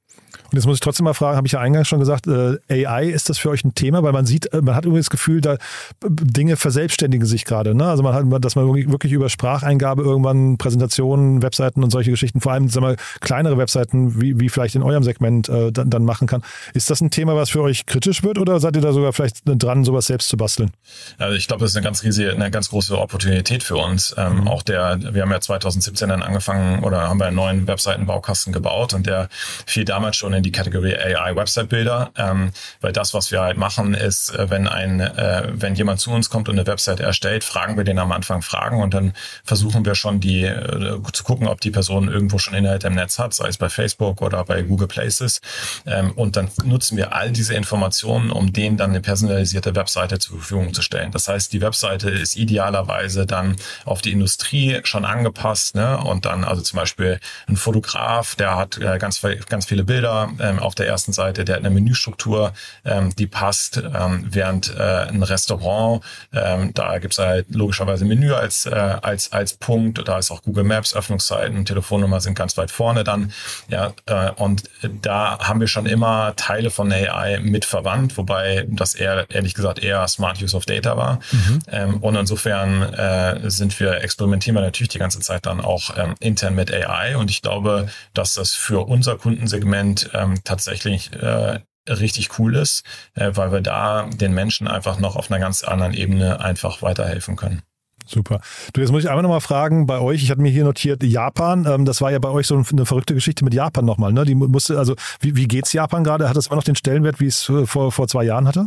Und 0.51 0.55
jetzt 0.55 0.65
muss 0.65 0.75
ich 0.75 0.81
trotzdem 0.81 1.03
mal 1.03 1.13
fragen, 1.13 1.37
habe 1.37 1.47
ich 1.47 1.53
ja 1.53 1.59
eingangs 1.59 1.87
schon 1.87 1.99
gesagt, 1.99 2.27
äh, 2.27 2.57
AI, 2.69 3.05
ist 3.05 3.29
das 3.29 3.37
für 3.37 3.49
euch 3.49 3.63
ein 3.63 3.75
Thema? 3.75 4.03
Weil 4.03 4.13
man 4.13 4.25
sieht, 4.25 4.51
äh, 4.53 4.61
man 4.61 4.75
hat 4.75 4.85
irgendwie 4.85 4.99
das 4.99 5.09
Gefühl, 5.09 5.41
da 5.41 5.57
Dinge 6.03 6.57
verselbstständigen 6.57 7.25
sich 7.25 7.45
gerade. 7.45 7.75
Ne? 7.75 7.85
Also 7.85 8.03
man 8.03 8.13
hat, 8.13 8.45
dass 8.45 8.55
man 8.55 8.67
wirklich 8.73 9.13
über 9.13 9.29
Spracheingabe 9.29 10.03
irgendwann 10.03 10.57
Präsentationen, 10.57 11.41
Webseiten 11.41 11.83
und 11.83 11.91
solche 11.91 12.11
Geschichten, 12.11 12.41
vor 12.41 12.51
allem 12.51 12.69
sagen 12.69 12.87
wir, 12.87 12.95
kleinere 13.21 13.57
Webseiten, 13.57 14.21
wie, 14.21 14.39
wie 14.39 14.49
vielleicht 14.49 14.75
in 14.75 14.83
eurem 14.83 15.03
Segment, 15.03 15.49
äh, 15.49 15.71
dann, 15.71 15.89
dann 15.89 16.03
machen 16.03 16.27
kann. 16.27 16.43
Ist 16.73 16.89
das 16.89 17.01
ein 17.01 17.11
Thema, 17.11 17.35
was 17.35 17.49
für 17.49 17.61
euch 17.61 17.85
kritisch 17.85 18.23
wird 18.23 18.37
oder 18.37 18.59
seid 18.59 18.75
ihr 18.75 18.81
da 18.81 18.93
sogar 18.93 19.13
vielleicht 19.13 19.41
dran, 19.45 19.83
sowas 19.83 20.07
selbst 20.07 20.29
zu 20.29 20.37
basteln? 20.37 20.71
Also 21.17 21.35
ich 21.35 21.47
glaube, 21.47 21.61
das 21.61 21.71
ist 21.71 21.77
eine 21.77 21.83
ganz 21.83 22.03
riesige, 22.03 22.31
eine 22.31 22.51
ganz 22.51 22.69
große 22.69 22.97
Opportunität 22.97 23.63
für 23.63 23.77
uns. 23.77 24.15
Ähm, 24.17 24.41
mhm. 24.41 24.47
Auch 24.47 24.63
der, 24.63 24.99
wir 25.13 25.21
haben 25.21 25.31
ja 25.31 25.39
2017 25.39 26.09
dann 26.09 26.23
angefangen 26.23 26.83
oder 26.83 27.09
haben 27.09 27.19
wir 27.19 27.27
einen 27.27 27.35
neuen 27.35 27.67
Webseitenbaukasten 27.67 28.53
gebaut 28.53 28.93
und 28.93 29.05
der 29.05 29.29
fiel 29.65 29.85
damals 29.85 30.17
schon 30.17 30.33
in 30.33 30.38
die 30.41 30.51
Kategorie 30.51 30.95
AI 30.95 31.35
Website 31.35 31.69
Builder, 31.69 32.11
ähm, 32.17 32.51
weil 32.81 32.91
das, 32.91 33.13
was 33.13 33.31
wir 33.31 33.41
halt 33.41 33.57
machen, 33.57 33.93
ist, 33.93 34.33
äh, 34.35 34.49
wenn 34.49 34.67
ein, 34.67 34.99
äh, 34.99 35.47
wenn 35.51 35.75
jemand 35.75 35.99
zu 35.99 36.11
uns 36.11 36.29
kommt 36.29 36.49
und 36.49 36.57
eine 36.57 36.67
Website 36.67 36.99
erstellt, 36.99 37.43
fragen 37.43 37.77
wir 37.77 37.83
den 37.83 37.99
am 37.99 38.11
Anfang 38.11 38.41
Fragen 38.41 38.81
und 38.81 38.93
dann 38.93 39.13
versuchen 39.43 39.85
wir 39.85 39.95
schon 39.95 40.19
die 40.19 40.43
äh, 40.43 40.99
zu 41.13 41.23
gucken, 41.23 41.47
ob 41.47 41.61
die 41.61 41.71
Person 41.71 42.09
irgendwo 42.09 42.37
schon 42.37 42.53
Inhalte 42.53 42.87
im 42.87 42.95
Netz 42.95 43.19
hat, 43.19 43.33
sei 43.33 43.47
es 43.47 43.57
bei 43.57 43.69
Facebook 43.69 44.21
oder 44.21 44.43
bei 44.43 44.61
Google 44.61 44.87
Places. 44.87 45.41
Ähm, 45.85 46.11
und 46.11 46.35
dann 46.35 46.49
nutzen 46.63 46.97
wir 46.97 47.13
all 47.13 47.31
diese 47.31 47.53
Informationen, 47.53 48.31
um 48.31 48.53
denen 48.53 48.77
dann 48.77 48.91
eine 48.91 49.01
personalisierte 49.01 49.75
Webseite 49.75 50.19
zur 50.19 50.37
Verfügung 50.37 50.73
zu 50.73 50.81
stellen. 50.81 51.11
Das 51.11 51.27
heißt, 51.27 51.53
die 51.53 51.61
Webseite 51.61 52.09
ist 52.09 52.35
idealerweise 52.35 53.25
dann 53.25 53.55
auf 53.85 54.01
die 54.01 54.11
Industrie 54.11 54.79
schon 54.83 55.05
angepasst, 55.05 55.75
ne? 55.75 55.97
Und 55.99 56.25
dann 56.25 56.43
also 56.43 56.61
zum 56.61 56.77
Beispiel 56.77 57.19
ein 57.47 57.57
Fotograf, 57.57 58.35
der 58.35 58.55
hat 58.55 58.77
äh, 58.77 58.97
ganz 58.97 59.21
ganz 59.49 59.65
viele 59.65 59.83
Bilder 59.83 60.28
ähm, 60.39 60.59
auf 60.59 60.75
der 60.75 60.87
ersten 60.87 61.13
Seite, 61.13 61.45
der 61.45 61.55
hat 61.55 61.65
eine 61.65 61.73
Menüstruktur, 61.73 62.53
ähm, 62.85 63.13
die 63.15 63.27
passt, 63.27 63.77
ähm, 63.77 64.27
während 64.29 64.75
äh, 64.75 65.07
ein 65.07 65.23
Restaurant, 65.23 66.03
ähm, 66.33 66.73
da 66.73 66.97
gibt's 66.99 67.19
halt 67.19 67.47
logischerweise 67.53 68.05
Menü 68.05 68.33
als, 68.33 68.65
äh, 68.65 68.69
als, 68.69 69.31
als 69.31 69.53
Punkt, 69.53 70.07
da 70.07 70.17
ist 70.17 70.31
auch 70.31 70.41
Google 70.43 70.63
Maps, 70.63 70.95
Öffnungszeiten, 70.95 71.65
Telefonnummer 71.65 72.21
sind 72.21 72.35
ganz 72.35 72.57
weit 72.57 72.71
vorne 72.71 73.03
dann, 73.03 73.31
ja, 73.69 73.93
äh, 74.05 74.31
und 74.31 74.63
da 75.01 75.39
haben 75.39 75.59
wir 75.59 75.67
schon 75.67 75.85
immer 75.85 76.33
Teile 76.35 76.69
von 76.69 76.91
AI 76.91 77.39
mit 77.39 77.65
verwandt, 77.65 78.17
wobei 78.17 78.65
das 78.69 78.95
eher, 78.95 79.25
ehrlich 79.29 79.53
gesagt, 79.53 79.79
eher 79.79 80.07
Smart 80.07 80.41
Use 80.41 80.55
of 80.55 80.65
Data 80.65 80.97
war. 80.97 81.19
Mhm. 81.31 81.59
Ähm, 81.71 81.97
und 81.97 82.15
insofern 82.15 82.81
äh, 82.93 83.49
sind 83.49 83.79
wir, 83.79 84.01
experimentieren 84.01 84.55
wir 84.55 84.61
natürlich 84.61 84.89
die 84.89 84.99
ganze 84.99 85.19
Zeit 85.19 85.45
dann 85.45 85.61
auch 85.61 85.97
ähm, 85.97 86.15
intern 86.19 86.55
mit 86.55 86.71
AI 86.73 87.17
und 87.17 87.29
ich 87.29 87.41
glaube, 87.41 87.89
dass 88.13 88.33
das 88.33 88.53
für 88.53 88.87
unser 88.87 89.17
Kundensegment 89.17 90.09
ähm, 90.19 90.35
tatsächlich 90.43 91.11
äh, 91.13 91.59
richtig 91.87 92.39
cool 92.39 92.55
ist, 92.55 92.83
äh, 93.15 93.31
weil 93.33 93.51
wir 93.51 93.61
da 93.61 94.07
den 94.11 94.33
Menschen 94.33 94.67
einfach 94.67 94.99
noch 94.99 95.15
auf 95.15 95.31
einer 95.31 95.39
ganz 95.39 95.63
anderen 95.63 95.93
Ebene 95.93 96.39
einfach 96.39 96.81
weiterhelfen 96.81 97.35
können. 97.35 97.61
Super. 98.05 98.41
Du, 98.73 98.81
jetzt 98.81 98.91
muss 98.91 99.03
ich 99.03 99.09
einmal 99.09 99.21
nochmal 99.21 99.41
fragen, 99.41 99.85
bei 99.85 99.99
euch, 99.99 100.23
ich 100.23 100.31
hatte 100.31 100.41
mir 100.41 100.49
hier 100.49 100.63
notiert, 100.63 101.03
Japan, 101.03 101.67
ähm, 101.67 101.85
das 101.85 102.01
war 102.01 102.11
ja 102.11 102.17
bei 102.17 102.29
euch 102.29 102.47
so 102.47 102.55
eine 102.55 102.85
verrückte 102.85 103.13
Geschichte 103.13 103.43
mit 103.45 103.53
Japan 103.53 103.85
nochmal, 103.85 104.11
ne? 104.11 104.25
Die 104.25 104.33
musste, 104.33 104.79
also 104.79 104.95
wie, 105.19 105.35
wie 105.35 105.47
geht's 105.47 105.73
Japan 105.73 106.03
gerade? 106.03 106.27
Hat 106.27 106.35
das 106.35 106.47
immer 106.47 106.55
noch 106.55 106.63
den 106.63 106.75
Stellenwert, 106.75 107.19
wie 107.19 107.27
es 107.27 107.43
vor, 107.43 107.91
vor 107.91 108.07
zwei 108.07 108.23
Jahren 108.23 108.47
hatte? 108.47 108.65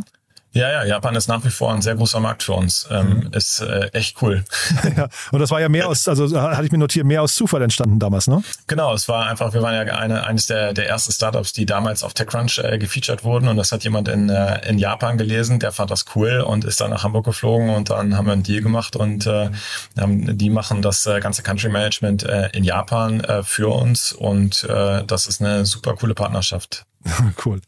Ja, 0.53 0.69
ja, 0.69 0.83
Japan 0.83 1.15
ist 1.15 1.27
nach 1.27 1.43
wie 1.43 1.49
vor 1.49 1.73
ein 1.73 1.81
sehr 1.81 1.95
großer 1.95 2.19
Markt 2.19 2.43
für 2.43 2.53
uns. 2.53 2.87
Ähm, 2.91 3.23
mhm. 3.25 3.33
Ist 3.33 3.59
äh, 3.61 3.87
echt 3.87 4.21
cool. 4.21 4.45
ja, 4.95 5.09
und 5.31 5.39
das 5.39 5.49
war 5.49 5.59
ja 5.59 5.67
mehr 5.67 5.87
aus, 5.87 6.07
also 6.07 6.39
hatte 6.39 6.65
ich 6.65 6.71
mir 6.71 6.77
notiert, 6.77 7.07
mehr 7.07 7.23
aus 7.23 7.33
Zufall 7.33 7.63
entstanden 7.63 7.97
damals, 7.97 8.27
ne? 8.27 8.43
Genau, 8.67 8.93
es 8.93 9.09
war 9.09 9.25
einfach, 9.25 9.53
wir 9.53 9.63
waren 9.63 9.73
ja 9.73 9.95
eine, 9.95 10.25
eines 10.25 10.45
der, 10.45 10.73
der 10.73 10.87
ersten 10.87 11.11
Startups, 11.11 11.53
die 11.53 11.65
damals 11.65 12.03
auf 12.03 12.13
TechCrunch 12.13 12.59
äh, 12.59 12.77
gefeatured 12.77 13.23
wurden 13.23 13.47
und 13.47 13.57
das 13.57 13.71
hat 13.71 13.83
jemand 13.83 14.07
in, 14.07 14.29
äh, 14.29 14.67
in 14.69 14.77
Japan 14.77 15.17
gelesen, 15.17 15.57
der 15.57 15.71
fand 15.71 15.89
das 15.89 16.05
cool 16.15 16.41
und 16.41 16.65
ist 16.65 16.79
dann 16.79 16.91
nach 16.91 17.03
Hamburg 17.03 17.25
geflogen 17.25 17.71
und 17.71 17.89
dann 17.89 18.15
haben 18.15 18.27
wir 18.27 18.33
einen 18.33 18.43
Deal 18.43 18.61
gemacht 18.61 18.95
und 18.95 19.25
äh, 19.25 19.49
die 19.95 20.49
machen 20.51 20.83
das 20.83 21.07
äh, 21.07 21.19
ganze 21.19 21.41
Country 21.41 21.69
Management 21.69 22.23
äh, 22.23 22.49
in 22.53 22.63
Japan 22.63 23.21
äh, 23.21 23.41
für 23.41 23.69
uns 23.69 24.13
und 24.13 24.65
äh, 24.65 25.03
das 25.03 25.25
ist 25.25 25.41
eine 25.41 25.65
super 25.65 25.95
coole 25.95 26.13
Partnerschaft. 26.13 26.85
Cool. 27.45 27.59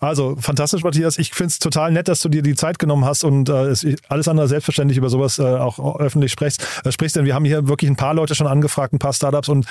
Also 0.00 0.36
fantastisch, 0.38 0.82
Matthias. 0.82 1.18
Ich 1.18 1.32
finde 1.32 1.48
es 1.48 1.58
total 1.58 1.92
nett, 1.92 2.08
dass 2.08 2.20
du 2.20 2.28
dir 2.28 2.42
die 2.42 2.54
Zeit 2.54 2.78
genommen 2.78 3.04
hast 3.04 3.24
und 3.24 3.48
äh, 3.48 3.74
alles 4.08 4.28
andere 4.28 4.48
selbstverständlich 4.48 4.98
über 4.98 5.08
sowas 5.08 5.38
äh, 5.38 5.42
auch 5.42 5.98
öffentlich 5.98 6.32
sprichst. 6.32 6.66
Äh, 6.84 6.92
sprichst, 6.92 7.16
denn 7.16 7.24
wir 7.24 7.34
haben 7.34 7.44
hier 7.44 7.68
wirklich 7.68 7.90
ein 7.90 7.96
paar 7.96 8.14
Leute 8.14 8.34
schon 8.34 8.46
angefragt, 8.46 8.92
ein 8.92 8.98
paar 8.98 9.12
Startups 9.12 9.48
und 9.48 9.66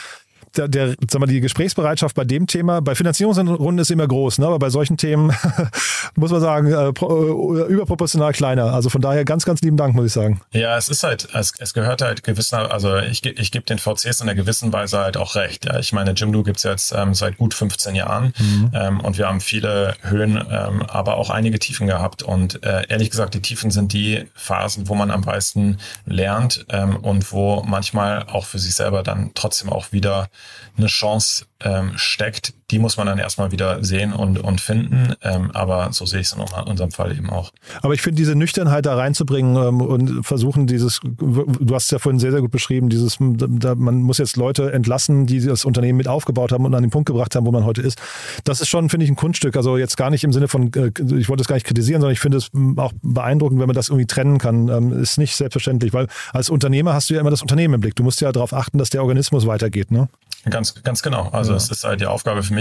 der, 0.58 0.68
der 0.68 0.96
sag 1.10 1.20
mal, 1.20 1.28
die 1.28 1.42
Gesprächsbereitschaft 1.42 2.16
bei 2.16 2.24
dem 2.24 2.48
Thema, 2.48 2.82
bei 2.82 2.96
Finanzierungsrunden 2.96 3.80
ist 3.80 3.92
immer 3.92 4.08
groß, 4.08 4.40
ne? 4.40 4.48
aber 4.48 4.60
bei 4.60 4.70
solchen 4.70 4.98
Themen 4.98 5.34
muss 6.16 6.32
man 6.32 6.42
sagen, 6.42 6.68
äh, 6.68 6.90
äh, 6.90 7.68
überproportional 7.68 8.34
kleiner. 8.34 8.74
Also 8.74 8.90
von 8.90 9.02
daher 9.02 9.26
ganz, 9.26 9.46
ganz 9.46 9.62
lieben 9.62 9.78
Dank, 9.78 9.96
muss 9.96 10.08
ich 10.08 10.14
sagen. 10.14 10.42
Ja, 10.52 10.78
es 10.78 10.90
ist 10.90 11.04
halt, 11.04 11.28
es, 11.34 11.54
es 11.60 11.74
gehört 11.74 12.02
halt 12.02 12.24
gewisser, 12.24 12.72
also 12.72 12.98
ich, 12.98 13.26
ich 13.26 13.52
gebe 13.52 13.66
den 13.66 13.80
VCs 13.80 14.22
in 14.22 14.30
einer 14.30 14.36
gewissen 14.36 14.74
Weise 14.74 15.00
halt 15.00 15.18
auch 15.18 15.36
recht. 15.36 15.66
Ja. 15.66 15.80
Ich 15.80 15.94
meine, 15.94 16.12
Jimdo 16.12 16.44
gibt's 16.44 16.64
jetzt 16.64 16.94
ähm, 16.96 17.14
seit 17.14 17.38
gut 17.38 17.54
15 17.54 17.96
Jahren 17.96 18.34
mhm. 18.38 18.72
ähm, 18.74 19.00
und 19.02 19.18
wir 19.18 19.28
haben 19.28 19.42
viele 19.42 19.96
Höhen, 20.02 20.38
ähm, 20.50 20.84
aber 20.84 21.18
auch 21.18 21.30
einige 21.30 21.60
Tiefen 21.60 21.88
gehabt. 21.88 22.24
Und 22.24 22.64
äh, 22.64 22.84
ehrlich 22.90 23.10
gesagt, 23.10 23.34
die 23.34 23.42
Tiefen 23.42 23.72
sind 23.72 23.94
die 23.94 24.26
Phasen, 24.36 24.90
wo 24.90 24.96
man 24.96 25.12
am 25.12 25.22
meisten 25.22 25.78
lernt 26.06 26.66
ähm, 26.70 26.98
und 26.98 27.32
wo 27.32 27.64
manchmal 27.66 28.24
auch 28.24 28.46
für 28.46 28.60
sich 28.60 28.76
selber 28.76 29.04
dann 29.04 29.32
trotzdem 29.34 29.70
auch 29.70 29.92
wieder 29.92 30.30
eine 30.78 30.88
Chance 30.88 31.46
ähm, 31.62 31.98
steckt, 31.98 32.54
die 32.72 32.80
muss 32.80 32.98
man 32.98 33.08
dann 33.08 33.20
erstmal 33.20 33.52
wieder 33.52 33.84
sehen 33.84 34.14
und, 34.14 34.40
und 34.40 34.62
finden. 34.62 35.14
Ähm, 35.22 35.52
aber 35.52 35.90
so 35.92 36.06
sehe 36.06 36.22
ich 36.22 36.28
es 36.28 36.34
in 36.34 36.42
unserem 36.42 36.92
Fall 36.92 37.12
eben 37.12 37.30
auch. 37.30 37.52
Aber 37.82 37.94
ich 37.94 38.02
finde 38.02 38.16
diese 38.16 38.36
Nüchternheit 38.36 38.86
da 38.86 38.96
reinzubringen 38.96 39.56
ähm, 39.56 39.82
und 39.82 40.24
versuchen 40.24 40.68
dieses, 40.68 41.02
du 41.02 41.76
hast 41.76 41.86
es 41.86 41.92
ja 41.92 42.00
vorhin 42.00 42.20
sehr, 42.20 42.32
sehr 42.32 42.42
gut 42.42 42.52
beschrieben, 42.52 42.90
dieses, 42.90 43.18
da, 43.20 43.76
man 43.76 44.02
muss 44.02 44.18
jetzt 44.18 44.38
Leute 44.38 44.72
entlassen, 44.72 45.26
die 45.26 45.46
das 45.46 45.66
Unternehmen 45.66 45.98
mit 45.98 46.08
aufgebaut 46.08 46.52
haben 46.52 46.66
und 46.66 46.74
an 46.74 46.82
den 46.82 46.92
Punkt 46.92 47.08
gebracht 47.08 47.36
haben, 47.36 47.46
wo 47.46 47.52
man 47.52 47.66
heute 47.66 47.82
ist. 47.82 48.02
Das 48.46 48.62
ist 48.62 48.70
schon, 48.70 48.90
finde 48.90 49.06
ich, 49.06 49.12
ein 49.12 49.16
Kunststück. 49.16 49.58
Also 49.58 49.78
jetzt 49.78 49.98
gar 49.98 50.10
nicht 50.10 50.24
im 50.24 50.32
Sinne 50.32 50.48
von, 50.48 50.72
äh, 50.74 50.92
ich 51.18 51.28
wollte 51.28 51.42
es 51.42 51.48
gar 51.48 51.56
nicht 51.56 51.68
kritisieren, 51.68 52.02
sondern 52.02 52.14
ich 52.14 52.22
finde 52.22 52.38
es 52.38 52.50
auch 52.78 52.94
beeindruckend, 53.02 53.60
wenn 53.60 53.68
man 53.68 53.76
das 53.76 53.90
irgendwie 53.90 54.08
trennen 54.08 54.38
kann. 54.38 54.70
Ähm, 54.70 55.02
ist 55.02 55.18
nicht 55.18 55.36
selbstverständlich, 55.36 55.94
weil 55.94 56.08
als 56.32 56.50
Unternehmer 56.50 56.94
hast 56.94 57.10
du 57.10 57.16
ja 57.16 57.20
immer 57.20 57.32
das 57.32 57.42
Unternehmen 57.42 57.74
im 57.74 57.82
Blick. 57.82 57.96
Du 57.96 58.04
musst 58.04 58.22
ja 58.22 58.32
darauf 58.32 58.54
achten, 58.54 58.78
dass 58.78 58.90
der 58.90 59.02
Organismus 59.02 59.46
weitergeht. 59.46 59.92
Ne? 59.92 60.08
Ganz, 60.50 60.82
ganz 60.84 61.04
genau. 61.04 61.30
Also 61.30 61.52
ja. 61.52 61.58
es 61.58 61.70
ist 61.70 61.84
halt 61.84 62.02
die 62.02 62.08
Aufgabe 62.08 62.42
für 62.42 62.54
mich 62.54 62.61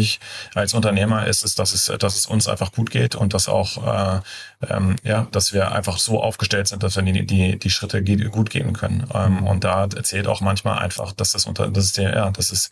als 0.55 0.75
Unternehmer 0.75 1.27
ist 1.27 1.45
es, 1.45 1.55
dass 1.55 1.73
es, 1.73 1.93
dass 1.99 2.17
es 2.17 2.27
uns 2.27 2.49
einfach 2.49 2.73
gut 2.73 2.91
geht 2.91 3.15
und 3.15 3.35
dass 3.35 3.49
auch, 3.49 3.87
äh, 3.87 4.21
ähm, 4.69 4.97
ja, 5.03 5.27
dass 5.33 5.53
wir 5.53 5.73
einfach 5.73 5.99
so 5.99 6.23
aufgestellt 6.23 6.69
sind, 6.69 6.83
dass 6.83 6.97
wir 6.97 7.03
die, 7.03 7.27
die, 7.27 7.59
die 7.59 7.71
Schritte 7.71 8.03
gut 8.31 8.51
gehen 8.51 8.73
können. 8.73 9.07
Ähm, 9.15 9.41
mhm. 9.41 9.47
Und 9.47 9.65
da 9.65 9.83
erzählt 9.83 10.27
auch 10.27 10.41
manchmal 10.41 10.79
einfach, 10.79 11.13
dass 11.13 11.33
das 11.33 11.47
unter, 11.47 11.69
das 11.69 11.87
ist 11.87 11.99
der, 11.99 12.15
ja, 12.15 12.31
das 12.31 12.53
ist, 12.53 12.71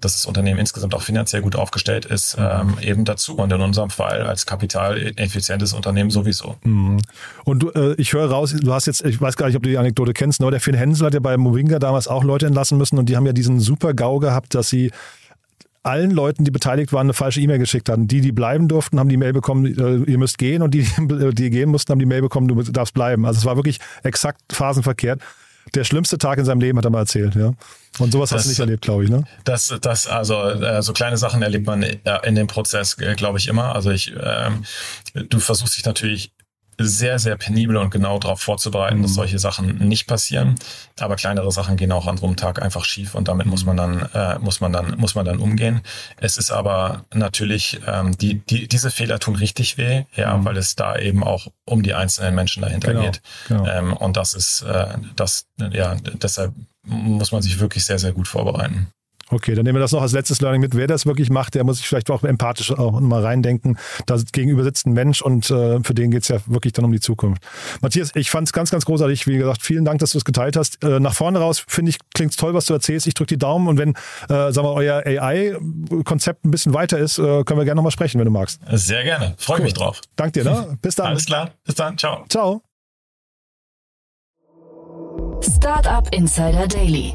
dass 0.00 0.14
das 0.14 0.26
Unternehmen 0.26 0.58
insgesamt 0.58 0.94
auch 0.94 1.02
finanziell 1.02 1.42
gut 1.42 1.56
aufgestellt 1.56 2.04
ist, 2.04 2.38
mhm. 2.38 2.44
ähm, 2.44 2.78
eben 2.80 3.04
dazu. 3.04 3.36
Und 3.36 3.52
in 3.52 3.60
unserem 3.60 3.90
Fall 3.90 4.26
als 4.26 4.46
kapitaleffizientes 4.46 5.72
Unternehmen 5.72 6.10
sowieso. 6.10 6.56
Mhm. 6.64 7.00
Und 7.44 7.62
du, 7.62 7.70
äh, 7.70 7.94
ich 7.94 8.12
höre 8.12 8.30
raus, 8.30 8.54
du 8.58 8.72
hast 8.72 8.86
jetzt, 8.86 9.04
ich 9.04 9.20
weiß 9.20 9.36
gar 9.36 9.46
nicht, 9.46 9.56
ob 9.56 9.62
du 9.62 9.68
die 9.68 9.78
Anekdote 9.78 10.12
kennst, 10.12 10.40
aber 10.40 10.50
der 10.50 10.60
Finn 10.60 10.74
Hensel 10.74 11.06
hat 11.06 11.14
ja 11.14 11.20
bei 11.20 11.36
Movinga 11.36 11.78
damals 11.78 12.08
auch 12.08 12.24
Leute 12.24 12.46
entlassen 12.46 12.78
müssen 12.78 12.98
und 12.98 13.08
die 13.08 13.16
haben 13.16 13.26
ja 13.26 13.32
diesen 13.32 13.60
super 13.60 13.94
GAU 13.94 14.18
gehabt, 14.18 14.54
dass 14.54 14.68
sie 14.68 14.90
allen 15.82 16.10
Leuten, 16.10 16.44
die 16.44 16.50
beteiligt 16.50 16.92
waren, 16.92 17.06
eine 17.06 17.14
falsche 17.14 17.40
E-Mail 17.40 17.58
geschickt 17.58 17.88
hatten. 17.88 18.06
Die, 18.06 18.20
die 18.20 18.32
bleiben 18.32 18.68
durften, 18.68 18.98
haben 18.98 19.08
die 19.08 19.16
Mail 19.16 19.32
bekommen, 19.32 19.66
äh, 19.66 20.10
ihr 20.10 20.18
müsst 20.18 20.38
gehen 20.38 20.62
und 20.62 20.74
die, 20.74 20.86
die 21.32 21.50
gehen 21.50 21.70
mussten, 21.70 21.92
haben 21.92 21.98
die 21.98 22.06
Mail 22.06 22.22
bekommen, 22.22 22.48
du 22.48 22.62
darfst 22.62 22.94
bleiben. 22.94 23.24
Also 23.24 23.38
es 23.38 23.44
war 23.44 23.56
wirklich 23.56 23.78
exakt 24.02 24.40
phasenverkehrt. 24.52 25.20
Der 25.74 25.84
schlimmste 25.84 26.18
Tag 26.18 26.38
in 26.38 26.44
seinem 26.44 26.60
Leben 26.60 26.78
hat 26.78 26.84
er 26.84 26.90
mal 26.90 27.00
erzählt, 27.00 27.34
ja. 27.34 27.52
Und 27.98 28.12
sowas 28.12 28.30
das, 28.30 28.38
hast 28.38 28.44
du 28.46 28.50
nicht 28.50 28.60
erlebt, 28.60 28.82
glaube 28.82 29.04
ich, 29.04 29.10
ne? 29.10 29.24
Das, 29.44 29.74
das, 29.80 30.06
also 30.06 30.42
äh, 30.42 30.82
so 30.82 30.92
kleine 30.92 31.16
Sachen 31.16 31.42
erlebt 31.42 31.66
man 31.66 31.82
äh, 31.82 31.98
in 32.24 32.34
dem 32.34 32.46
Prozess, 32.46 32.96
äh, 32.98 33.14
glaube 33.14 33.38
ich, 33.38 33.46
immer. 33.46 33.74
Also 33.74 33.90
ich, 33.90 34.12
ähm, 34.20 34.64
du 35.14 35.38
versuchst 35.38 35.76
dich 35.76 35.84
natürlich 35.84 36.32
sehr, 36.86 37.18
sehr 37.18 37.36
penibel 37.36 37.76
und 37.76 37.90
genau 37.90 38.18
darauf 38.18 38.40
vorzubereiten, 38.40 38.98
mhm. 38.98 39.02
dass 39.02 39.14
solche 39.14 39.38
Sachen 39.38 39.78
nicht 39.78 40.06
passieren. 40.06 40.56
Aber 40.98 41.16
kleinere 41.16 41.50
Sachen 41.52 41.76
gehen 41.76 41.92
auch 41.92 42.06
an 42.06 42.16
so 42.16 42.26
einem 42.26 42.36
Tag 42.36 42.62
einfach 42.62 42.84
schief 42.84 43.14
und 43.14 43.28
damit 43.28 43.46
muss 43.46 43.64
man 43.64 43.76
dann, 43.76 44.08
äh, 44.14 44.38
muss 44.38 44.60
man 44.60 44.72
dann, 44.72 44.96
muss 44.98 45.14
man 45.14 45.24
dann 45.24 45.38
umgehen. 45.38 45.80
Es 46.16 46.36
ist 46.36 46.50
aber 46.50 47.04
natürlich, 47.14 47.80
ähm, 47.86 48.16
die, 48.18 48.40
die, 48.46 48.68
diese 48.68 48.90
Fehler 48.90 49.18
tun 49.18 49.36
richtig 49.36 49.78
weh, 49.78 50.04
ja, 50.14 50.36
mhm. 50.36 50.44
weil 50.44 50.56
es 50.56 50.76
da 50.76 50.96
eben 50.96 51.24
auch 51.24 51.48
um 51.64 51.82
die 51.82 51.94
einzelnen 51.94 52.34
Menschen 52.34 52.62
dahinter 52.62 52.92
genau, 52.92 53.04
geht. 53.04 53.22
Genau. 53.48 53.66
Ähm, 53.66 53.92
und 53.92 54.16
das 54.16 54.34
ist, 54.34 54.62
äh, 54.62 54.94
das, 55.16 55.46
ja, 55.72 55.96
deshalb 56.22 56.52
muss 56.84 57.32
man 57.32 57.42
sich 57.42 57.60
wirklich 57.60 57.84
sehr, 57.84 57.98
sehr 57.98 58.12
gut 58.12 58.28
vorbereiten. 58.28 58.88
Okay, 59.30 59.54
dann 59.54 59.64
nehmen 59.64 59.76
wir 59.76 59.80
das 59.80 59.92
noch 59.92 60.02
als 60.02 60.12
letztes 60.12 60.40
Learning 60.40 60.60
mit. 60.60 60.76
Wer 60.76 60.88
das 60.88 61.06
wirklich 61.06 61.30
macht, 61.30 61.54
der 61.54 61.62
muss 61.62 61.78
sich 61.78 61.86
vielleicht 61.86 62.10
auch 62.10 62.24
empathisch 62.24 62.72
auch 62.72 63.00
mal 63.00 63.22
reindenken. 63.22 63.78
Da 64.06 64.16
gegenüber 64.32 64.64
sitzt 64.64 64.86
ein 64.86 64.92
Mensch 64.92 65.22
und 65.22 65.50
äh, 65.50 65.80
für 65.82 65.94
den 65.94 66.10
geht 66.10 66.22
es 66.22 66.28
ja 66.28 66.38
wirklich 66.46 66.72
dann 66.72 66.84
um 66.84 66.92
die 66.92 67.00
Zukunft. 67.00 67.42
Matthias, 67.80 68.10
ich 68.14 68.30
fand 68.30 68.48
es 68.48 68.52
ganz, 68.52 68.70
ganz 68.70 68.84
großartig. 68.84 69.26
Wie 69.26 69.38
gesagt, 69.38 69.62
vielen 69.62 69.84
Dank, 69.84 70.00
dass 70.00 70.10
du 70.10 70.18
es 70.18 70.24
geteilt 70.24 70.56
hast. 70.56 70.82
Äh, 70.82 70.98
nach 70.98 71.14
vorne 71.14 71.38
raus 71.38 71.64
finde 71.66 71.90
ich, 71.90 71.98
klingt 72.12 72.36
toll, 72.36 72.54
was 72.54 72.66
du 72.66 72.74
erzählst. 72.74 73.06
Ich 73.06 73.14
drücke 73.14 73.28
die 73.28 73.38
Daumen 73.38 73.68
und 73.68 73.78
wenn, 73.78 73.90
äh, 74.28 74.52
sagen 74.52 74.62
wir, 74.62 74.72
euer 74.72 75.02
AI-Konzept 75.06 76.44
ein 76.44 76.50
bisschen 76.50 76.74
weiter 76.74 76.98
ist, 76.98 77.18
äh, 77.18 77.44
können 77.44 77.60
wir 77.60 77.64
gerne 77.64 77.76
nochmal 77.76 77.92
sprechen, 77.92 78.18
wenn 78.18 78.24
du 78.24 78.32
magst. 78.32 78.60
Sehr 78.72 79.04
gerne. 79.04 79.34
Freue 79.38 79.58
cool. 79.58 79.64
mich 79.64 79.74
drauf. 79.74 80.00
Dank 80.16 80.32
dir, 80.32 80.44
ne? 80.44 80.78
Bis 80.82 80.96
dann. 80.96 81.06
Alles 81.06 81.26
klar. 81.26 81.52
Bis 81.64 81.76
dann. 81.76 81.96
Ciao. 81.96 82.24
Ciao. 82.28 82.62
Startup 85.42 86.06
Insider 86.12 86.66
Daily 86.66 87.14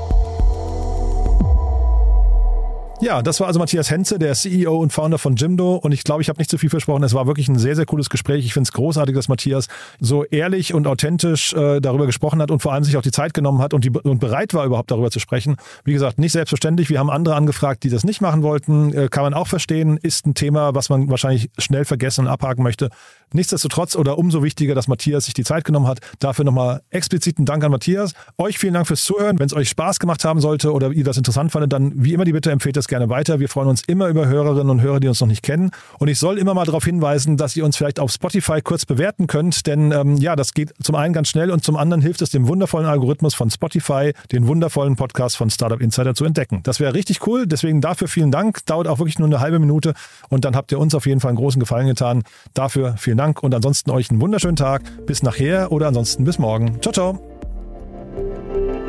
Ja, 3.01 3.23
das 3.23 3.39
war 3.39 3.47
also 3.47 3.57
Matthias 3.57 3.89
Henze, 3.89 4.19
der 4.19 4.35
CEO 4.35 4.77
und 4.77 4.93
Founder 4.93 5.17
von 5.17 5.35
Jimdo. 5.35 5.73
Und 5.73 5.91
ich 5.91 6.03
glaube, 6.03 6.21
ich 6.21 6.29
habe 6.29 6.37
nicht 6.37 6.51
zu 6.51 6.59
viel 6.59 6.69
versprochen. 6.69 7.01
Es 7.01 7.15
war 7.15 7.25
wirklich 7.25 7.47
ein 7.47 7.57
sehr, 7.57 7.75
sehr 7.75 7.87
cooles 7.87 8.11
Gespräch. 8.11 8.45
Ich 8.45 8.53
finde 8.53 8.67
es 8.67 8.73
großartig, 8.73 9.15
dass 9.15 9.27
Matthias 9.27 9.69
so 9.99 10.23
ehrlich 10.25 10.75
und 10.75 10.85
authentisch 10.85 11.51
äh, 11.53 11.79
darüber 11.79 12.05
gesprochen 12.05 12.43
hat 12.43 12.51
und 12.51 12.61
vor 12.61 12.73
allem 12.73 12.83
sich 12.83 12.97
auch 12.97 13.01
die 13.01 13.09
Zeit 13.09 13.33
genommen 13.33 13.59
hat 13.59 13.73
und, 13.73 13.85
die, 13.85 13.89
und 13.89 14.19
bereit 14.19 14.53
war, 14.53 14.67
überhaupt 14.67 14.91
darüber 14.91 15.09
zu 15.09 15.19
sprechen. 15.19 15.55
Wie 15.83 15.93
gesagt, 15.93 16.19
nicht 16.19 16.33
selbstverständlich. 16.33 16.91
Wir 16.91 16.99
haben 16.99 17.09
andere 17.09 17.33
angefragt, 17.33 17.83
die 17.83 17.89
das 17.89 18.03
nicht 18.03 18.21
machen 18.21 18.43
wollten. 18.43 18.93
Äh, 18.93 19.07
kann 19.09 19.23
man 19.23 19.33
auch 19.33 19.47
verstehen. 19.47 19.97
Ist 19.97 20.27
ein 20.27 20.35
Thema, 20.35 20.75
was 20.75 20.89
man 20.89 21.09
wahrscheinlich 21.09 21.49
schnell 21.57 21.85
vergessen 21.85 22.25
und 22.25 22.27
abhaken 22.27 22.61
möchte. 22.61 22.91
Nichtsdestotrotz 23.33 23.95
oder 23.95 24.19
umso 24.19 24.43
wichtiger, 24.43 24.75
dass 24.75 24.87
Matthias 24.87 25.25
sich 25.25 25.33
die 25.33 25.43
Zeit 25.43 25.63
genommen 25.63 25.87
hat. 25.87 26.01
Dafür 26.19 26.45
nochmal 26.45 26.81
expliziten 26.91 27.45
Dank 27.45 27.63
an 27.63 27.71
Matthias. 27.71 28.13
Euch 28.37 28.59
vielen 28.59 28.75
Dank 28.75 28.85
fürs 28.85 29.03
Zuhören. 29.03 29.39
Wenn 29.39 29.47
es 29.47 29.53
euch 29.55 29.69
Spaß 29.69 29.97
gemacht 29.97 30.23
haben 30.23 30.39
sollte 30.39 30.71
oder 30.71 30.91
ihr 30.91 31.03
das 31.03 31.17
interessant 31.17 31.51
fandet, 31.51 31.73
dann 31.73 31.93
wie 31.95 32.13
immer 32.13 32.25
die 32.25 32.33
Bitte 32.33 32.51
empfehlt 32.51 32.77
das 32.77 32.90
gerne 32.91 33.09
weiter. 33.09 33.39
Wir 33.39 33.49
freuen 33.49 33.69
uns 33.69 33.81
immer 33.87 34.07
über 34.09 34.27
Hörerinnen 34.27 34.69
und 34.69 34.81
Hörer, 34.81 34.99
die 34.99 35.07
uns 35.07 35.19
noch 35.19 35.27
nicht 35.27 35.41
kennen. 35.41 35.71
Und 35.97 36.09
ich 36.09 36.19
soll 36.19 36.37
immer 36.37 36.53
mal 36.53 36.65
darauf 36.65 36.83
hinweisen, 36.83 37.37
dass 37.37 37.55
ihr 37.55 37.65
uns 37.65 37.77
vielleicht 37.77 37.99
auf 37.99 38.11
Spotify 38.11 38.61
kurz 38.61 38.85
bewerten 38.85 39.27
könnt, 39.27 39.65
denn 39.65 39.91
ähm, 39.91 40.17
ja, 40.17 40.35
das 40.35 40.53
geht 40.53 40.73
zum 40.83 40.95
einen 40.95 41.13
ganz 41.13 41.29
schnell 41.29 41.51
und 41.51 41.63
zum 41.63 41.77
anderen 41.77 42.01
hilft 42.01 42.21
es 42.21 42.29
dem 42.29 42.47
wundervollen 42.47 42.87
Algorithmus 42.87 43.33
von 43.33 43.49
Spotify, 43.49 44.13
den 44.31 44.45
wundervollen 44.45 44.97
Podcast 44.97 45.37
von 45.37 45.49
Startup 45.49 45.81
Insider 45.81 46.13
zu 46.13 46.25
entdecken. 46.25 46.61
Das 46.63 46.79
wäre 46.79 46.93
richtig 46.93 47.25
cool. 47.25 47.47
Deswegen 47.47 47.79
dafür 47.79 48.07
vielen 48.09 48.29
Dank. 48.29 48.65
Dauert 48.65 48.87
auch 48.87 48.99
wirklich 48.99 49.17
nur 49.17 49.27
eine 49.27 49.39
halbe 49.39 49.59
Minute 49.59 49.93
und 50.29 50.43
dann 50.43 50.55
habt 50.55 50.71
ihr 50.73 50.79
uns 50.79 50.93
auf 50.93 51.05
jeden 51.05 51.21
Fall 51.21 51.29
einen 51.29 51.37
großen 51.37 51.59
Gefallen 51.59 51.87
getan. 51.87 52.23
Dafür 52.53 52.95
vielen 52.97 53.17
Dank 53.17 53.41
und 53.41 53.55
ansonsten 53.55 53.89
euch 53.91 54.11
einen 54.11 54.21
wunderschönen 54.21 54.57
Tag. 54.57 54.83
Bis 55.05 55.23
nachher 55.23 55.71
oder 55.71 55.87
ansonsten 55.87 56.25
bis 56.25 56.37
morgen. 56.37 56.81
Ciao, 56.81 56.91
ciao. 56.91 58.80